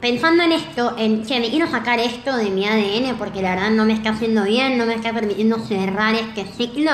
pensando 0.00 0.42
en 0.42 0.52
esto, 0.52 0.94
en 0.98 1.24
que 1.24 1.38
me 1.38 1.48
quiero 1.48 1.70
sacar 1.70 2.00
esto 2.00 2.36
de 2.36 2.50
mi 2.50 2.66
ADN 2.66 3.16
porque 3.16 3.40
la 3.40 3.54
verdad 3.54 3.70
no 3.70 3.84
me 3.84 3.92
está 3.92 4.10
haciendo 4.10 4.42
bien, 4.44 4.76
no 4.76 4.84
me 4.84 4.94
está 4.94 5.12
permitiendo 5.12 5.58
cerrar 5.60 6.14
este 6.14 6.44
ciclo, 6.44 6.90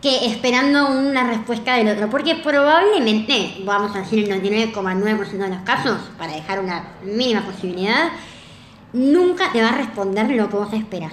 que 0.00 0.26
esperando 0.26 0.88
una 0.88 1.24
respuesta 1.24 1.74
del 1.74 1.88
otro. 1.88 2.08
Porque 2.10 2.36
probablemente, 2.36 3.62
vamos 3.64 3.96
a 3.96 4.00
decir 4.00 4.20
el 4.20 4.42
99,9% 4.42 5.30
de 5.30 5.48
los 5.48 5.62
casos, 5.62 5.98
para 6.16 6.32
dejar 6.32 6.60
una 6.60 6.84
mínima 7.04 7.42
posibilidad, 7.42 8.12
nunca 8.92 9.52
te 9.52 9.62
va 9.62 9.68
a 9.68 9.76
responder 9.76 10.30
lo 10.30 10.48
que 10.48 10.56
vos 10.56 10.72
esperas. 10.72 11.12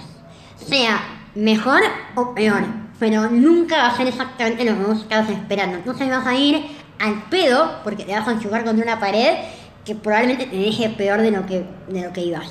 Sea 0.56 1.00
mejor 1.34 1.80
o 2.14 2.34
peor, 2.34 2.64
pero 2.98 3.30
nunca 3.30 3.76
va 3.78 3.86
a 3.88 3.96
ser 3.96 4.08
exactamente 4.08 4.64
lo 4.64 4.76
que 4.76 4.84
vos 4.84 5.00
estabas 5.00 5.30
esperando. 5.30 5.76
Entonces 5.76 6.08
vas 6.08 6.26
a 6.26 6.34
ir 6.34 6.66
al 6.98 7.22
pedo 7.24 7.80
porque 7.82 8.04
te 8.04 8.12
vas 8.12 8.28
a 8.28 8.32
enchugar 8.32 8.64
contra 8.64 8.84
una 8.84 9.00
pared 9.00 9.38
que 9.84 9.94
probablemente 9.94 10.46
te 10.46 10.56
deje 10.56 10.90
peor 10.90 11.20
de 11.22 11.30
lo 11.30 11.46
que, 11.46 11.64
de 11.88 12.02
lo 12.02 12.12
que 12.12 12.22
ibas. 12.22 12.50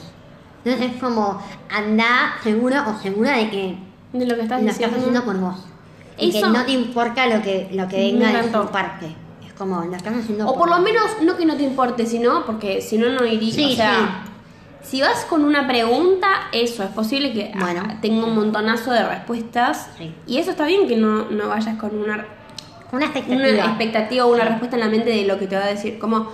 Entonces 0.63 0.93
es 0.93 1.01
como 1.01 1.41
anda 1.69 2.35
seguro 2.43 2.83
o 2.87 3.01
segura 3.01 3.37
de 3.37 3.49
que 3.49 3.77
De 4.11 4.25
lo 4.25 4.35
que 4.35 4.41
estás 4.41 4.61
lo 4.61 4.69
estás 4.69 4.91
haciendo 4.91 5.23
por 5.23 5.37
vos. 5.39 5.55
Y 6.17 6.31
que 6.31 6.41
no 6.41 6.65
te 6.65 6.71
importa 6.71 7.27
lo 7.27 7.41
que, 7.41 7.69
lo 7.71 7.87
que 7.87 7.97
venga 7.97 8.41
de 8.41 8.49
tu 8.49 8.65
parte. 8.67 9.15
Es 9.45 9.53
como, 9.53 9.85
lo 9.85 9.95
estás 9.95 10.15
haciendo 10.17 10.49
O 10.49 10.57
por 10.57 10.69
lo 10.69 10.79
menos, 10.79 11.03
no 11.21 11.37
que 11.37 11.45
no 11.45 11.55
te 11.55 11.63
importe, 11.63 12.05
sino 12.05 12.45
porque 12.45 12.81
si 12.81 12.97
no, 12.97 13.09
no 13.09 13.25
iría. 13.25 13.53
Sí, 13.53 13.73
o 13.73 13.75
sea, 13.75 14.23
si 14.81 15.01
vas 15.01 15.25
con 15.25 15.43
una 15.43 15.67
pregunta, 15.67 16.27
eso, 16.51 16.83
es 16.83 16.89
posible 16.89 17.33
que 17.33 17.51
ah, 17.53 17.57
Bueno. 17.59 17.83
tenga 18.01 18.25
un 18.25 18.35
montonazo 18.35 18.91
de 18.91 19.03
respuestas. 19.07 19.89
Sí. 19.97 20.13
Y 20.27 20.37
eso 20.37 20.51
está 20.51 20.65
bien 20.65 20.87
que 20.87 20.97
no, 20.97 21.25
no 21.29 21.49
vayas 21.49 21.77
con 21.77 21.95
una, 21.97 22.25
una 22.91 23.05
expectativa. 23.05 23.43
una 23.53 23.65
expectativa 23.65 24.25
o 24.25 24.33
una 24.33 24.45
respuesta 24.45 24.75
en 24.77 24.81
la 24.81 24.87
mente 24.89 25.09
de 25.09 25.25
lo 25.25 25.37
que 25.37 25.47
te 25.47 25.55
va 25.57 25.63
a 25.65 25.67
decir. 25.67 25.99
Como, 25.99 26.27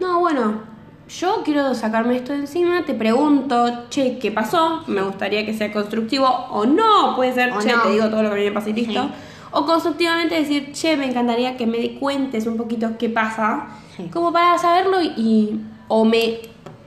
no, 0.00 0.20
bueno, 0.20 0.62
yo 1.08 1.42
quiero 1.44 1.74
sacarme 1.74 2.16
esto 2.16 2.32
de 2.32 2.40
encima, 2.40 2.84
te 2.84 2.94
pregunto, 2.94 3.84
che, 3.88 4.18
¿qué 4.18 4.30
pasó? 4.30 4.82
Me 4.86 5.02
gustaría 5.02 5.44
que 5.46 5.54
sea 5.54 5.72
constructivo 5.72 6.26
o 6.28 6.66
no, 6.66 7.14
puede 7.16 7.32
ser, 7.32 7.52
O 7.52 7.60
che, 7.60 7.72
no. 7.74 7.82
te 7.82 7.90
digo 7.90 8.08
todo 8.08 8.22
lo 8.22 8.28
que 8.30 8.34
a 8.34 8.38
mí 8.38 8.44
me 8.44 8.52
pasa 8.52 8.70
y 8.70 8.74
listo. 8.74 9.02
Sí. 9.02 9.10
O 9.52 9.66
constructivamente 9.66 10.36
decir, 10.36 10.70
che, 10.72 10.96
me 10.96 11.06
encantaría 11.06 11.56
que 11.56 11.66
me 11.66 11.94
cuentes 11.98 12.46
un 12.46 12.56
poquito 12.56 12.90
qué 12.98 13.08
pasa, 13.08 13.66
como 14.12 14.32
para 14.32 14.56
saberlo 14.58 15.00
y, 15.02 15.06
y- 15.16 15.60
o 15.88 16.04
me 16.04 16.38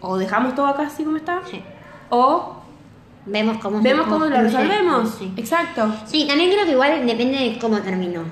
o 0.03 0.17
dejamos 0.17 0.53
todo 0.53 0.67
acá 0.67 0.83
así 0.83 1.03
como 1.03 1.17
está, 1.17 1.41
Sí. 1.49 1.61
o 2.09 2.57
Vemos 3.25 3.57
cómo, 3.61 3.81
vemos 3.81 4.05
cómo 4.07 4.25
lo 4.25 4.41
resolvemos. 4.41 5.15
Sí. 5.17 5.31
Exacto. 5.37 5.93
Sí, 6.05 6.27
también 6.27 6.51
creo 6.51 6.65
que 6.65 6.71
igual 6.73 7.05
depende 7.07 7.37
de 7.39 7.57
cómo 7.57 7.79
terminó, 7.79 8.23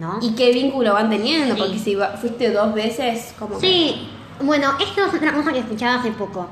¿no? 0.00 0.18
Y 0.20 0.34
qué 0.34 0.52
vínculo 0.52 0.94
van 0.94 1.08
teniendo, 1.08 1.54
Sí. 1.54 1.60
porque 1.62 1.78
si 1.78 1.96
fuiste 2.20 2.50
dos 2.50 2.74
veces, 2.74 3.34
como 3.38 3.58
que- 3.58 3.66
sí, 3.66 4.08
Bueno, 4.42 4.72
esto 4.80 5.04
es 5.04 5.14
otra 5.14 5.32
cosa 5.32 5.52
que 5.52 5.60
escuchaba 5.60 6.00
hace 6.00 6.10
poco. 6.10 6.48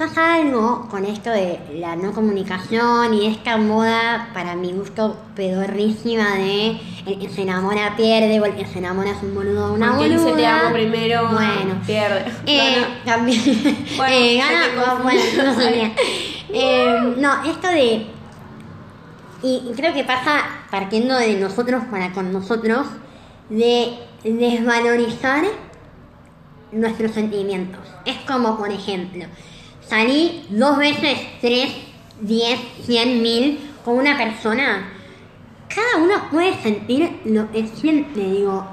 Pasa 0.00 0.36
algo 0.36 0.88
con 0.90 1.04
esto 1.04 1.28
de 1.28 1.60
la 1.74 1.94
no 1.94 2.14
comunicación 2.14 3.12
y 3.12 3.26
esta 3.26 3.58
moda, 3.58 4.30
para 4.32 4.56
mi 4.56 4.72
gusto, 4.72 5.14
pedorrísima 5.36 6.36
de 6.36 6.80
el 7.04 7.18
que 7.18 7.28
se 7.28 7.42
enamora 7.42 7.96
pierde 7.98 8.40
o 8.40 8.46
el 8.46 8.54
que 8.54 8.64
se 8.64 8.78
enamora 8.78 9.10
es 9.10 9.22
un 9.22 9.34
boludo 9.34 9.66
o 9.66 9.74
una 9.74 9.90
Aunque 9.90 10.08
boluda. 10.08 10.36
te 10.36 10.46
amo 10.46 10.72
primero, 10.72 11.28
Bueno. 11.28 11.82
pierde. 11.86 12.24
Eh, 12.46 12.82
también. 13.04 13.42
Bueno, 13.98 14.14
eh, 14.16 14.38
gana, 14.38 14.62
confunde. 14.74 15.02
bueno, 15.36 15.52
no 15.52 15.70
bien. 15.70 15.92
Eh, 16.48 17.14
no, 17.18 17.44
esto 17.44 17.68
de. 17.68 18.06
Y 19.42 19.70
creo 19.76 19.92
que 19.92 20.04
pasa 20.04 20.44
partiendo 20.70 21.14
de 21.18 21.38
nosotros 21.38 21.84
para 21.90 22.10
con 22.12 22.32
nosotros, 22.32 22.86
de 23.50 23.98
desvalorizar 24.24 25.44
nuestros 26.72 27.10
sentimientos. 27.10 27.80
Es 28.06 28.16
como, 28.26 28.56
por 28.56 28.70
ejemplo, 28.70 29.26
salí 29.90 30.46
dos 30.50 30.78
veces, 30.78 31.18
tres, 31.40 31.72
diez, 32.20 32.60
cien 32.86 33.20
mil 33.20 33.58
con 33.84 33.98
una 33.98 34.16
persona. 34.16 34.88
Cada 35.68 36.02
uno 36.02 36.30
puede 36.30 36.54
sentir 36.62 37.20
lo 37.24 37.50
que 37.50 37.66
siente, 37.66 38.20
digo. 38.20 38.66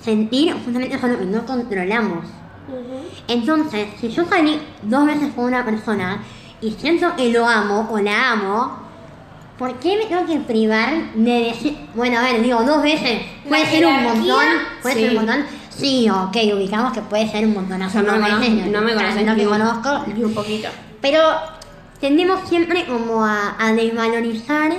Sentir 0.00 0.52
justamente 0.52 0.94
es 0.94 1.02
algo 1.02 1.18
que 1.18 1.24
no 1.24 1.44
controlamos. 1.44 2.24
Entonces, 3.26 3.88
si 3.98 4.10
yo 4.10 4.24
salí 4.26 4.60
dos 4.82 5.06
veces 5.06 5.32
con 5.34 5.46
una 5.46 5.64
persona 5.64 6.22
y 6.60 6.70
siento 6.72 7.16
que 7.16 7.30
lo 7.30 7.46
amo 7.46 7.88
o 7.90 7.98
la 7.98 8.32
amo, 8.32 8.78
¿por 9.58 9.74
qué 9.80 9.96
me 9.96 10.04
tengo 10.04 10.26
que 10.26 10.38
privar 10.40 11.14
de 11.14 11.44
decir, 11.44 11.76
bueno, 11.94 12.18
a 12.18 12.22
ver, 12.22 12.42
digo, 12.42 12.62
dos 12.62 12.82
veces, 12.82 13.22
puede 13.48 13.66
ser 13.66 13.86
un 13.86 14.02
montón, 14.02 14.46
puede 14.82 14.94
sí. 14.94 15.00
ser 15.00 15.10
un 15.10 15.16
montón? 15.16 15.46
Sí, 15.78 16.08
ok, 16.10 16.36
ubicamos 16.56 16.92
que 16.92 17.00
puede 17.02 17.30
ser 17.30 17.44
un 17.46 17.54
montón. 17.54 17.80
o 17.82 17.90
sea, 17.90 18.02
no, 18.02 18.12
me 18.12 18.20
conozco, 18.28 18.50
no 18.70 18.80
me 18.82 18.94
conoces 18.94 19.24
no 19.26 19.32
un- 19.32 19.48
conozco, 19.48 20.04
ni 20.14 20.24
un 20.24 20.34
poquito. 20.34 20.68
pero 21.00 21.20
tendemos 22.00 22.48
siempre 22.48 22.84
como 22.86 23.24
a, 23.24 23.56
a 23.58 23.72
desvalorizar, 23.72 24.72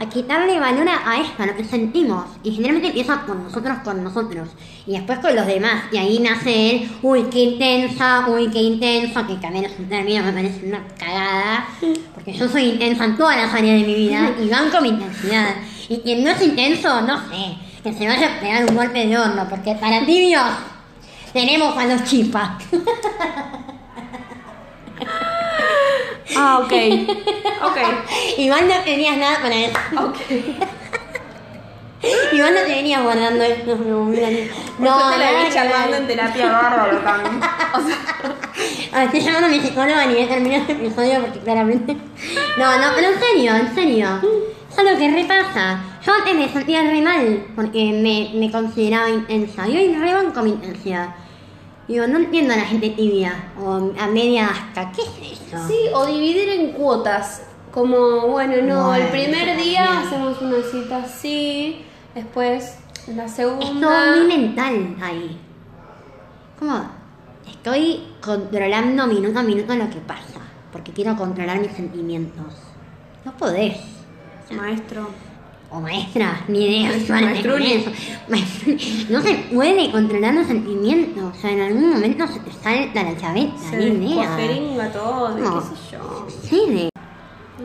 a 0.00 0.08
quitarle 0.08 0.58
valor 0.58 0.86
a, 0.88 1.20
esto, 1.20 1.42
a 1.42 1.46
lo 1.46 1.56
que 1.56 1.64
sentimos. 1.64 2.24
Y 2.42 2.50
generalmente 2.50 2.88
empieza 2.88 3.22
con 3.22 3.44
nosotros, 3.44 3.78
con 3.84 4.02
nosotros. 4.02 4.48
Y 4.86 4.92
después 4.92 5.20
con 5.20 5.36
los 5.36 5.46
demás. 5.46 5.84
Y 5.92 5.96
ahí 5.98 6.18
nace 6.18 6.70
el, 6.70 6.90
uy, 7.02 7.24
qué 7.30 7.38
intensa, 7.40 8.26
uy, 8.28 8.48
qué 8.50 8.58
intensa, 8.62 9.24
que 9.26 9.34
también 9.36 9.66
es 9.66 9.78
un 9.78 9.88
término 9.88 10.24
me 10.24 10.32
parece 10.32 10.66
una 10.66 10.82
cagada. 10.98 11.66
Porque 12.14 12.32
yo 12.32 12.48
soy 12.48 12.64
intensa 12.70 13.04
en 13.04 13.16
todas 13.16 13.36
las 13.36 13.54
áreas 13.54 13.80
de 13.80 13.86
mi 13.86 13.94
vida 13.94 14.32
y 14.42 14.48
banco 14.48 14.80
mi 14.80 14.88
intensidad. 14.88 15.54
Y 15.88 15.98
quien 15.98 16.24
no 16.24 16.30
es 16.30 16.42
intenso, 16.42 17.00
no 17.02 17.18
sé, 17.28 17.56
que 17.82 17.92
se 17.92 18.06
vaya 18.06 18.36
a 18.36 18.40
pegar 18.40 18.64
un 18.68 18.76
golpe 18.76 19.06
de 19.06 19.18
horno. 19.18 19.48
Porque 19.48 19.74
para 19.74 20.04
tibios 20.04 20.44
tenemos 21.32 21.76
a 21.76 21.84
los 21.86 22.04
chipas. 22.04 22.50
Ah, 26.36 26.58
ok. 26.60 26.72
Ok. 27.64 27.76
Igual 28.38 28.68
no 28.68 28.74
tenías 28.84 29.16
nada 29.18 29.38
para 29.42 29.54
eso. 29.54 29.76
Ok. 29.98 30.16
Igual 32.32 32.54
no 32.54 32.60
te 32.62 32.68
venías 32.74 33.02
guardando 33.02 33.44
esto. 33.44 33.76
No, 33.76 34.04
mira, 34.04 34.28
No, 34.78 34.98
no, 34.98 35.10
te 35.12 35.18
la 35.18 35.30
vi 35.32 35.52
charlando 35.52 35.96
en 35.96 36.06
terapia 36.06 36.50
bárbaro 36.50 36.98
también. 36.98 37.36
O 37.74 37.80
sea, 37.86 37.96
Ah, 38.94 39.04
estoy 39.04 39.20
llamando 39.20 39.46
a 39.46 39.50
mi 39.50 39.60
psicóloga 39.60 40.04
ni 40.06 40.14
voy 40.14 40.22
a 40.24 40.28
terminar 40.28 40.60
este 40.60 40.72
episodio 40.72 41.20
porque 41.20 41.38
claramente. 41.40 41.96
No, 42.58 42.78
no, 42.78 42.88
pero 42.94 43.08
en 43.08 43.20
serio, 43.20 43.54
en 43.54 43.74
serio. 43.74 44.20
Es 44.72 44.78
algo 44.78 44.98
que 44.98 45.10
repasa. 45.10 45.80
Yo 46.04 46.12
antes 46.14 46.34
me 46.34 46.48
sentía 46.48 46.82
re 46.82 47.02
mal 47.02 47.46
porque 47.54 47.92
me, 47.92 48.38
me 48.38 48.50
consideraba 48.50 49.10
intensa. 49.10 49.68
Y 49.68 49.76
hoy 49.76 49.94
rebanco 49.94 50.42
mi 50.42 50.50
intensidad. 50.50 51.14
Digo, 51.86 52.06
no 52.06 52.18
entiendo 52.18 52.54
a 52.54 52.56
la 52.56 52.64
gente 52.64 52.90
tibia 52.90 53.52
o 53.60 53.92
a 54.00 54.06
media 54.06 54.48
hasta. 54.48 54.90
¿Qué 54.92 55.02
es 55.02 55.32
eso? 55.42 55.68
sí, 55.68 55.76
o 55.94 56.06
dividir 56.06 56.48
en 56.48 56.72
cuotas. 56.72 57.42
Como, 57.70 58.28
bueno, 58.28 58.56
no, 58.62 58.88
Bueno, 58.88 59.04
el 59.04 59.10
primer 59.10 59.56
día 59.56 60.00
hacemos 60.00 60.40
una 60.42 60.58
cita 60.62 60.98
así, 60.98 61.82
después 62.14 62.76
la 63.14 63.24
Es 63.24 63.32
segunda. 63.32 63.80
todo 63.80 64.16
muy 64.16 64.26
mental 64.26 64.96
ahí. 65.02 65.38
Como 66.58 66.82
estoy 67.46 68.04
controlando 68.20 69.06
minuto 69.06 69.38
a 69.38 69.42
minuto 69.42 69.74
lo 69.74 69.88
que 69.88 70.00
pasa. 70.00 70.40
Porque 70.70 70.92
quiero 70.92 71.16
controlar 71.16 71.60
mis 71.60 71.72
sentimientos. 71.72 72.46
No 73.24 73.32
podés. 73.36 73.76
Maestro. 74.56 75.08
O 75.70 75.80
maestra, 75.80 76.44
ni 76.48 76.66
idea. 76.66 76.90
Maestruli. 77.08 77.84
No 79.08 79.22
se 79.22 79.34
puede 79.52 79.90
controlar 79.90 80.34
los 80.34 80.46
sentimientos. 80.46 81.34
O 81.36 81.40
sea, 81.40 81.50
en 81.50 81.60
algún 81.62 81.90
momento 81.90 82.26
se 82.26 82.40
te 82.40 82.52
salta 82.52 83.02
la 83.02 83.16
chaveta, 83.16 83.56
Se 83.70 83.76
ni 83.76 84.12
idea. 84.12 84.20
descuajeringa 84.36 84.92
todo, 84.92 85.38
No. 85.38 85.60
qué 85.60 85.66
sé 85.76 85.92
yo. 85.92 86.26
Sí, 86.42 86.62
de... 86.68 86.88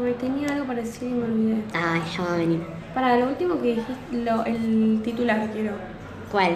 Ay, 0.05 0.15
tenía 0.19 0.47
algo 0.53 0.65
para 0.67 0.79
decir 0.81 1.09
y 1.09 1.13
me 1.13 1.25
olvidé. 1.25 1.63
Ay, 1.73 2.01
ya 2.15 2.23
va 2.23 2.33
a 2.33 2.37
venir. 2.37 2.61
Para 2.93 3.17
lo 3.17 3.27
último 3.29 3.55
que 3.61 3.67
dijiste, 3.75 3.93
lo, 4.13 4.45
el 4.45 5.01
titular 5.03 5.49
quiero. 5.51 5.71
¿Cuál? 6.31 6.51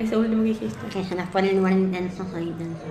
Ese 0.00 0.16
último 0.16 0.42
que 0.42 0.48
dijiste. 0.48 0.86
Que 0.92 1.04
se 1.04 1.14
nos 1.14 1.28
pone 1.28 1.50
en 1.50 1.58
lugar 1.58 1.72
intenso, 1.74 2.24
soy 2.30 2.42
intenso. 2.44 2.82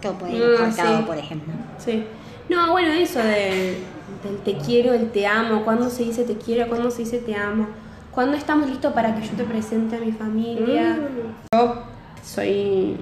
Que 0.00 0.10
puede 0.10 0.36
ir 0.36 0.42
Ah, 0.60 0.64
cortado, 0.64 0.98
sí. 0.98 1.04
por 1.06 1.16
ejemplo. 1.18 1.52
Sí. 1.78 2.04
No, 2.48 2.70
bueno, 2.72 2.90
eso 2.92 3.18
del, 3.20 3.78
del 4.24 4.36
te 4.38 4.56
quiero, 4.64 4.92
el 4.94 5.10
te 5.10 5.26
amo, 5.26 5.64
cuándo 5.64 5.88
se 5.90 6.04
dice 6.04 6.24
te 6.24 6.36
quiero, 6.36 6.68
cuándo 6.68 6.90
se 6.90 6.98
dice 7.02 7.18
te 7.18 7.34
amo, 7.34 7.66
cuándo 8.10 8.36
estamos 8.36 8.68
listos 8.68 8.92
para 8.92 9.14
que 9.14 9.26
yo 9.26 9.32
te 9.34 9.44
presente 9.44 9.96
a 9.96 10.00
mi 10.00 10.12
familia. 10.12 10.96
Mm. 10.96 11.54
Yo 11.56 11.82
soy, 12.22 12.96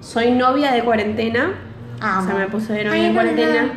soy 0.00 0.30
novia 0.32 0.72
de 0.72 0.82
cuarentena, 0.82 1.54
Amo. 2.00 2.22
o 2.22 2.26
sea, 2.26 2.34
me 2.38 2.46
puse 2.48 2.72
de 2.72 2.84
novia 2.84 3.00
Ay, 3.00 3.06
es 3.08 3.12
cuarentena. 3.14 3.72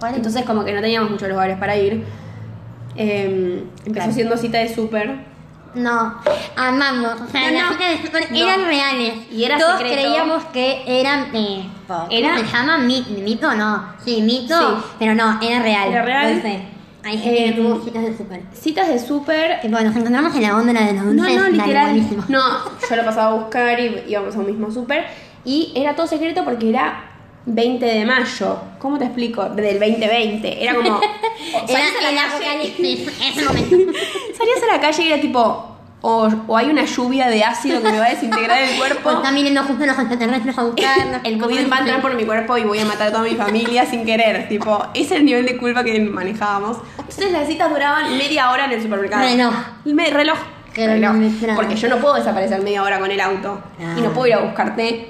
¿Cuál? 0.00 0.14
entonces 0.14 0.44
como 0.44 0.64
que 0.64 0.72
no 0.72 0.80
teníamos 0.80 1.10
muchos 1.10 1.28
lugares 1.28 1.58
para 1.58 1.76
ir. 1.76 2.04
Eh, 2.96 3.62
empezó 3.80 3.92
Claro. 3.92 4.12
siendo 4.12 4.36
cita 4.36 4.58
de 4.58 4.68
súper. 4.68 5.26
No, 5.74 6.14
amamos. 6.56 7.20
O 7.20 7.26
sea, 7.30 7.50
No, 7.50 7.58
las 7.58 7.70
no. 7.72 8.02
citas 8.02 8.30
de 8.30 8.38
No. 8.38 8.44
eran 8.46 8.64
reales. 8.64 9.14
Y 9.30 9.44
era 9.44 9.58
Todos 9.58 9.78
secreto. 9.78 9.94
creíamos 10.02 10.44
que 10.46 10.82
eran. 10.86 11.28
Eh, 11.34 11.68
¿Cómo 11.86 12.06
Era- 12.10 12.36
se 12.38 12.44
llama? 12.44 12.78
Mi- 12.78 13.06
¿Mito 13.22 13.52
no? 13.54 13.92
Sí, 14.04 14.22
mito. 14.22 14.58
Sí. 14.58 14.84
Pero 14.98 15.14
no, 15.14 15.38
era 15.42 15.60
real. 15.62 15.88
Era 15.88 16.02
real. 16.02 16.40
Fe. 16.42 16.68
Hay 17.04 17.16
gente 17.18 17.44
Eh, 17.44 17.54
que 17.54 17.60
tuvo 17.62 17.82
citas 17.84 18.02
de 18.02 18.16
súper. 18.16 18.42
Citas 18.52 18.88
de 18.88 18.98
súper. 18.98 19.60
Tipo, 19.60 19.78
nos 19.80 19.94
encontramos 19.94 20.34
en 20.34 20.42
la 20.42 20.52
góndola 20.52 20.80
de 20.84 20.92
los 20.94 21.04
No, 21.04 21.12
dulces. 21.22 21.34
no, 21.36 21.42
dale, 21.42 21.52
literal. 21.56 22.06
No, 22.28 22.40
yo 22.90 22.96
lo 22.96 23.04
pasaba 23.04 23.30
a 23.30 23.34
buscar 23.34 23.78
y 23.80 24.04
íbamos 24.08 24.34
a 24.34 24.38
un 24.40 24.46
mismo 24.46 24.70
súper. 24.70 25.06
Y 25.44 25.72
era 25.76 25.94
todo 25.94 26.06
secreto 26.06 26.44
porque 26.44 26.68
era 26.70 27.07
20 27.54 27.84
de 27.86 28.04
mayo. 28.04 28.58
¿Cómo 28.78 28.98
te 28.98 29.04
explico? 29.06 29.44
Del 29.50 29.78
2020. 29.78 30.62
Era 30.62 30.74
como. 30.74 31.00
Salías 31.66 31.92
a 31.98 32.02
la 32.12 32.20
calle, 32.20 32.46
apocalipsis, 32.46 33.08
ese 33.32 33.44
momento. 33.44 33.76
salías 34.38 34.62
a 34.62 34.74
la 34.74 34.80
calle 34.80 35.02
y 35.04 35.08
era 35.12 35.20
tipo. 35.20 35.64
O, 36.00 36.28
o 36.46 36.56
hay 36.56 36.66
una 36.70 36.84
lluvia 36.84 37.26
de 37.26 37.42
ácido 37.42 37.82
que 37.82 37.90
me 37.90 37.98
va 37.98 38.06
a 38.06 38.10
desintegrar 38.10 38.56
el 38.62 38.76
O 38.76 38.78
cuerpo. 38.78 39.20
viniendo 39.34 39.64
justo 39.64 39.84
los 39.84 39.98
extraterrestres 39.98 40.56
a 40.56 40.62
buscarnos. 40.62 41.20
El 41.24 41.38
COVID 41.38 41.72
va 41.72 41.76
a 41.78 41.80
entrar 41.80 42.00
por 42.00 42.14
mi 42.14 42.24
cuerpo 42.24 42.56
y 42.56 42.62
voy 42.62 42.78
a 42.78 42.84
matar 42.84 43.08
a 43.08 43.10
toda 43.10 43.24
mi 43.24 43.34
familia 43.34 43.84
sin 43.84 44.04
querer. 44.06 44.48
Tipo, 44.48 44.80
ese 44.94 45.02
es 45.16 45.20
el 45.20 45.24
nivel 45.24 45.44
de 45.44 45.56
culpa 45.56 45.82
que 45.82 45.98
manejábamos. 45.98 46.76
Entonces 46.98 47.32
las 47.32 47.48
citas 47.48 47.68
duraban 47.68 48.16
media 48.16 48.52
hora 48.52 48.66
en 48.66 48.72
el 48.74 48.80
supermercado. 48.82 49.24
Reloj. 49.28 49.54
Me- 49.86 50.10
reloj. 50.10 50.38
Reloj. 50.76 51.16
Porque 51.56 51.74
yo 51.74 51.88
no 51.88 51.96
puedo 51.96 52.14
desaparecer 52.14 52.62
media 52.62 52.84
hora 52.84 53.00
con 53.00 53.10
el 53.10 53.20
auto. 53.20 53.60
Y 53.96 54.00
no 54.00 54.12
puedo 54.12 54.28
ir 54.28 54.34
a 54.34 54.38
buscarte 54.38 55.08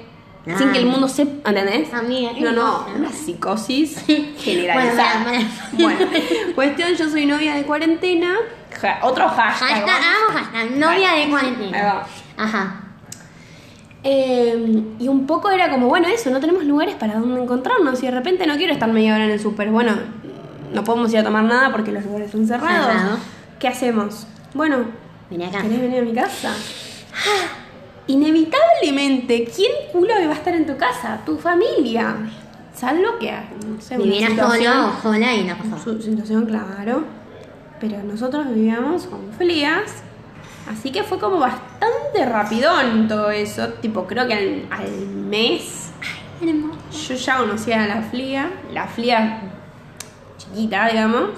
Ah. 0.51 0.57
sin 0.57 0.71
que 0.71 0.79
el 0.79 0.85
mundo 0.85 1.07
sepa. 1.07 1.49
¿Entendés? 1.49 1.93
Amiga, 1.93 2.31
¿qué 2.33 2.41
no, 2.41 2.51
no, 2.51 2.85
pasa? 2.85 2.95
una 2.97 3.11
psicosis 3.11 4.03
Bueno, 4.07 4.25
generalizada. 4.39 5.23
para, 5.25 5.39
Bueno, 5.73 6.05
cuestión, 6.55 6.93
yo 6.95 7.09
soy 7.09 7.25
novia 7.25 7.55
de 7.55 7.63
cuarentena. 7.63 8.35
Ja- 8.81 8.99
otro 9.03 9.27
hashtag. 9.27 9.69
Hashtag, 9.69 9.85
¿no? 9.85 9.91
hagamos 9.91 10.31
hashtag, 10.51 10.71
novia 10.77 11.11
de 11.13 11.29
cuarentena. 11.29 12.03
Ajá. 12.37 12.81
Eh, 14.03 14.83
y 14.99 15.07
un 15.09 15.27
poco 15.27 15.49
era 15.51 15.69
como, 15.69 15.87
bueno, 15.87 16.07
eso, 16.07 16.29
no 16.29 16.39
tenemos 16.39 16.63
lugares 16.63 16.95
para 16.95 17.15
donde 17.15 17.41
encontrarnos 17.41 18.01
y 18.01 18.05
de 18.05 18.11
repente 18.11 18.47
no 18.47 18.55
quiero 18.55 18.71
estar 18.71 18.89
media 18.89 19.15
hora 19.15 19.25
en 19.25 19.31
el 19.31 19.39
súper. 19.41 19.69
Bueno, 19.71 19.91
no 20.73 20.83
podemos 20.83 21.11
ir 21.11 21.19
a 21.19 21.23
tomar 21.23 21.43
nada 21.43 21.71
porque 21.71 21.91
los 21.91 22.05
lugares 22.05 22.31
son 22.31 22.47
cerrados. 22.47 22.87
Cerrado. 22.87 23.17
¿Qué 23.59 23.67
hacemos? 23.67 24.25
Bueno, 24.53 24.77
Vení 25.29 25.43
acá. 25.45 25.61
¿querés 25.61 25.81
venir 25.81 25.99
a 25.99 26.05
mi 26.05 26.13
casa? 26.13 26.53
Inevitablemente, 28.09 29.47
¿quién 29.55 29.71
culo 29.91 30.15
va 30.15 30.31
a 30.31 30.33
estar 30.33 30.55
en 30.55 30.65
tu 30.65 30.75
casa? 30.77 31.19
Tu 31.27 31.37
familia. 31.37 32.15
Salvo 32.73 33.19
que, 33.19 33.31
no 33.31 33.79
sé, 33.79 33.97
Vivieras 33.99 34.35
solo 34.35 34.87
o 34.87 35.01
sola 35.01 35.35
y 35.35 35.43
no 35.43 35.55
pasó. 35.55 35.77
su 35.77 36.01
situación, 36.01 36.47
claro. 36.47 37.03
Pero 37.79 38.01
nosotros 38.01 38.47
vivíamos 38.51 39.05
con 39.05 39.31
Felias. 39.37 40.01
Así 40.67 40.91
que 40.91 41.03
fue 41.03 41.19
como 41.19 41.37
bastante 41.37 42.25
rapidón 42.25 43.07
todo 43.07 43.29
eso. 43.29 43.67
Tipo, 43.81 44.07
creo 44.07 44.27
que 44.27 44.33
al, 44.33 44.65
al 44.71 44.89
mes 45.07 45.91
yo 47.07 47.15
ya 47.15 47.37
conocía 47.37 47.83
a 47.83 47.87
la 47.87 48.01
Flia. 48.01 48.49
La 48.73 48.87
Flia 48.87 49.41
chiquita, 50.37 50.87
digamos. 50.87 51.29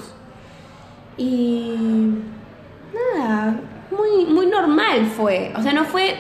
Y 1.18 1.76
nada, 3.18 3.60
muy, 3.92 4.26
muy 4.26 4.46
normal 4.46 5.06
fue. 5.18 5.52
O 5.58 5.62
sea, 5.62 5.74
no 5.74 5.84
fue. 5.84 6.16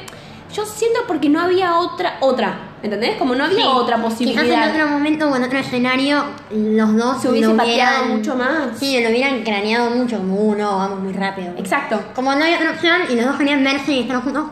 Yo 0.54 0.66
siento 0.66 1.02
porque 1.08 1.30
no 1.30 1.39
había 1.41 1.78
otra, 1.78 2.18
otra, 2.22 2.68
¿Entendés? 2.84 3.16
Como 3.18 3.36
no 3.36 3.43
había 3.43 3.58
Sí. 3.58 3.64
otra 3.64 3.97
Quizás 3.97 4.12
en 4.22 4.26
posibilidad. 4.28 4.72
otro 4.72 4.88
momento 4.88 5.30
o 5.30 5.36
en 5.36 5.43
otro 5.43 5.60
escenario 5.60 6.24
los 6.49 6.95
dos 6.97 7.22
Se 7.22 7.30
hubiese 7.30 7.49
lo 7.49 7.56
pateado 7.58 8.06
mucho 8.06 8.36
más. 8.36 8.76
Sí, 8.78 8.99
lo 9.04 9.10
hubieran 9.10 9.43
craneado 9.43 9.91
mucho, 9.91 10.18
como 10.18 10.36
uno, 10.36 10.78
vamos 10.78 10.99
muy 10.99 11.14
rápido. 11.14 11.54
Exacto. 11.58 12.02
Como 12.16 12.34
no 12.34 12.43
hay 12.43 12.56
otra 12.56 12.72
opción 12.72 13.02
y 13.10 13.16
los 13.16 13.26
dos 13.26 13.36
querían 13.36 13.64
verse 13.64 13.91
y 13.91 13.99
estar 14.02 14.22
juntos 14.24 14.45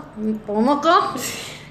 como 0.45 0.62
mocos, 0.62 1.04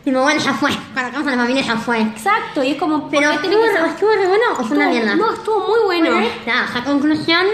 y 0.05 0.11
como 0.11 0.25
bueno, 0.25 0.41
ya 0.41 0.53
fue. 0.53 0.71
Casa 0.95 1.23
de 1.23 1.37
la 1.37 1.43
familia 1.43 1.63
ya 1.63 1.77
fue. 1.77 2.01
Exacto, 2.01 2.65
y 2.65 2.73
es 2.73 2.77
como. 2.77 3.09
Pero 3.09 3.31
¿por 3.31 3.41
qué 3.41 3.47
estuvo, 3.47 3.63
que 3.63 3.91
estuvo 3.91 4.11
re 4.11 4.27
bueno 4.27 4.45
o 4.59 4.65
fue 4.65 4.77
una 4.77 4.91
Estuvo- 4.91 5.05
mierda. 5.05 5.15
No, 5.17 5.33
estuvo 5.35 5.61
muy 5.61 5.81
bueno. 5.85 6.11
Bueno, 6.11 6.27
está, 6.27 6.65
o 6.69 6.73
sea, 6.73 6.85
conclusión, 6.85 7.47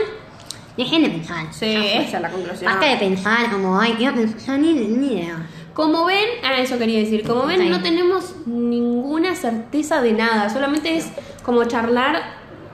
dejen 0.79 1.03
de 1.03 1.09
pensar. 1.11 1.45
Sí, 1.53 1.67
esa 1.77 2.17
es 2.17 2.23
la 2.23 2.31
conclusión. 2.31 2.73
Basta 2.73 2.87
de 2.87 2.97
pensar 2.97 3.51
como, 3.51 3.79
ay, 3.79 3.97
yo 4.01 4.15
pensar 4.15 4.59
ni, 4.59 4.73
ni 4.73 5.13
idea. 5.13 5.37
Como 5.75 6.05
ven, 6.05 6.25
ah, 6.45 6.59
eso 6.59 6.79
quería 6.79 7.01
decir, 7.01 7.27
como 7.27 7.47
ven, 7.47 7.69
no 7.69 7.83
tenemos 7.83 8.35
ninguna 8.47 9.35
certeza 9.35 10.01
de 10.01 10.13
nada, 10.13 10.49
solamente 10.49 10.97
es 10.97 11.09
como 11.45 11.65
charlar, 11.65 12.23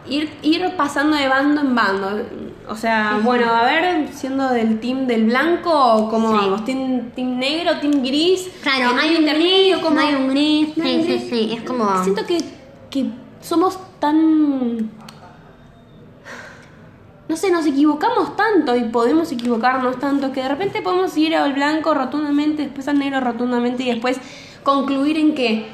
ir, 0.07 0.31
ir 0.43 0.75
pasando 0.77 1.17
de 1.17 1.27
bando 1.27 1.63
en 1.63 1.75
bando. 1.75 2.21
O 2.69 2.77
sea, 2.77 3.19
bueno, 3.25 3.47
a 3.53 3.65
ver, 3.65 4.09
siendo 4.13 4.51
del 4.51 4.79
team 4.81 5.07
del 5.07 5.25
blanco, 5.25 6.09
¿cómo 6.11 6.31
Sí. 6.31 6.37
vamos? 6.37 6.65
¿Team, 6.67 7.11
¿Team 7.17 7.39
negro, 7.39 7.79
team 7.81 8.03
gris? 8.03 8.49
Claro, 8.63 8.91
¿En 8.93 8.99
hay 8.99 9.11
un 9.17 9.23
intermedio, 9.23 9.77
gris, 9.77 9.85
como 9.85 9.95
no 9.97 10.07
hay 10.07 10.15
un 10.15 10.29
gris, 10.29 10.77
No 10.77 10.85
hay 10.85 11.03
sí, 11.05 11.19
sí, 11.19 11.29
sí, 11.31 11.53
es 11.57 11.63
como... 11.63 12.03
Siento 12.05 12.27
que, 12.27 12.39
que 12.91 13.07
somos 13.41 13.79
tan... 13.99 14.91
No 17.31 17.37
sé, 17.37 17.53
nos 17.53 17.65
equivocamos 17.65 18.35
tanto 18.35 18.75
y 18.75 18.83
podemos 18.87 19.31
equivocarnos 19.31 20.01
tanto 20.01 20.33
que 20.33 20.43
de 20.43 20.49
repente 20.49 20.83
podemos 20.83 21.17
ir 21.17 21.37
al 21.37 21.53
blanco 21.53 21.95
rotundamente, 21.95 22.65
después 22.65 22.89
al 22.89 22.99
negro 22.99 23.21
rotundamente 23.21 23.85
y 23.85 23.87
después 23.87 24.19
concluir 24.65 25.17
en 25.17 25.37
que 25.37 25.69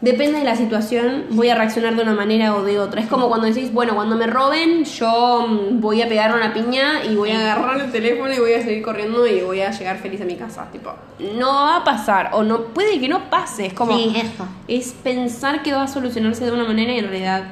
depende 0.00 0.38
de 0.38 0.44
la 0.44 0.56
situación 0.56 1.26
voy 1.30 1.50
a 1.50 1.54
reaccionar 1.54 1.94
de 1.96 2.02
una 2.02 2.14
manera 2.14 2.56
o 2.56 2.62
de 2.64 2.78
otra. 2.80 3.02
Es 3.02 3.08
como 3.08 3.28
cuando 3.28 3.46
decís, 3.46 3.74
bueno, 3.74 3.94
cuando 3.94 4.16
me 4.16 4.26
roben 4.26 4.84
yo 4.86 5.46
mm, 5.46 5.80
voy 5.82 6.00
a 6.00 6.08
pegar 6.08 6.34
una 6.34 6.54
piña 6.54 7.04
y 7.04 7.14
voy 7.14 7.30
a 7.30 7.40
agarrar 7.40 7.78
el 7.78 7.92
teléfono 7.92 8.32
y 8.32 8.38
voy 8.38 8.54
a 8.54 8.62
seguir 8.62 8.82
corriendo 8.82 9.26
y 9.26 9.42
voy 9.42 9.60
a 9.60 9.70
llegar 9.70 9.98
feliz 9.98 10.22
a 10.22 10.24
mi 10.24 10.36
casa. 10.36 10.70
Tipo, 10.72 10.92
no 11.36 11.52
va 11.52 11.76
a 11.76 11.84
pasar 11.84 12.30
o 12.32 12.42
no 12.42 12.62
puede 12.68 12.98
que 12.98 13.08
no 13.08 13.28
pase. 13.28 13.66
Es 13.66 13.74
como 13.74 13.94
Sí, 13.98 14.14
eso. 14.16 14.48
es 14.66 14.92
pensar 14.92 15.62
que 15.62 15.74
va 15.74 15.82
a 15.82 15.88
solucionarse 15.88 16.46
de 16.46 16.52
una 16.52 16.64
manera 16.64 16.90
y 16.94 17.00
en 17.00 17.04
realidad 17.08 17.44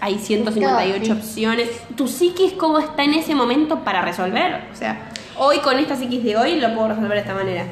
hay 0.00 0.18
158 0.18 1.04
Sí. 1.04 1.10
opciones. 1.12 1.68
Tu 1.96 2.06
psiquis 2.08 2.52
cómo 2.54 2.78
está 2.78 3.04
en 3.04 3.14
ese 3.14 3.34
momento 3.34 3.80
para 3.84 4.02
resolver. 4.02 4.64
O 4.72 4.76
sea, 4.76 5.10
hoy 5.36 5.58
con 5.58 5.78
esta 5.78 5.96
psiquis 5.96 6.24
de 6.24 6.36
hoy 6.36 6.60
lo 6.60 6.74
puedo 6.74 6.88
resolver 6.88 7.12
de 7.12 7.18
esta 7.20 7.34
manera. 7.34 7.64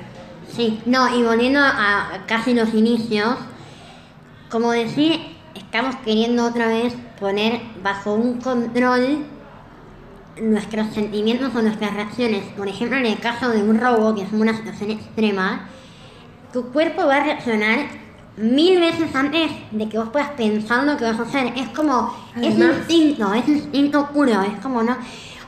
Sí, 0.55 0.81
no, 0.87 1.15
y 1.19 1.23
volviendo 1.23 1.61
a 1.63 2.23
casi 2.27 2.55
los 2.55 2.73
inicios, 2.75 3.37
como 4.51 4.73
decir, 4.73 5.21
estamos 5.55 5.97
queriendo 5.97 6.47
otra 6.47 6.67
vez 6.69 6.95
poner 7.21 7.61
bajo 7.83 8.15
un 8.15 8.41
control 8.41 9.19
nuestros 10.41 10.89
sentimientos 10.95 11.55
o 11.55 11.63
nuestras 11.63 11.95
reacciones. 11.95 12.45
Por 12.57 12.69
ejemplo, 12.69 12.97
en 12.97 13.07
el 13.07 13.19
caso 13.19 13.51
de 13.51 13.63
un 13.63 13.79
robo, 13.81 14.15
que 14.15 14.23
es 14.23 14.33
una 14.33 14.57
situación 14.57 14.91
extrema, 14.93 15.69
tu 16.53 16.71
cuerpo 16.73 17.07
va 17.07 17.17
a 17.17 17.25
reaccionar 17.25 17.79
mil 18.39 18.81
veces 18.81 19.15
antes 19.15 19.51
de 19.71 19.89
que 19.89 19.99
vos 19.99 20.09
puedas 20.11 20.31
pensar 20.31 20.85
lo 20.85 20.97
que 20.97 21.05
vas 21.05 21.19
a 21.19 21.23
hacer. 21.23 21.53
Es 21.57 21.69
como, 21.71 22.15
es 22.37 22.55
Además- 22.55 22.77
instinto, 22.79 23.35
es 23.35 23.49
instinto 23.49 24.09
puro, 24.13 24.43
es 24.43 24.61
como 24.63 24.83
no. 24.83 24.97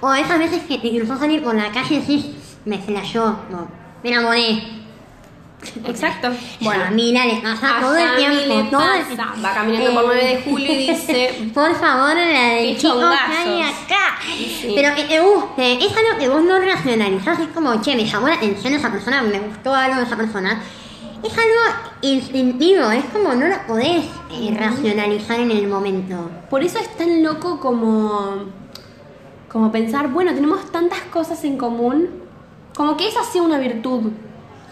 O 0.01 0.13
esas 0.15 0.39
veces 0.39 0.63
que 0.65 0.79
te 0.79 0.91
cruzas 0.97 1.19
salir 1.19 1.43
por 1.43 1.55
la 1.55 1.71
calle 1.71 1.97
y 1.97 1.99
decís, 2.01 2.27
me 2.65 2.79
flashó, 2.79 3.37
no, 3.51 3.69
me 4.03 4.11
enamoré. 4.11 4.81
Exacto. 5.85 6.31
Bueno, 6.61 6.85
a 6.85 6.91
mí 6.91 7.13
le 7.13 7.41
pasa 7.43 7.77
A 7.77 7.81
todo 7.83 7.95
el 7.95 8.17
tiempo, 8.17 8.71
todo 8.71 8.81
pasa. 8.81 9.35
Va 9.45 9.53
caminando 9.55 9.93
por 9.93 10.07
9 10.07 10.25
de 10.25 10.43
julio 10.51 10.73
y 10.73 10.87
dice, 10.89 11.51
Por 11.55 11.75
favor, 11.75 12.17
la 12.17 12.55
del 12.55 12.79
chico 12.79 12.99
hay 12.99 13.61
acá. 13.61 14.19
Sí. 14.25 14.73
Pero 14.75 14.95
que 14.95 15.05
te 15.05 15.21
guste, 15.21 15.85
es 15.85 15.95
algo 15.95 16.19
que 16.19 16.29
vos 16.31 16.43
no 16.43 16.59
racionalizás, 16.61 17.41
es 17.41 17.49
como, 17.49 17.79
che, 17.83 17.95
me 17.95 18.07
llamó 18.07 18.29
la 18.29 18.37
atención 18.37 18.73
esa 18.73 18.91
persona, 18.91 19.21
me 19.21 19.39
gustó 19.39 19.75
algo 19.75 19.97
de 19.99 20.05
esa 20.05 20.17
persona. 20.17 20.63
Es 21.23 21.33
algo 21.37 21.91
instintivo, 22.03 22.91
es 22.91 23.05
como 23.07 23.35
no 23.35 23.47
lo 23.47 23.57
podés 23.67 24.07
eh, 24.33 24.57
racionalizar 24.59 25.39
en 25.41 25.51
el 25.51 25.67
momento. 25.69 26.31
Por 26.49 26.63
eso 26.65 26.79
es 26.79 26.97
tan 26.97 27.23
loco 27.23 27.61
como, 27.61 28.45
como 29.51 29.71
pensar, 29.71 30.09
bueno, 30.09 30.33
tenemos 30.35 30.71
tantas 30.73 31.01
cosas 31.13 31.43
en 31.45 31.59
común, 31.59 32.09
como 32.75 32.97
que 32.97 33.07
esa 33.09 33.23
sea 33.23 33.43
una 33.43 33.59
virtud. 33.59 34.13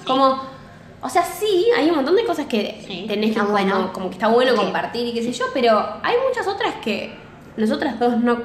Como, 0.06 0.40
o 1.02 1.08
sea, 1.10 1.22
sí, 1.22 1.66
hay 1.76 1.90
un 1.90 1.96
montón 1.96 2.16
de 2.16 2.24
cosas 2.24 2.46
que 2.46 2.82
Sí, 2.86 3.04
tenés 3.06 3.34
que 3.34 3.42
bueno. 3.42 3.74
como, 3.74 3.92
como 3.92 4.06
que 4.08 4.14
está 4.14 4.28
bueno 4.28 4.52
Sí. 4.52 4.56
compartir 4.56 5.06
y 5.06 5.12
qué 5.12 5.22
sé 5.22 5.32
yo, 5.32 5.44
pero 5.52 5.78
hay 6.02 6.14
muchas 6.26 6.46
otras 6.48 6.76
que 6.76 7.14
nosotras 7.58 8.00
dos 8.00 8.16
no, 8.18 8.38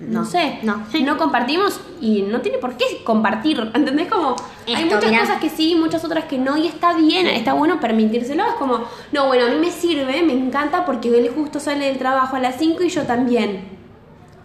no, 0.00 0.20
No, 0.20 0.24
sé, 0.24 0.60
no, 0.62 0.84
no 1.04 1.16
compartimos 1.16 1.80
y 2.00 2.22
no 2.22 2.40
tiene 2.40 2.58
por 2.58 2.76
qué 2.76 2.84
compartir, 3.04 3.58
¿entendés? 3.74 4.08
Como, 4.08 4.36
hay 4.66 4.84
muchas 4.84 5.06
mirá. 5.06 5.20
cosas 5.20 5.40
que 5.40 5.50
sí, 5.50 5.74
muchas 5.74 6.04
otras 6.04 6.24
que 6.24 6.38
no, 6.38 6.56
y 6.56 6.66
está 6.68 6.94
bien, 6.94 7.26
está 7.26 7.52
bueno 7.54 7.80
permitírselo. 7.80 8.44
Es 8.46 8.54
como, 8.54 8.84
no, 9.12 9.26
bueno, 9.26 9.46
a 9.46 9.48
mí 9.48 9.56
me 9.56 9.70
sirve, 9.70 10.22
me 10.22 10.32
encanta 10.32 10.84
porque 10.84 11.08
él 11.08 11.30
justo 11.34 11.58
sale 11.58 11.86
del 11.86 11.98
trabajo 11.98 12.36
a 12.36 12.40
las 12.40 12.56
5 12.56 12.82
y 12.82 12.88
yo 12.88 13.02
también. 13.02 13.76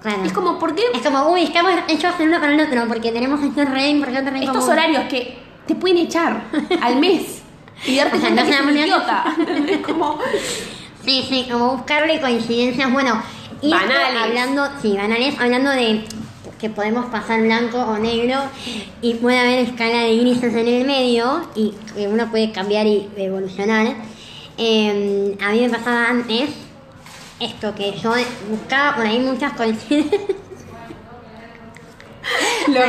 Claro. 0.02 0.24
Es 0.24 0.34
como, 0.34 0.60
¿por 0.60 0.76
qué 0.76 0.84
Es 0.94 1.02
como, 1.02 1.32
uy, 1.32 1.44
estamos 1.44 1.72
hechos 1.88 2.14
el 2.20 2.28
uno 2.30 2.40
para 2.40 2.54
el 2.54 2.60
otro, 2.60 2.88
porque 2.88 3.12
tenemos 3.12 3.42
este 3.42 3.64
rey, 3.64 4.00
porque 4.00 4.44
estos 4.44 4.68
horarios 4.68 5.04
que 5.04 5.38
te 5.66 5.76
pueden 5.76 5.98
echar 5.98 6.44
al 6.82 7.00
mes 7.00 7.42
y 7.86 7.96
darte 7.98 8.18
O 8.18 8.20
sea, 8.20 8.30
cuenta 8.30 8.44
no 8.44 8.48
que 8.48 8.54
se 8.54 8.60
es 8.60 8.66
un 8.66 8.74
llama 8.74 8.86
idiota? 8.86 9.24
Es 9.70 9.78
como, 9.86 10.18
Sí, 11.06 11.26
sí, 11.28 11.48
como 11.52 11.76
buscarle 11.76 12.22
coincidencias, 12.22 12.92
bueno, 12.92 13.22
y 13.62 13.72
Banales. 13.72 14.22
hablando, 14.22 14.70
sí, 14.82 14.96
banales, 14.96 15.36
hablando 15.40 15.72
de 15.72 16.04
que 16.60 16.70
podemos 16.70 17.06
pasar 17.08 17.42
blanco 17.42 17.78
o 17.80 17.98
negro 17.98 18.40
y 19.02 19.16
puede 19.16 19.40
haber 19.40 19.60
escala 19.60 20.00
de 20.04 20.18
grises 20.18 20.54
en 20.54 20.68
el 20.68 20.86
medio 20.86 21.42
y 21.56 21.74
que 21.94 22.08
uno 22.08 22.30
puede 22.32 22.52
cambiar 22.52 22.86
y 22.88 23.10
evolucionar. 23.18 23.88
Eh, 24.58 25.36
a 25.44 25.52
mí 25.52 25.60
me 25.62 25.70
pasaba 25.70 26.10
antes 26.10 26.50
esto, 27.40 27.76
que 27.76 27.92
yo 28.02 28.14
buscaba 28.50 28.96
por 28.96 29.06
ahí 29.06 29.20
muchas 29.20 29.54
coincidencias. 29.54 30.22
lo 32.68 32.80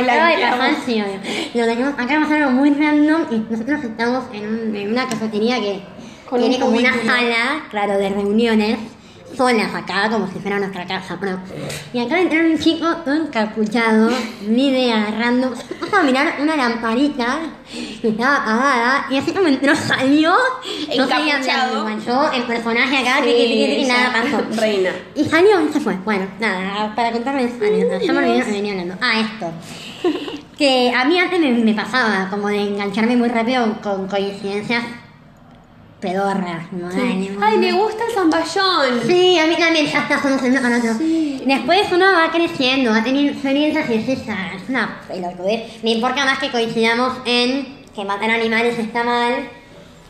dejamos- 1.65 1.93
acaba 1.93 2.13
de 2.13 2.19
pasar 2.21 2.37
algo 2.43 2.51
muy 2.51 2.69
random 2.71 3.21
y 3.31 3.35
nosotros 3.51 3.83
estamos 3.83 4.23
en, 4.33 4.47
un- 4.47 4.75
en 4.75 4.91
una 4.91 5.07
cafetería 5.07 5.59
que 5.59 5.81
Con 6.29 6.39
tiene 6.39 6.55
un 6.55 6.61
como 6.61 6.77
una 6.77 6.93
sala, 7.03 7.63
claro, 7.69 7.97
de 7.97 8.09
reuniones, 8.09 8.77
solas 9.35 9.73
acá, 9.73 10.09
como 10.09 10.27
si 10.27 10.39
fuera 10.39 10.59
nuestra 10.59 10.85
casa, 10.85 11.17
¿no? 11.21 11.39
Y 11.93 11.99
acaba 11.99 12.17
de 12.17 12.21
entrar 12.23 12.45
un 12.45 12.57
chico 12.59 12.87
todo 13.03 13.15
encapuchado, 13.15 14.09
ni 14.47 14.69
idea, 14.69 15.13
random. 15.17 15.53
Vamos 15.79 15.99
a 15.99 16.03
mirar 16.03 16.35
una 16.41 16.55
lamparita 16.55 17.39
que 18.01 18.09
estaba 18.09 18.37
apagada 18.37 19.07
y 19.09 19.17
así 19.17 19.31
como 19.31 19.47
entró, 19.47 19.75
salió. 19.75 20.33
No 20.97 21.07
seguía 21.07 21.37
hablando. 21.37 22.05
Yo, 22.05 22.31
el 22.31 22.43
personaje 22.43 22.97
acá, 22.97 23.17
Sí, 23.23 23.25
que, 23.25 23.37
que, 23.37 23.47
que, 23.47 23.65
que, 23.67 23.79
y 23.81 23.85
nada 23.85 24.13
pasó. 24.13 24.61
Reina. 24.61 24.91
Y 25.15 25.25
salió 25.25 25.65
y 25.67 25.73
se 25.73 25.79
fue. 25.79 25.95
Bueno, 26.03 26.27
nada, 26.39 26.93
para 26.95 27.11
contarles 27.11 27.53
anécdotas. 27.61 28.03
Ya 28.03 28.13
me 28.13 28.19
olvidé, 28.19 28.45
me 28.45 28.51
venía 28.51 28.71
hablando. 28.73 28.95
Ah, 29.01 29.19
esto. 29.19 29.51
Que 30.57 30.93
a 30.95 31.03
mí 31.05 31.19
antes 31.19 31.39
me, 31.39 31.51
me 31.51 31.73
pasaba 31.73 32.27
como 32.29 32.47
de 32.47 32.61
engancharme 32.61 33.15
muy 33.17 33.27
rápido 33.29 33.81
con 33.81 34.07
coincidencias 34.07 34.83
pedorras. 35.99 36.67
como, 36.69 36.87
dale, 36.89 37.31
Ay, 37.41 37.57
me 37.57 37.71
gusta 37.71 38.03
el 38.07 38.13
zamballón. 38.13 39.01
Sí, 39.07 39.39
a 39.39 39.47
mí 39.47 39.55
también 39.55 39.85
ya 39.87 39.99
está 39.99 40.21
somos 40.21 40.41
el 40.43 40.51
uno 40.51 40.61
con 40.61 40.73
otro. 40.73 40.93
Después 41.45 41.87
uno 41.91 42.05
va 42.11 42.31
creciendo, 42.31 42.91
va 42.91 43.03
teniendo 43.03 43.31
experiencias 43.33 43.89
y 43.89 43.97
decís, 43.99 44.19
ah, 44.29 44.51
es 44.55 44.69
una 44.69 45.01
pelotudez. 45.07 45.83
Me 45.83 45.91
importa 45.91 46.25
más 46.25 46.39
que 46.39 46.51
coincidamos 46.51 47.13
en 47.25 47.83
que 47.95 48.03
matar 48.05 48.29
animales 48.29 48.77
está 48.77 49.03
mal 49.03 49.33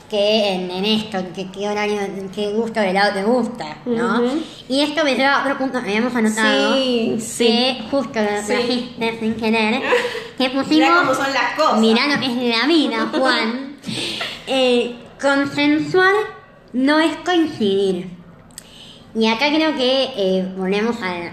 que 0.10 0.54
en, 0.54 0.70
en 0.70 0.86
esto, 0.86 1.18
que 1.36 1.50
qué 1.52 1.68
horario, 1.68 2.00
qué 2.34 2.52
gusto 2.52 2.80
de 2.80 2.92
helado 2.92 3.14
te 3.14 3.24
gusta, 3.24 3.78
¿no? 3.86 4.22
Y 4.70 4.82
esto 4.82 5.04
me 5.04 5.16
lleva 5.16 5.38
a 5.38 5.42
otro 5.42 5.58
punto 5.58 5.82
que 5.82 5.90
habíamos 5.90 6.16
anotado, 6.16 6.76
Sí, 6.76 7.16
sí. 7.20 7.46
que 7.48 7.78
justo 7.90 8.22
lo 8.22 8.30
Sí. 8.42 8.46
trajiste 8.48 9.20
sin 9.20 9.34
querer, 9.36 9.82
que 10.38 10.50
pusimos... 10.52 10.68
Mirá 10.70 10.94
cómo 11.00 11.14
son 11.16 11.34
las 11.34 11.54
cosas. 11.58 11.80
Mirá 11.80 12.06
lo 12.08 12.20
que 12.20 12.26
es 12.28 12.60
la 12.60 12.68
vida, 12.68 13.10
Juan. 13.18 13.76
Eh, 14.46 14.96
consensuar 15.26 16.14
no 16.74 17.00
es 17.00 17.16
coincidir. 17.18 18.10
Y 19.16 19.28
acá 19.28 19.48
creo 19.48 19.76
que 19.76 20.12
eh, 20.16 20.54
volvemos 20.56 21.02
al, 21.02 21.32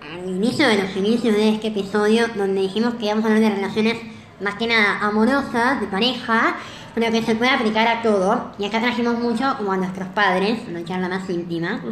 al 0.00 0.28
inicio 0.28 0.66
de 0.66 0.78
los 0.78 0.96
inicios 0.96 1.36
de 1.36 1.50
este 1.50 1.68
episodio, 1.68 2.28
donde 2.36 2.62
dijimos 2.62 2.94
que 2.94 3.06
íbamos 3.06 3.24
a 3.24 3.28
hablar 3.28 3.42
de 3.42 3.56
relaciones 3.56 3.96
más 4.40 4.54
que 4.54 4.66
nada 4.66 5.00
amorosas, 5.00 5.80
de 5.80 5.86
pareja, 5.88 6.56
pero 6.94 7.12
que 7.12 7.22
se 7.22 7.34
puede 7.34 7.50
aplicar 7.50 7.86
a 7.86 8.02
todo. 8.02 8.52
Y 8.58 8.64
acá 8.64 8.80
trajimos 8.80 9.18
mucho 9.18 9.54
como 9.58 9.72
a 9.72 9.76
nuestros 9.76 10.08
padres, 10.08 10.60
una 10.68 10.84
charla 10.84 11.08
más 11.08 11.28
íntima 11.28 11.82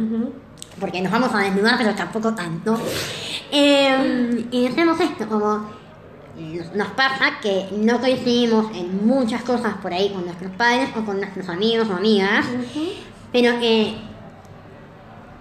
porque 0.79 1.01
nos 1.01 1.11
vamos 1.11 1.33
a 1.33 1.39
desnudar, 1.39 1.75
pero 1.77 1.93
tampoco 1.93 2.33
tanto. 2.33 2.79
Eh, 3.51 4.47
y 4.51 4.65
hacemos 4.65 4.99
esto, 4.99 5.27
como 5.27 5.65
nos- 6.75 6.87
pasa 6.89 7.39
que 7.41 7.67
no 7.77 7.99
coincidimos 7.99 8.75
en 8.75 9.05
muchas 9.05 9.43
cosas 9.43 9.75
por 9.81 9.93
ahí 9.93 10.09
con 10.09 10.25
nuestros 10.25 10.51
padres 10.53 10.89
o 10.97 11.05
con 11.05 11.19
nuestros 11.19 11.47
amigos 11.49 11.87
o 11.89 11.93
amigas, 11.95 12.45
pero 13.31 13.59
que 13.59 13.95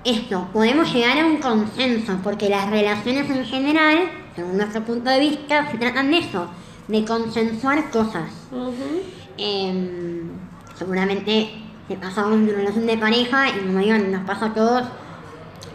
esto, 0.05 0.49
podemos 0.53 0.93
llegar 0.93 1.18
a 1.18 1.26
un 1.26 1.36
consenso, 1.38 2.18
porque 2.24 2.49
las 2.49 2.68
relaciones 2.70 3.30
en 3.30 3.45
general, 3.45 3.99
según 4.34 4.57
nuestro 4.57 4.82
punto 4.82 5.09
de 5.11 5.20
vista, 5.20 5.70
se 5.70 5.78
tratan 5.78 6.11
de 6.11 6.18
eso, 6.18 6.47
de 6.88 7.05
consensuar 7.05 7.88
cosas. 7.90 8.28
Em, 9.38 10.22
seguramente 10.76 11.51
te 11.88 11.97
pasamos 11.97 12.32
en 12.34 12.43
una 12.45 12.53
relación 12.53 12.86
de 12.86 12.99
pareja 12.99 13.49
y 13.51 13.61
como 13.66 13.78
digo, 13.78 13.97
nos 13.99 14.24
pasa 14.24 14.47
a 14.47 14.55
todos, 14.55 14.82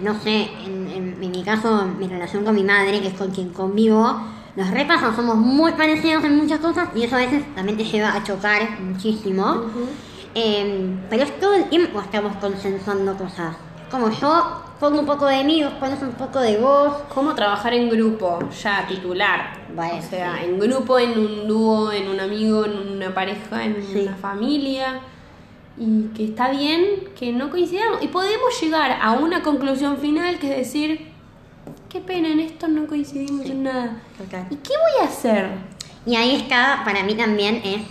no 0.02 0.20
sé, 0.22 0.50
en, 0.66 0.88
en- 0.90 1.24
en 1.24 1.32
mi 1.32 1.44
caso, 1.44 1.86
mi 1.98 2.08
relación 2.08 2.44
con 2.44 2.54
mi 2.54 2.64
madre, 2.64 3.00
que 3.02 3.08
es 3.08 3.14
con 3.14 3.32
quien 3.32 3.50
convivo, 3.50 4.20
los 4.58 4.72
repasos 4.72 5.16
somos 5.16 5.36
muy 5.38 5.72
parecidos 5.74 6.24
en 6.24 6.36
muchas 6.36 6.60
cosas 6.60 6.90
y 6.96 7.04
eso 7.04 7.16
a 7.16 7.20
veces 7.20 7.44
también 7.56 7.78
te 7.78 7.84
lleva 7.84 8.14
a 8.14 8.24
chocar 8.24 8.80
muchísimo. 8.82 9.66
Em, 10.34 11.00
pero 11.12 11.24
es 11.24 11.40
todo 11.40 11.54
el 11.54 11.66
tiempo 11.70 12.02
estamos 12.02 12.36
consensuando 12.38 13.16
cosas. 13.16 13.56
Como 13.92 14.10
yo 14.10 14.64
pongo 14.80 15.00
un 15.00 15.06
poco 15.06 15.28
de 15.28 15.44
mí, 15.44 15.64
vos 15.64 15.74
pones 15.74 16.02
un 16.02 16.14
poco 16.14 16.40
de 16.40 16.58
vos. 16.58 16.92
¿Cómo 17.14 17.36
trabajar 17.36 17.76
en 17.76 17.88
grupo? 17.88 18.40
Ya, 18.64 18.86
titular. 18.88 19.54
O 19.76 20.02
sea, 20.02 20.38
sí. 20.40 20.46
en 20.46 20.60
grupo, 20.60 20.98
en 20.98 21.20
un 21.20 21.48
dúo, 21.48 21.92
en 21.92 22.10
un 22.10 22.20
amigo, 22.20 22.66
en 22.66 22.96
una 22.98 23.14
pareja, 23.14 23.64
en 23.64 23.84
Sí. 23.84 24.00
una 24.02 24.16
familia. 24.16 25.02
Y 25.78 26.08
que 26.16 26.26
está 26.26 26.50
bien 26.50 27.10
que 27.18 27.32
no 27.32 27.52
coincidamos. 27.52 28.02
Y 28.02 28.08
podemos 28.08 28.60
llegar 28.60 28.98
a 29.00 29.12
una 29.12 29.44
conclusión 29.44 29.98
final 29.98 30.40
que 30.40 30.50
es 30.50 30.58
decir, 30.58 31.12
qué 31.98 32.04
pena, 32.04 32.30
en 32.30 32.40
esto 32.42 32.68
no 32.68 32.86
coincidimos 32.86 33.46
en 33.48 33.64
nada. 33.64 34.02
¿Y 34.52 34.56
qué 34.58 34.70
voy 34.70 35.04
a 35.04 35.10
hacer? 35.10 35.50
Y 36.06 36.16
ahí 36.16 36.36
está, 36.36 36.84
para 36.86 37.04
mí 37.04 37.16
también 37.16 37.60
es, 37.64 37.82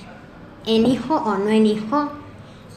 elijo 0.64 1.16
o 1.16 1.36
no 1.36 1.48
elijo 1.48 2.12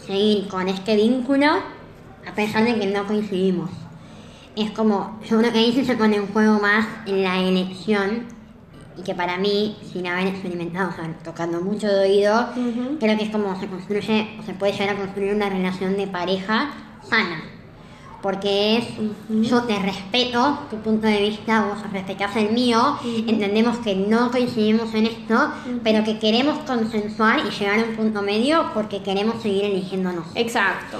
seguir 0.08 0.48
con 0.48 0.68
este 0.68 0.96
vínculo 0.96 1.46
a 1.46 2.36
pesar 2.36 2.64
de 2.64 2.80
que 2.80 2.88
no 2.88 3.06
coincidimos. 3.06 3.70
Es 4.56 4.72
como, 4.72 5.20
yo 5.30 5.38
creo 5.38 5.54
que 5.54 5.60
ahí 5.60 5.86
se 5.86 5.96
pone 5.96 6.16
en 6.16 6.28
juego 6.28 6.60
más 6.60 6.88
en 7.06 7.22
la 7.22 7.38
elección 7.40 8.26
y 8.98 9.04
que 9.04 9.14
para 9.14 9.38
mí, 9.38 9.78
sin 9.94 10.08
haber 10.08 10.28
experimentado, 10.28 10.90
o 10.90 10.94
sea, 10.94 11.14
tocando 11.24 11.62
mucho 11.62 11.88
de 11.88 12.10
oído, 12.10 12.50
creo 13.00 13.18
que 13.18 13.24
es 13.24 13.30
como 13.30 13.58
se 13.60 13.68
construye 13.68 14.36
o 14.40 14.44
se 14.44 14.54
puede 14.54 14.74
llegar 14.74 14.96
a 14.96 14.98
construir 14.98 15.36
una 15.36 15.48
relación 15.48 15.96
de 15.96 16.08
pareja 16.08 16.72
sana. 17.04 17.59
Porque 18.22 18.78
es, 18.80 18.86
yo 19.50 19.64
te 19.64 19.80
respeto 19.80 20.60
tu 20.70 20.76
punto 20.78 21.08
de 21.08 21.22
vista, 21.22 21.64
vos 21.64 21.78
respetás 21.92 22.36
el 22.36 22.52
mío, 22.52 22.98
entendemos 23.28 23.78
que 23.78 23.96
no 23.96 24.30
coincidimos 24.30 24.94
en 24.94 25.06
esto, 25.06 25.52
pero 25.86 26.04
que 26.04 26.20
queremos 26.20 26.58
consensuar 26.68 27.40
y 27.46 27.50
llegar 27.50 27.80
a 27.80 27.84
un 27.84 27.96
punto 27.96 28.22
medio 28.22 28.72
porque 28.74 29.02
queremos 29.02 29.42
seguir 29.42 29.64
eligiéndonos. 29.66 30.26
Exacto. 30.36 30.98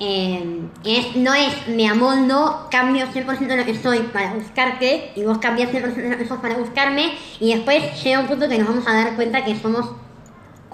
Eh, 0.00 0.60
es, 0.84 1.16
no 1.16 1.34
es 1.34 1.52
me 1.68 1.88
amoldo, 1.88 2.68
cambio 2.70 3.06
100% 3.06 3.38
de 3.46 3.56
lo 3.56 3.64
que 3.64 3.76
soy 3.76 3.98
para 4.12 4.34
buscarte 4.34 5.10
y 5.16 5.24
vos 5.24 5.38
cambias 5.38 5.70
100% 5.72 5.94
de 5.94 6.10
lo 6.10 6.18
que 6.18 6.26
sos 6.26 6.38
para 6.38 6.54
buscarme 6.56 7.12
y 7.40 7.52
después 7.54 7.82
llega 8.04 8.20
un 8.20 8.26
punto 8.26 8.48
que 8.48 8.58
nos 8.58 8.68
vamos 8.68 8.86
a 8.86 8.92
dar 8.94 9.16
cuenta 9.16 9.44
que 9.44 9.56
somos 9.58 9.86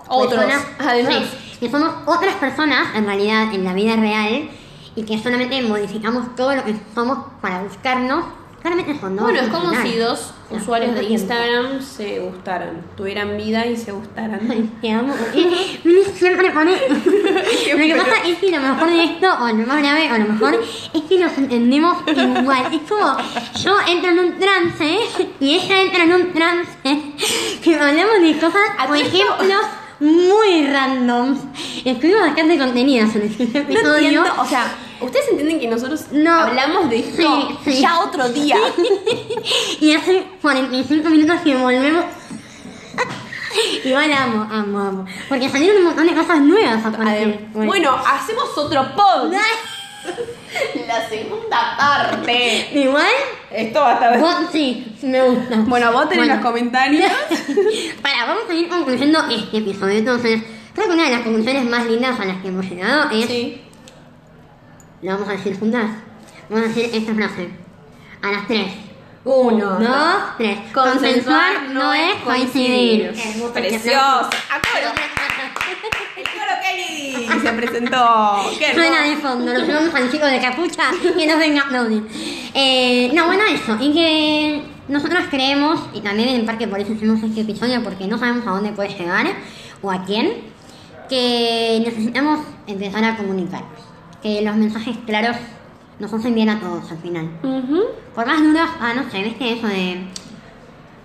Otros, 0.09 0.35
personas- 0.45 0.67
además. 0.79 1.15
sí, 1.53 1.59
que 1.59 1.71
somos 1.71 1.91
otras 2.07 2.35
personas 2.37 2.95
en 2.95 3.07
realidad 3.07 3.53
en 3.55 3.65
la 3.65 3.73
vida 3.73 3.97
real 3.97 4.49
y 4.97 5.03
que 5.03 5.19
solamente 5.19 5.61
modificamos 5.63 6.35
todo 6.37 6.55
lo 6.55 6.65
que 6.65 6.75
somos 6.95 7.19
para 7.41 7.63
buscarnos. 7.63 8.25
Claramente 8.61 8.93
eso 8.93 9.11
no 9.11 9.25
bueno, 9.25 9.41
es 9.41 9.49
como 9.49 9.75
si 9.83 9.99
dos 9.99 10.33
usuarios 10.51 10.95
de 10.95 11.01
tiempo. 11.01 11.19
Instagram 11.19 11.83
se 11.83 12.19
gustaran, 12.21 12.83
tuvieran 12.97 13.37
vida 13.37 13.67
y 13.67 13.77
se 13.77 13.93
gustaran. 13.93 14.41
Ay, 14.51 14.71
te 14.81 14.91
amo. 14.91 15.15
siempre 16.15 16.51
pone. 16.51 16.73
lo 16.89 17.77
que 17.77 17.95
pasa 17.95 18.27
es 18.27 18.39
que 18.39 18.51
lo 18.51 18.61
mejor 18.61 18.89
de 18.89 19.05
esto, 19.05 19.29
o 19.39 19.49
lo 19.49 19.67
más 19.67 19.83
grave, 19.83 20.11
o 20.13 20.19
lo 20.19 20.33
mejor, 20.33 20.65
es 20.95 21.03
que 21.03 21.19
nos 21.19 21.37
entendemos 21.37 21.99
igual. 22.09 22.73
Es 22.73 22.91
como 22.91 23.17
yo 23.63 23.77
entro 23.87 24.11
en 24.13 24.19
un 24.19 24.39
trance 24.39 24.99
y 25.41 25.55
ella 25.57 25.83
entra 25.83 26.05
en 26.05 26.13
un 26.15 26.33
trance 26.33 26.71
que 27.63 27.75
hablamos 27.75 28.21
de 28.23 28.39
cosas, 28.39 28.63
por 28.87 28.97
ejemplo, 28.97 29.57
muy 30.01 30.67
random. 30.67 31.37
Escribo 31.85 32.21
bastante 32.21 32.59
contenido 32.59 33.07
sobre 33.07 33.27
este 33.27 33.47
No 33.47 33.59
episodio. 33.61 33.97
entiendo, 33.97 34.25
o 34.39 34.45
sea, 34.47 34.75
ustedes 35.05 35.29
entienden 35.31 35.61
que 35.61 35.69
nosotros 35.69 36.07
No. 36.13 36.33
hablamos 36.41 36.91
de 36.91 36.99
esto 37.01 37.17
Sí, 37.65 37.73
sí. 37.73 37.81
ya 37.81 38.01
otro 38.01 38.29
día. 38.31 38.57
Y 39.81 39.93
hace 39.93 40.25
45 40.43 41.09
minutos 41.11 41.41
que 41.43 41.55
volvemos. 41.57 42.05
Igual 43.85 44.13
amo, 44.13 44.49
amo, 44.51 44.79
amo. 44.81 45.05
Porque 45.29 45.49
salieron 45.49 45.79
un 45.79 45.85
montón 45.85 46.07
de 46.07 46.15
cosas 46.15 46.41
nuevas 46.41 46.85
aparte. 46.85 47.05
Adem- 47.27 47.53
bueno, 47.67 47.95
hacemos 48.07 48.57
otro 48.57 48.95
pod. 48.97 49.33
La 50.87 51.09
segunda 51.09 51.77
parte. 51.77 52.69
Igual, 52.73 53.07
Esto 53.51 53.81
va 53.81 53.91
a 53.91 53.95
estar. 53.95 54.21
vos 54.21 54.35
sí, 54.53 54.87
me 55.03 55.23
gusta. 55.23 55.57
Bueno, 55.67 55.93
voten 55.93 56.21
en 56.21 56.29
los 56.29 56.39
comentarios. 56.39 57.11
Para, 58.03 58.27
vamos 58.27 58.45
a 58.49 58.55
ir 58.55 58.69
concluyendo 58.69 59.21
este 59.31 59.59
episodio. 59.59 59.99
Entonces, 59.99 60.43
creo 60.75 60.87
que 60.89 60.93
una 60.95 61.05
de 61.05 61.11
las 61.11 61.23
conclusiones 61.23 61.65
más 61.65 61.87
lindas 61.87 62.19
a 62.21 62.25
las 62.25 62.37
que 62.43 62.49
hemos 62.49 62.65
llegado 62.67 63.11
es. 63.11 63.27
Sí. 63.27 63.61
Lo 65.05 65.13
vamos 65.13 65.29
a 65.29 65.33
decir 65.33 65.59
juntas. 65.59 65.85
Vamos 66.49 66.65
a 66.65 66.69
decir 66.69 66.89
esta 66.91 67.15
frase. 67.15 67.51
A 68.23 68.33
las 68.33 68.47
tres. 68.47 68.73
Uno, 69.23 69.79
dos, 69.79 70.17
tres. 70.39 70.59
Consensuar 70.73 71.69
no 71.75 71.93
es 71.93 72.15
coincidir. 72.25 73.13
Hermoso. 73.15 73.53
Precioso. 73.53 73.99
A 74.01 74.61
coro. 74.63 74.95
El 76.17 76.25
coro 76.25 76.55
Kelly 76.63 77.29
se 77.43 77.53
presentó. 77.53 78.51
Qué 78.59 78.73
Suena 78.73 79.03
de 79.03 79.17
fondo, 79.17 79.53
nos 79.53 79.67
llevamos 79.67 79.95
al 79.95 80.11
chico 80.11 80.25
de 80.25 80.41
capucha 80.41 80.85
que 81.15 81.27
nos 81.27 81.39
venga 81.39 81.61
a 81.61 81.65
aplaudir. 81.67 82.09
Eh, 82.55 83.11
no, 83.13 83.27
bueno, 83.27 83.43
eso. 83.45 83.77
Y 83.83 83.93
que 83.93 84.63
nosotros 84.89 85.25
creemos, 85.29 85.81
y 85.93 86.01
también 86.01 86.31
en 86.31 86.47
parte 86.47 86.67
por 86.67 86.81
eso 86.81 86.95
hicimos 86.95 87.23
este 87.23 87.43
episodio, 87.43 87.83
porque 87.83 88.07
no 88.07 88.17
sabemos 88.17 88.47
a 88.47 88.53
dónde 88.53 88.73
puede 88.73 88.89
llegar 88.89 89.27
o 89.83 89.91
a 89.91 90.03
quién, 90.07 90.45
que 91.11 91.83
necesitamos 91.85 92.41
empezar 92.67 93.05
a 93.05 93.19
comunicarnos. 93.19 93.84
Que 94.25 94.41
los 94.41 94.57
mensajes 94.57 94.97
claros 95.07 95.37
nos 95.99 96.13
hacen 96.13 96.35
bien 96.35 96.49
a 96.49 96.59
todos 96.59 96.91
al 96.91 96.97
final. 96.99 97.29
Por 98.15 98.27
más 98.27 98.43
duras, 98.43 98.71
ah, 98.81 98.95
no 98.97 99.09
sé, 99.11 99.23
viste 99.23 99.53
eso 99.53 99.67
de. 99.69 99.99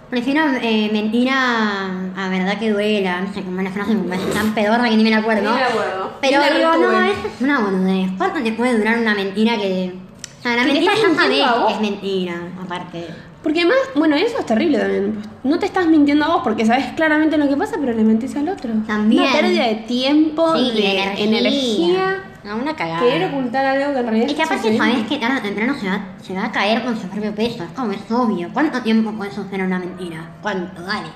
Prefiero 0.10 0.42
eh, 0.62 0.90
mentira 0.92 2.12
a 2.16 2.30
verdad 2.30 2.58
que 2.58 2.72
duela, 2.72 3.20
no 3.22 3.34
sé, 3.34 3.44
como 3.44 3.60
una 3.60 3.70
frase 3.70 3.94
tan 4.34 4.56
pedorra 4.56 4.90
que 4.90 4.96
ni 4.96 5.04
me 5.04 5.10
la 5.12 5.18
acuerdo. 5.18 5.52
Ni 5.52 5.56
me 5.58 5.64
acuerdo. 5.64 6.12
Pero 6.22 6.40
la 6.40 6.50
digo, 6.58 6.72
no, 6.78 7.02
eso 7.04 7.28
es 7.28 7.42
una 7.42 7.60
boludez. 7.60 8.10
¿Cuánto 8.18 8.42
te 8.42 8.54
puede 8.54 8.78
durar 8.80 8.98
una 8.98 9.14
mentira 9.14 9.58
que. 9.58 9.94
O 10.40 10.42
sea, 10.42 10.56
la 10.56 10.64
mentira 10.64 10.94
ya 10.96 11.28
que 11.68 11.74
es 11.74 11.82
mentira, 11.82 12.36
aparte. 12.64 13.08
Porque 13.44 13.60
además, 13.60 13.78
bueno, 13.96 14.16
eso 14.16 14.40
es 14.40 14.46
terrible 14.46 14.80
también. 14.80 15.22
No 15.44 15.60
te 15.60 15.66
estás 15.66 15.88
mintiendo 15.88 16.24
a 16.26 16.30
vos 16.30 16.42
porque 16.44 16.66
sabes 16.66 16.86
claramente 16.96 17.38
lo 17.38 17.50
que 17.50 17.58
pasa, 17.58 17.76
pero 17.80 17.92
le 17.94 18.04
mentís 18.04 18.36
al 18.38 18.48
otro. 18.48 18.72
También. 18.88 19.24
Una 19.24 19.32
pérdida 19.34 19.68
de 19.68 19.76
tiempo, 19.76 20.56
Sí, 20.56 20.72
de, 20.72 20.82
de 20.82 21.02
energía. 21.02 21.26
energía. 21.28 22.24
No, 22.44 22.56
una 22.56 22.76
cagada. 22.76 23.02
Querer 23.02 23.30
ocultar 23.34 23.66
algo 23.66 23.94
que 23.94 24.00
en 24.00 24.06
realidad 24.06 24.30
Es 24.30 24.34
que 24.36 24.44
aparte 24.44 24.78
sabés 24.78 25.08
que 25.08 25.18
tarde 25.18 25.40
o 25.40 25.42
temprano 25.42 25.76
se 25.80 25.88
va, 25.90 26.02
se 26.22 26.34
va 26.34 26.46
a 26.46 26.52
caer 26.52 26.84
con 26.84 27.00
su 27.00 27.08
propio 27.10 27.36
peso. 27.36 27.64
Es 27.64 27.72
como 27.72 27.92
es 27.92 28.00
obvio. 28.10 28.50
¿Cuánto 28.54 28.82
tiempo 28.82 29.12
puede 29.12 29.32
sostener 29.32 29.66
una 29.68 29.80
mentira? 29.80 30.30
¿Cuánto? 30.42 30.82
Dale. 30.82 31.10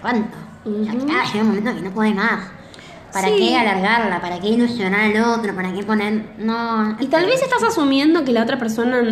¿Cuánto? 0.00 0.36
Ujú. 0.64 0.82
ya 1.06 1.24
llega 1.30 1.40
un 1.42 1.48
momento 1.48 1.74
que 1.74 1.80
no 1.82 1.90
puede 1.90 2.14
más. 2.14 2.46
¿Para 3.12 3.28
Sí. 3.28 3.34
qué 3.36 3.56
alargarla? 3.56 4.20
¿Para 4.20 4.40
qué 4.40 4.48
ilusionar 4.48 5.00
al 5.14 5.22
otro? 5.38 5.54
¿Para 5.54 5.72
qué 5.72 5.82
poner.? 5.84 6.30
No. 6.38 6.96
Y 6.98 7.06
tal 7.08 7.26
vez 7.26 7.42
estás 7.42 7.62
asumiendo 7.62 8.24
que 8.24 8.32
la 8.32 8.42
otra 8.42 8.58
persona 8.58 9.02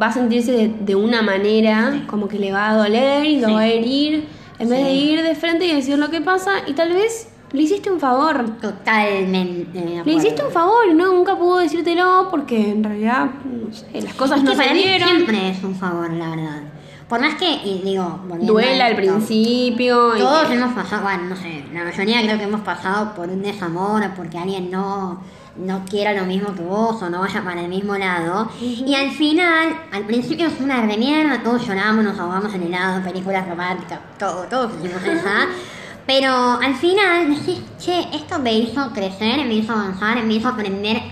va 0.00 0.06
a 0.06 0.12
sentirse 0.12 0.52
de, 0.52 0.68
de 0.68 0.94
una 0.94 1.20
manera, 1.22 2.04
como 2.06 2.28
que 2.28 2.38
le 2.38 2.52
va 2.52 2.70
a 2.70 2.74
doler 2.76 3.24
y 3.26 3.40
lo 3.40 3.48
Sí. 3.48 3.54
va 3.54 3.60
a 3.60 3.66
herir, 3.66 4.28
en 4.58 4.68
vez 4.68 4.84
de 4.84 4.92
ir 4.92 5.22
de 5.22 5.34
frente 5.34 5.66
y 5.66 5.74
decir 5.74 5.98
lo 5.98 6.10
que 6.10 6.20
pasa, 6.20 6.52
y 6.66 6.74
tal 6.74 6.92
vez 6.92 7.28
le 7.52 7.62
hiciste 7.62 7.90
un 7.90 8.00
favor. 8.00 8.58
Totalmente. 8.60 9.78
de 9.80 10.02
Le 10.04 10.12
hiciste 10.12 10.44
un 10.44 10.50
favor 10.52 10.86
y 10.90 10.94
no, 10.94 11.12
nunca 11.12 11.36
pudo 11.36 11.58
decírtelo 11.58 12.28
porque 12.30 12.70
en 12.70 12.84
realidad, 12.84 13.30
no 13.44 13.72
sé, 13.72 14.00
las 14.00 14.14
cosas 14.14 14.38
Es 14.38 14.44
no 14.44 14.50
que 14.50 14.56
se 14.56 14.62
para 14.62 14.74
mí 14.74 14.82
dieron. 14.82 15.08
siempre 15.08 15.50
es 15.50 15.62
un 15.64 15.74
favor, 15.74 16.10
la 16.12 16.30
verdad. 16.30 16.62
Por 17.08 17.20
más 17.20 17.36
que, 17.36 17.50
y 17.50 17.80
digo, 17.82 18.20
Duela 18.42 18.84
al 18.84 18.96
principio. 18.96 20.12
Todos 20.18 20.50
hemos 20.50 20.74
pasado, 20.74 21.02
bueno, 21.02 21.24
no 21.24 21.36
sé, 21.36 21.64
la 21.72 21.84
mayoría 21.84 22.20
creo 22.20 22.36
que 22.36 22.44
hemos 22.44 22.60
pasado 22.60 23.14
por 23.14 23.28
un 23.30 23.40
desamor 23.42 24.02
o 24.02 24.14
porque 24.14 24.36
alguien 24.36 24.70
no, 24.70 25.22
no 25.56 25.84
quiera 25.88 26.12
lo 26.12 26.26
mismo 26.26 26.54
que 26.54 26.62
vos 26.62 27.02
o 27.02 27.08
no 27.08 27.20
vaya 27.20 27.42
para 27.42 27.62
el 27.62 27.68
mismo 27.68 27.96
lado. 27.96 28.50
Y 28.60 28.94
al 28.94 29.10
final, 29.10 29.74
al 29.90 30.04
principio 30.04 30.48
es 30.48 30.60
una 30.60 30.82
remierda, 30.82 31.42
todos 31.42 31.66
lloramos, 31.66 32.04
nos 32.04 32.18
ahogamos 32.18 32.52
en 32.54 32.64
helado, 32.64 33.02
películas 33.02 33.48
románticas, 33.48 34.00
todo, 34.18 34.42
todos 34.44 34.72
hicimos 34.78 35.02
esa. 35.02 35.46
Pero 36.08 36.32
al 36.32 36.74
final 36.74 37.36
decís, 37.36 37.60
che, 37.78 38.08
esto 38.14 38.38
me 38.38 38.54
hizo 38.54 38.94
crecer, 38.94 39.44
me 39.44 39.56
hizo 39.56 39.72
avanzar, 39.72 40.24
me 40.24 40.36
hizo 40.36 40.48
aprender 40.48 41.02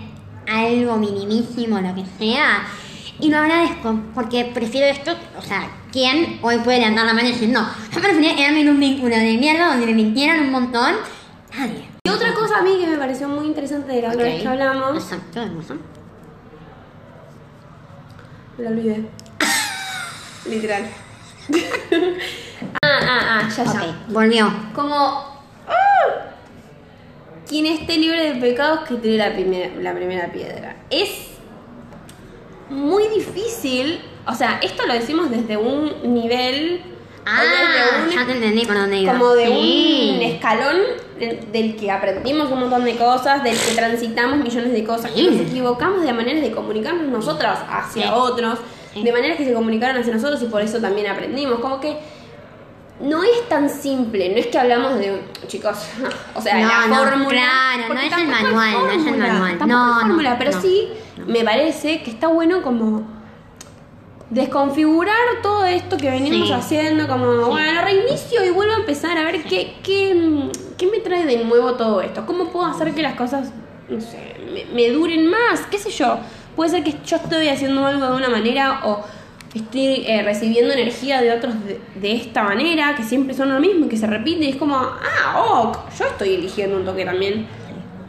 algo 0.50 0.96
minimísimo, 0.96 1.78
lo 1.78 1.94
que 1.94 2.06
sea. 2.18 2.66
Y 3.20 3.28
lo 3.28 3.36
agradezco, 3.36 4.00
porque 4.14 4.50
prefiero 4.54 4.86
esto, 4.86 5.12
o 5.38 5.42
sea, 5.42 5.68
¿quién 5.92 6.38
hoy 6.40 6.60
puede 6.60 6.78
levantar 6.78 7.04
la 7.04 7.12
mano 7.12 7.28
y 7.28 7.32
decir, 7.32 7.50
no, 7.50 7.68
yo 7.92 8.00
prefería 8.00 8.34
quedarme 8.34 8.62
en 8.62 8.70
un 8.70 8.80
vínculo 8.80 9.14
de 9.14 9.36
mierda 9.36 9.68
donde 9.68 9.84
me 9.84 9.92
mintieran 9.92 10.40
un 10.40 10.50
montón? 10.50 10.94
Nadie. 11.58 11.90
Y 12.04 12.08
otra 12.08 12.32
cosa 12.32 12.60
a 12.60 12.62
mí 12.62 12.78
que 12.80 12.86
me 12.86 12.96
pareció 12.96 13.28
muy 13.28 13.48
interesante 13.48 13.92
de 13.92 14.00
la 14.00 14.08
otra 14.08 14.22
vez 14.22 14.40
que 14.40 14.48
hablamos. 14.48 14.96
Exacto, 14.96 15.42
hermoso. 15.42 15.76
Lo 18.56 18.68
olvidé. 18.70 19.10
Literal. 20.48 20.86
ah, 22.82 22.98
ah, 23.02 23.40
ah, 23.42 23.48
ya, 23.56 23.64
ya. 23.64 23.70
Ok, 23.70 23.82
volvió. 24.08 24.52
Como. 24.74 24.94
¡ah! 24.96 26.32
Quien 27.48 27.66
esté 27.66 27.96
libre 27.96 28.32
de 28.34 28.40
pecados 28.40 28.80
que 28.88 28.96
tire 28.96 29.16
la 29.18 29.32
primera, 29.32 29.70
la 29.80 29.94
primera 29.94 30.32
piedra. 30.32 30.76
Es 30.90 31.10
muy 32.70 33.04
difícil. 33.08 34.00
O 34.26 34.34
sea, 34.34 34.58
esto 34.62 34.84
lo 34.86 34.94
decimos 34.94 35.30
desde 35.30 35.56
un 35.56 36.12
nivel. 36.14 36.82
Ah, 37.24 37.40
desde 37.42 38.04
un- 38.04 38.10
ya 38.20 38.26
te 38.26 38.32
entendí 38.32 38.64
por 38.66 38.76
dónde 38.76 38.98
iba. 38.98 39.12
como 39.12 39.32
de 39.34 39.46
Sí. 39.46 40.12
un 40.16 40.22
escalón 40.22 40.76
de- 41.18 41.44
del 41.52 41.76
que 41.76 41.90
aprendimos 41.90 42.50
un 42.52 42.60
montón 42.60 42.84
de 42.84 42.94
cosas, 42.96 43.42
del 43.42 43.56
que 43.58 43.72
transitamos 43.74 44.38
millones 44.38 44.72
de 44.72 44.84
cosas, 44.84 45.10
que 45.10 45.20
Sí. 45.20 45.28
nos 45.30 45.40
equivocamos 45.40 46.02
de 46.02 46.12
maneras 46.12 46.42
de 46.42 46.52
comunicarnos 46.52 47.06
nosotras 47.06 47.58
hacia 47.68 48.04
Sí. 48.04 48.08
otros. 48.12 48.58
De 49.02 49.12
maneras 49.12 49.36
que 49.36 49.44
se 49.44 49.52
comunicaron 49.52 49.96
hacia 50.00 50.12
nosotros 50.14 50.42
y 50.42 50.46
por 50.46 50.62
eso 50.62 50.80
también 50.80 51.06
aprendimos. 51.08 51.58
Como 51.60 51.80
que 51.80 51.96
no 53.00 53.22
es 53.22 53.48
tan 53.48 53.68
simple, 53.68 54.30
no 54.30 54.36
es 54.36 54.46
que 54.46 54.58
hablamos 54.58 54.98
de, 54.98 55.20
chicos, 55.46 55.76
o 56.34 56.40
sea, 56.40 56.54
No, 56.60 56.68
la 56.68 56.86
no, 56.86 56.96
fórmula. 57.10 57.28
claro, 57.30 57.94
no 57.94 58.00
es 58.00 58.12
el 58.16 58.26
manual, 58.28 58.72
no 58.72 58.88
es 58.90 58.96
el 58.96 59.02
fórmula, 59.02 59.32
manual. 59.34 59.58
No, 59.58 59.64
hay 59.64 59.94
no, 59.94 60.00
fórmula, 60.00 60.38
pero 60.38 60.60
sí 60.60 60.88
me 61.26 61.44
parece 61.44 62.02
que 62.02 62.10
está 62.10 62.28
bueno 62.28 62.62
como 62.62 63.02
desconfigurar 64.30 65.14
todo 65.42 65.64
esto 65.66 65.96
que 65.96 66.10
venimos 66.10 66.48
Sí. 66.48 66.52
haciendo, 66.54 67.06
como, 67.06 67.46
bueno, 67.46 67.82
reinicio 67.82 68.44
y 68.44 68.50
vuelvo 68.50 68.72
a 68.74 68.76
empezar 68.78 69.16
a 69.18 69.24
ver 69.24 69.44
qué, 69.44 69.74
qué, 69.84 70.50
qué 70.76 70.86
me 70.88 70.98
trae 70.98 71.24
de 71.26 71.44
nuevo 71.44 71.74
todo 71.74 72.00
esto, 72.00 72.26
cómo 72.26 72.50
puedo 72.50 72.66
hacer 72.66 72.92
que 72.94 73.02
las 73.02 73.14
cosas, 73.14 73.50
no 73.88 74.00
sé, 74.00 74.34
me, 74.52 74.64
me 74.74 74.88
duren 74.90 75.28
más, 75.30 75.60
qué 75.70 75.78
sé 75.78 75.90
yo. 75.90 76.18
Puede 76.56 76.70
ser 76.70 76.82
que 76.84 76.94
yo 77.04 77.16
estoy 77.16 77.48
haciendo 77.48 77.86
algo 77.86 78.06
de 78.06 78.16
una 78.16 78.28
manera 78.30 78.80
o 78.84 79.04
estoy 79.54 80.04
eh, 80.06 80.22
recibiendo 80.24 80.72
energía 80.74 81.20
de 81.20 81.32
otros 81.32 81.54
de, 81.64 81.80
de 81.94 82.12
esta 82.12 82.42
manera, 82.42 82.94
que 82.96 83.02
siempre 83.02 83.34
son 83.34 83.52
lo 83.52 83.60
mismo 83.60 83.86
y 83.86 83.88
que 83.88 83.96
se 83.96 84.06
repite 84.06 84.44
y 84.44 84.48
es 84.50 84.56
como, 84.56 84.76
ah, 84.76 85.38
ok, 85.38 85.78
yo 85.98 86.04
estoy 86.06 86.34
eligiendo 86.34 86.76
un 86.78 86.84
toque 86.84 87.04
también 87.04 87.46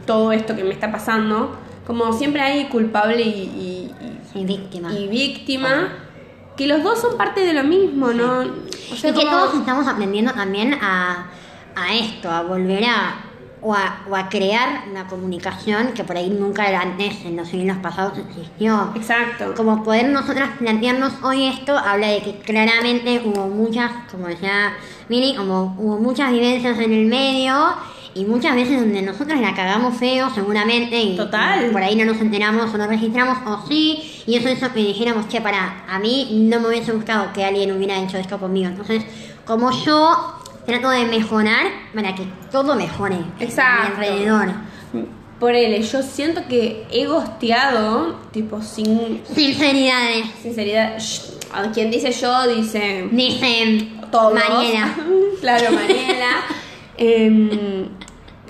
todo 0.06 0.32
esto 0.32 0.56
que 0.56 0.64
me 0.64 0.72
está 0.72 0.90
pasando. 0.90 1.56
Como 1.86 2.12
siempre 2.12 2.40
hay 2.42 2.64
culpable 2.66 3.22
y- 3.22 3.28
y- 3.28 3.94
y 4.04 4.18
Sí, 4.32 4.44
víctima. 4.44 4.92
y 4.92 5.08
víctima, 5.08 5.88
que 6.56 6.66
los 6.66 6.82
dos 6.82 7.00
son 7.00 7.16
parte 7.16 7.40
de 7.40 7.52
lo 7.54 7.64
mismo, 7.64 8.08
¿no? 8.12 8.40
O 8.92 8.96
sea, 8.96 9.10
y 9.10 9.12
que 9.14 9.20
como- 9.20 9.30
todos 9.30 9.54
estamos 9.54 9.86
aprendiendo 9.86 10.32
también 10.32 10.74
a, 10.74 11.28
a 11.76 11.94
esto, 11.94 12.30
a 12.30 12.42
volver 12.42 12.84
a 12.84 13.14
o, 13.60 13.74
a 13.74 14.00
o 14.10 14.16
a 14.16 14.28
crear 14.28 14.84
una 14.90 15.06
comunicación 15.06 15.92
que 15.94 16.04
por 16.04 16.16
ahí 16.16 16.30
nunca 16.30 16.64
antes 16.80 17.24
en 17.24 17.36
los 17.36 17.48
siglos 17.48 17.76
pasados 17.78 18.18
existió. 18.18 18.92
Exacto. 18.94 19.54
Como 19.56 19.82
poder 19.82 20.08
nosotras 20.08 20.50
plantearnos 20.58 21.14
hoy 21.22 21.46
esto 21.46 21.76
habla 21.76 22.08
de 22.08 22.22
que 22.22 22.38
claramente 22.38 23.22
hubo 23.24 23.48
muchas, 23.48 23.90
como 24.10 24.26
decía 24.26 24.74
Mini, 25.08 25.36
como 25.36 25.76
hubo 25.78 25.98
muchas 25.98 26.30
vivencias 26.32 26.78
en 26.78 26.92
el 26.92 27.06
medio 27.06 27.54
y 28.14 28.24
muchas 28.24 28.54
veces 28.54 28.80
donde 28.80 29.02
nosotros 29.02 29.40
la 29.40 29.54
cagamos 29.54 29.96
feo 29.96 30.30
seguramente 30.34 31.00
y 31.00 31.16
Total. 31.16 31.70
por 31.70 31.82
ahí 31.82 31.94
no 31.94 32.04
nos 32.04 32.20
enteramos 32.20 32.74
o 32.74 32.78
no 32.78 32.86
registramos 32.86 33.38
o 33.46 33.66
sí 33.68 34.22
y 34.26 34.36
eso 34.36 34.48
hizo 34.48 34.72
que 34.72 34.80
dijéramos 34.80 35.28
che 35.28 35.40
para 35.40 35.84
a 35.88 35.98
mí 35.98 36.46
no 36.50 36.58
me 36.58 36.68
hubiese 36.68 36.92
gustado 36.92 37.32
que 37.32 37.44
alguien 37.44 37.76
hubiera 37.76 37.98
hecho 37.98 38.18
esto 38.18 38.38
conmigo 38.38 38.68
entonces 38.68 39.04
como 39.44 39.70
yo 39.70 40.37
trato 40.68 40.90
de 40.90 41.06
mejorar 41.06 41.66
para 41.94 42.14
que 42.14 42.24
todo 42.52 42.74
mejore 42.74 43.16
a 43.16 43.40
mi 43.40 43.86
alrededor 43.86 44.48
Por 45.40 45.54
él, 45.54 45.82
yo 45.82 46.02
siento 46.02 46.42
que 46.46 46.86
he 46.90 47.06
gosteado, 47.06 48.16
tipo, 48.32 48.60
sin 48.60 49.22
sinceridades 49.24 50.26
sinceridad. 50.42 50.98
Shh, 50.98 51.38
A 51.54 51.72
quien 51.72 51.90
dice 51.90 52.12
yo, 52.12 52.46
dice 52.46 53.08
dice 53.10 53.88
todos. 54.10 54.34
Mariela 54.34 54.94
claro, 55.40 55.72
Mariela. 55.72 56.32
Em, 57.00 57.88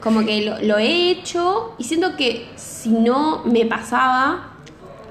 como 0.03 0.25
que 0.25 0.41
lo, 0.41 0.59
lo 0.63 0.79
he 0.79 1.11
hecho 1.11 1.75
y 1.79 1.85
siento 1.85 2.17
que 2.17 2.49
si 2.57 2.89
no 2.89 3.43
me 3.45 3.67
pasaba, 3.67 4.55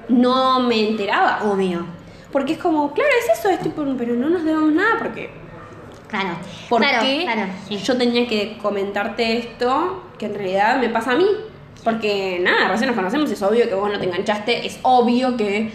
no 0.08 0.60
me 0.60 0.88
enteraba. 0.88 1.44
obvio 1.44 1.86
Porque 2.32 2.54
es 2.54 2.58
como, 2.58 2.92
claro, 2.92 3.10
es 3.22 3.38
eso, 3.38 3.48
es 3.48 3.60
tipo, 3.60 3.84
pero 3.96 4.14
no 4.16 4.28
nos 4.28 4.42
debemos 4.44 4.72
nada 4.72 4.98
porque 4.98 5.30
claro 6.08 6.30
¿Por 6.68 6.80
claro, 6.82 6.98
qué 7.02 7.22
claro, 7.24 7.42
sí. 7.68 7.76
yo 7.78 7.96
tenía 7.96 8.26
que 8.26 8.58
comentarte 8.60 9.38
esto 9.38 10.04
que 10.18 10.26
en 10.26 10.34
realidad 10.34 10.80
me 10.80 10.88
pasa 10.88 11.12
a 11.12 11.16
mí? 11.16 11.26
Porque 11.84 12.40
nada, 12.42 12.68
recién 12.68 12.88
nos 12.88 12.96
conocemos, 12.96 13.30
es 13.30 13.40
obvio 13.42 13.68
que 13.68 13.74
vos 13.74 13.90
no 13.90 13.98
te 13.98 14.06
enganchaste, 14.06 14.66
es 14.66 14.78
obvio 14.82 15.36
que 15.36 15.70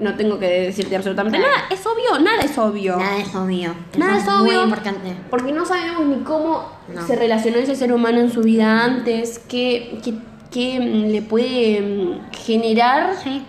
no 0.00 0.14
tengo 0.16 0.38
que 0.38 0.46
decirte 0.46 0.96
absolutamente 0.96 1.38
Claro. 1.38 1.52
nada, 1.54 1.66
es 1.70 1.86
obvio, 1.86 2.18
nada 2.18 2.42
es 2.42 2.56
obvio. 2.58 2.96
nada 2.96 3.18
es 3.18 3.34
obvio 3.34 3.74
Nada 3.98 4.16
es 4.18 4.26
obvio. 4.28 4.42
muy 4.54 4.64
importante 4.64 5.14
Porque 5.30 5.52
no 5.52 5.64
sabemos 5.66 6.06
ni 6.06 6.24
cómo 6.24 6.64
No. 6.88 7.06
se 7.06 7.14
relacionó 7.16 7.58
ese 7.58 7.76
ser 7.76 7.92
humano 7.92 8.18
en 8.20 8.32
su 8.32 8.40
vida 8.40 8.82
antes, 8.82 9.38
qué, 9.48 9.98
qué, 10.02 10.14
qué, 10.50 10.80
mm, 10.80 11.10
le 11.12 11.22
puede 11.22 11.80
mm, 11.82 12.30
generar 12.32 13.14
sí 13.22 13.44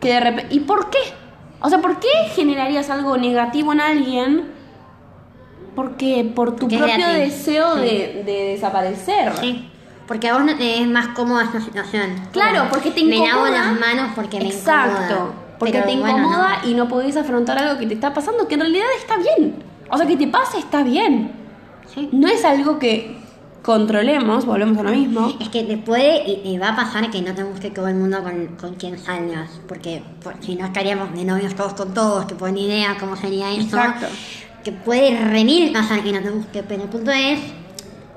que 0.00 0.08
de 0.14 0.20
repente... 0.20 0.54
¿Y 0.54 0.60
por 0.60 0.90
qué? 0.90 0.98
O 1.60 1.68
sea, 1.68 1.78
¿por 1.80 1.98
qué 2.00 2.08
generarías 2.34 2.88
algo 2.90 3.16
negativo 3.18 3.72
en 3.72 3.80
alguien? 3.80 4.44
Porque 5.74 6.30
por 6.34 6.50
tu 6.56 6.60
Porque 6.68 6.78
propio 6.78 7.08
deseo 7.08 7.74
Sí. 7.76 7.80
de, 7.82 8.22
de 8.26 8.44
desaparecer. 8.52 9.32
Sí, 9.40 9.68
porque 10.06 10.28
a 10.28 10.34
vos 10.34 10.44
no 10.44 10.56
te 10.56 10.80
es 10.82 10.88
más 10.88 11.08
cómoda 11.08 11.44
esta 11.44 11.60
situación. 11.60 12.10
Claro, 12.32 12.58
Como, 12.60 12.70
porque 12.70 12.90
te 12.90 13.04
Me 13.04 13.16
lavo 13.16 13.26
incomoda. 13.46 13.50
las 13.50 13.80
manos 13.80 14.10
porque 14.14 14.38
me 14.38 14.46
Exacto. 14.48 15.12
incomoda. 15.14 15.32
Porque 15.58 15.72
Pero 15.74 15.84
te 15.86 15.96
bueno, 15.98 16.18
incomoda 16.18 16.58
no. 16.62 16.68
y 16.70 16.74
no 16.74 16.88
podés 16.88 17.16
afrontar 17.16 17.58
algo 17.58 17.78
que 17.78 17.86
te 17.86 17.94
está 17.94 18.14
pasando 18.14 18.48
que 18.48 18.54
en 18.54 18.60
realidad 18.60 18.86
está 18.98 19.16
bien. 19.18 19.56
O 19.90 19.96
sea, 19.98 20.06
que 20.06 20.16
te 20.16 20.26
pase 20.26 20.58
está 20.58 20.82
bien. 20.82 21.32
Sí. 21.94 22.08
No 22.12 22.28
es 22.28 22.44
algo 22.44 22.78
que 22.78 23.18
controlemos, 23.62 24.46
volvemos 24.46 24.78
a 24.78 24.82
lo 24.84 24.90
mismo. 24.90 25.32
Es 25.38 25.50
que 25.50 25.62
te 25.64 25.76
puede 25.76 26.24
y 26.28 26.36
te 26.54 26.58
va 26.58 26.70
a 26.70 26.76
pasar 26.76 27.10
que 27.10 27.20
no 27.20 27.34
te 27.34 27.42
guste 27.42 27.70
todo 27.70 27.88
el 27.88 27.94
mundo 27.94 28.22
con, 28.22 28.56
con 28.56 28.74
quien 28.76 28.98
salgas. 28.98 29.60
Porque 29.68 30.02
por- 30.22 30.42
si 30.42 30.56
no 30.56 30.64
estaríamos 30.64 31.12
de 31.14 31.24
novios 31.24 31.54
todos 31.54 31.74
con 31.74 31.92
todos, 31.92 32.24
que 32.24 32.34
ni 32.52 32.64
idea 32.66 32.96
cómo 32.98 33.16
sería 33.16 33.50
eso. 33.52 33.62
Exacto. 33.76 34.06
Que 34.64 34.72
puede 34.72 35.16
remil 35.18 35.72
pasar 35.72 36.02
que 36.02 36.12
no 36.12 36.20
te 36.20 36.30
guste. 36.30 36.62
Pero 36.62 36.82
el 36.82 36.88
punto 36.88 37.10
es, 37.10 37.40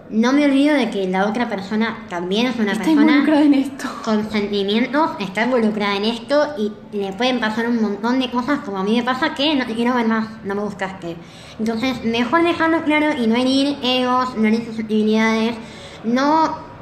no 0.10 0.34
me 0.34 0.46
olvido 0.46 0.76
de 0.76 0.90
que 0.90 1.08
la 1.08 1.26
otra 1.28 1.48
persona 1.50 2.06
también 2.10 2.48
es 2.48 2.56
una 2.58 2.74
Está 2.74 2.84
persona. 2.84 3.02
involucrada 3.02 3.44
en 3.44 3.54
esto. 3.54 3.86
con 4.04 4.30
sentimientos, 4.30 5.12
está 5.20 5.46
involucrada 5.46 5.96
en 5.96 6.06
esto 6.06 6.48
y 6.58 6.72
le 6.98 7.14
pueden 7.14 7.40
pasar 7.40 7.68
un 7.68 7.82
montón 7.82 8.20
de 8.20 8.30
cosas 8.30 8.60
como 8.60 8.78
a 8.78 8.84
mí 8.84 8.96
me 8.98 9.04
pasa 9.04 9.34
que 9.34 9.56
no 9.56 9.66
te 9.66 9.74
quiero 9.74 9.96
ver 9.96 10.08
más, 10.08 10.28
no 10.44 10.54
me 10.56 10.62
buscaste. 10.62 11.16
Entonces, 11.58 12.04
mejor 12.04 12.44
dejarlo 12.44 12.84
claro 12.84 13.14
y 13.22 13.26
no 13.28 13.36
herir 13.36 13.78
egos, 13.82 14.36
no 14.38 14.48
herir 14.48 14.66
susceptibilidades, 14.66 15.56
no... 16.04 16.74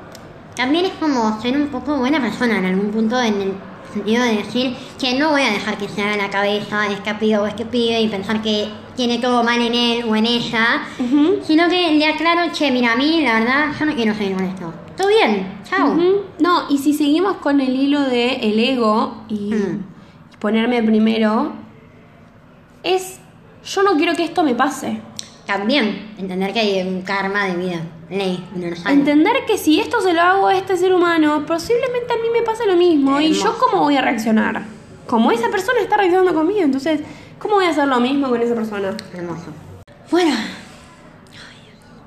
También 0.56 0.86
es 0.86 0.92
como 1.00 1.42
ser 1.42 1.56
un 1.56 1.68
poco 1.70 1.96
buena 1.98 2.20
persona 2.20 2.58
en 2.58 2.66
algún 2.66 2.92
punto 2.92 3.20
en 3.22 3.42
el 3.42 3.54
sentido 3.94 4.24
de 4.24 4.36
decir 4.38 4.76
que 5.00 5.18
no 5.18 5.30
voy 5.32 5.42
a 5.42 5.52
dejar 5.52 5.78
que 5.78 5.88
se 5.88 6.02
haga 6.02 6.18
la 6.18 6.30
cabeza 6.30 6.88
este 6.88 7.14
pibe 7.16 7.38
o 7.38 7.46
este 7.48 7.66
pibe 7.66 8.02
y 8.02 8.08
pensar 8.08 8.42
que 8.42 8.68
tiene 8.96 9.18
todo 9.20 9.44
mal 9.44 9.60
en 9.62 9.74
él 9.74 10.06
o 10.08 10.16
en 10.16 10.26
ella, 10.26 10.84
sino 11.44 11.68
que 11.70 11.94
le 11.94 12.06
aclaro, 12.06 12.52
che, 12.54 12.72
mira, 12.72 12.94
a 12.94 12.96
mí 12.96 13.22
la 13.24 13.40
verdad 13.40 13.66
yo 13.80 13.86
no 13.86 13.96
quiero 13.96 14.14
seguir 14.14 14.36
con 14.36 14.46
esto. 14.46 14.74
Todo 14.98 15.08
bien, 15.08 15.48
chao. 15.64 15.96
No, 16.40 16.64
y 16.70 16.78
si 16.78 16.94
seguimos 16.94 17.38
con 17.38 17.60
el 17.62 17.76
hilo 17.76 18.02
de 18.02 18.36
el 18.36 18.60
ego 18.60 19.24
y 19.30 19.54
Mm. 19.54 19.84
ponerme 20.40 20.84
primero, 20.84 21.54
es 22.84 23.20
yo 23.64 23.84
no 23.84 23.96
quiero 23.96 24.14
que 24.16 24.24
esto 24.24 24.44
me 24.44 24.56
pase. 24.56 25.00
También 25.46 26.14
entender 26.18 26.54
que 26.54 26.60
hay 26.60 26.88
un 26.88 27.02
karma 27.02 27.46
de 27.46 27.56
vida, 27.58 27.82
Entender 28.12 29.46
que 29.48 29.58
si 29.58 29.80
esto 29.80 30.02
se 30.02 30.14
lo 30.14 30.22
hago 30.22 30.48
a 30.48 30.58
este 30.58 30.76
ser 30.76 30.94
humano, 30.94 31.46
posiblemente 31.46 32.14
a 32.14 32.18
mí 32.18 32.30
me 32.34 32.42
pase 32.42 32.68
lo 32.68 32.76
mismo. 32.76 33.22
¿Y 33.22 33.34
yo 33.34 33.58
cómo 33.58 33.84
voy 33.84 33.96
a 33.96 34.02
reaccionar? 34.02 34.64
Como 35.08 35.32
esa 35.32 35.50
persona 35.50 35.80
está 35.80 35.98
reaccionando 35.98 36.34
conmigo, 36.34 36.62
entonces, 36.62 37.02
¿cómo 37.40 37.56
voy 37.56 37.66
a 37.66 37.70
hacer 37.70 37.88
lo 37.88 38.00
mismo 38.02 38.28
con 38.30 38.42
esa 38.42 38.54
persona? 38.54 38.96
Hermoso. 39.14 39.46
Bueno. 40.10 40.36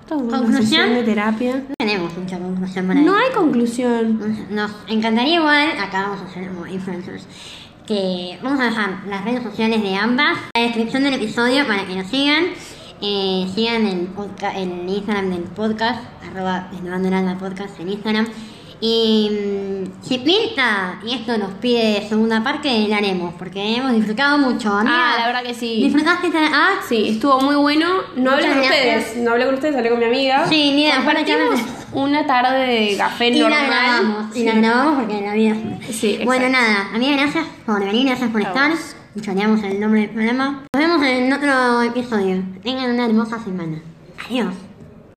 Esto 0.03 0.17
es 0.17 0.21
una 0.21 0.39
¿Conclusión? 0.39 0.95
de 0.95 1.03
terapia. 1.03 1.57
No 1.57 1.75
tenemos 1.79 2.15
mucha 2.19 2.39
conclusión 2.39 2.87
para 2.87 3.01
No 3.01 3.17
hay 3.17 3.33
conclusión. 3.33 4.47
Nos 4.51 4.71
encantaría 4.87 5.37
igual, 5.37 5.71
acá 5.81 6.03
vamos 6.03 6.21
a 6.21 6.25
hacer 6.27 6.49
como 6.49 6.67
influencers, 6.67 7.27
que 7.87 8.39
vamos 8.43 8.61
a 8.61 8.65
dejar 8.65 8.99
las 9.09 9.25
redes 9.25 9.43
sociales 9.43 9.83
de 9.83 9.97
ambas, 9.97 10.37
la 10.55 10.63
descripción 10.63 11.05
del 11.05 11.15
episodio 11.15 11.67
para 11.67 11.87
que 11.87 11.97
nos 11.97 12.09
sigan. 12.09 12.45
Eh, 13.01 13.47
sigan 13.55 13.87
el, 13.87 14.09
podca- 14.09 14.55
el 14.57 14.89
Instagram 14.89 15.31
del 15.31 15.43
podcast, 15.43 16.01
arroba 16.27 16.69
alma 16.73 17.37
podcast 17.39 17.79
en 17.81 17.89
Instagram. 17.91 18.27
Y 18.81 19.31
mm, 19.31 20.03
si 20.05 20.19
pinta 20.19 21.01
y 21.07 21.15
esto 21.15 21.39
nos 21.39 21.53
pide 21.55 22.07
segunda 22.09 22.43
parte, 22.43 22.87
la 22.89 22.97
haremos, 22.99 23.33
porque 23.39 23.77
hemos 23.77 23.93
disfrutado 23.93 24.37
mucho. 24.37 24.73
Amiga, 24.73 24.95
Ah, 24.95 25.17
la 25.21 25.27
verdad 25.27 25.43
que 25.43 25.55
sí. 25.55 25.83
¿Disfrutaste 25.85 26.27
esta? 26.27 26.41
Ah, 26.53 26.71
Sí, 26.87 27.09
estuvo 27.11 27.41
muy 27.41 27.55
bueno. 27.57 27.87
No 28.17 28.33
hablé 28.33 28.49
con 28.49 28.59
ustedes. 28.61 29.17
No 29.19 29.31
hablé 29.31 29.47
con 29.47 29.55
ustedes, 29.55 29.77
hablé 29.77 29.91
con 29.91 29.99
mi 30.01 30.05
amiga. 30.07 30.47
Sí, 30.49 30.73
ni 30.75 30.83
idea, 30.83 30.97
Compartimos 30.97 31.61
bueno, 31.63 31.67
una 31.93 32.27
tarde 32.27 32.67
de 32.67 32.97
café 32.97 33.29
Y 33.29 33.39
la 33.39 33.49
normal. 33.49 33.67
grabamos, 33.67 34.37
y 34.37 34.41
Sí. 34.41 34.45
la 34.45 34.55
grabamos 34.55 34.95
porque 35.05 35.21
la 35.23 35.33
vida 35.35 35.55
Sí, 35.91 36.19
Bueno, 36.25 36.47
exacto. 36.47 36.67
nada, 36.69 36.89
amiga, 36.95 37.17
gracias 37.17 37.47
por 37.65 37.81
venir, 37.85 38.07
gracias 38.07 38.31
por 38.31 38.41
estar. 38.43 38.73
Choreamos 39.21 39.63
el 39.63 39.79
nombre 39.79 40.01
del 40.01 40.11
programa. 40.11 40.67
Nos 40.75 40.83
vemos 40.83 41.03
en 41.07 41.33
otro 41.33 41.83
episodio. 41.83 42.43
Tengan 42.65 42.91
una 42.91 43.07
hermosa 43.07 43.39
semana. 43.39 43.81
Adiós. 44.27 44.55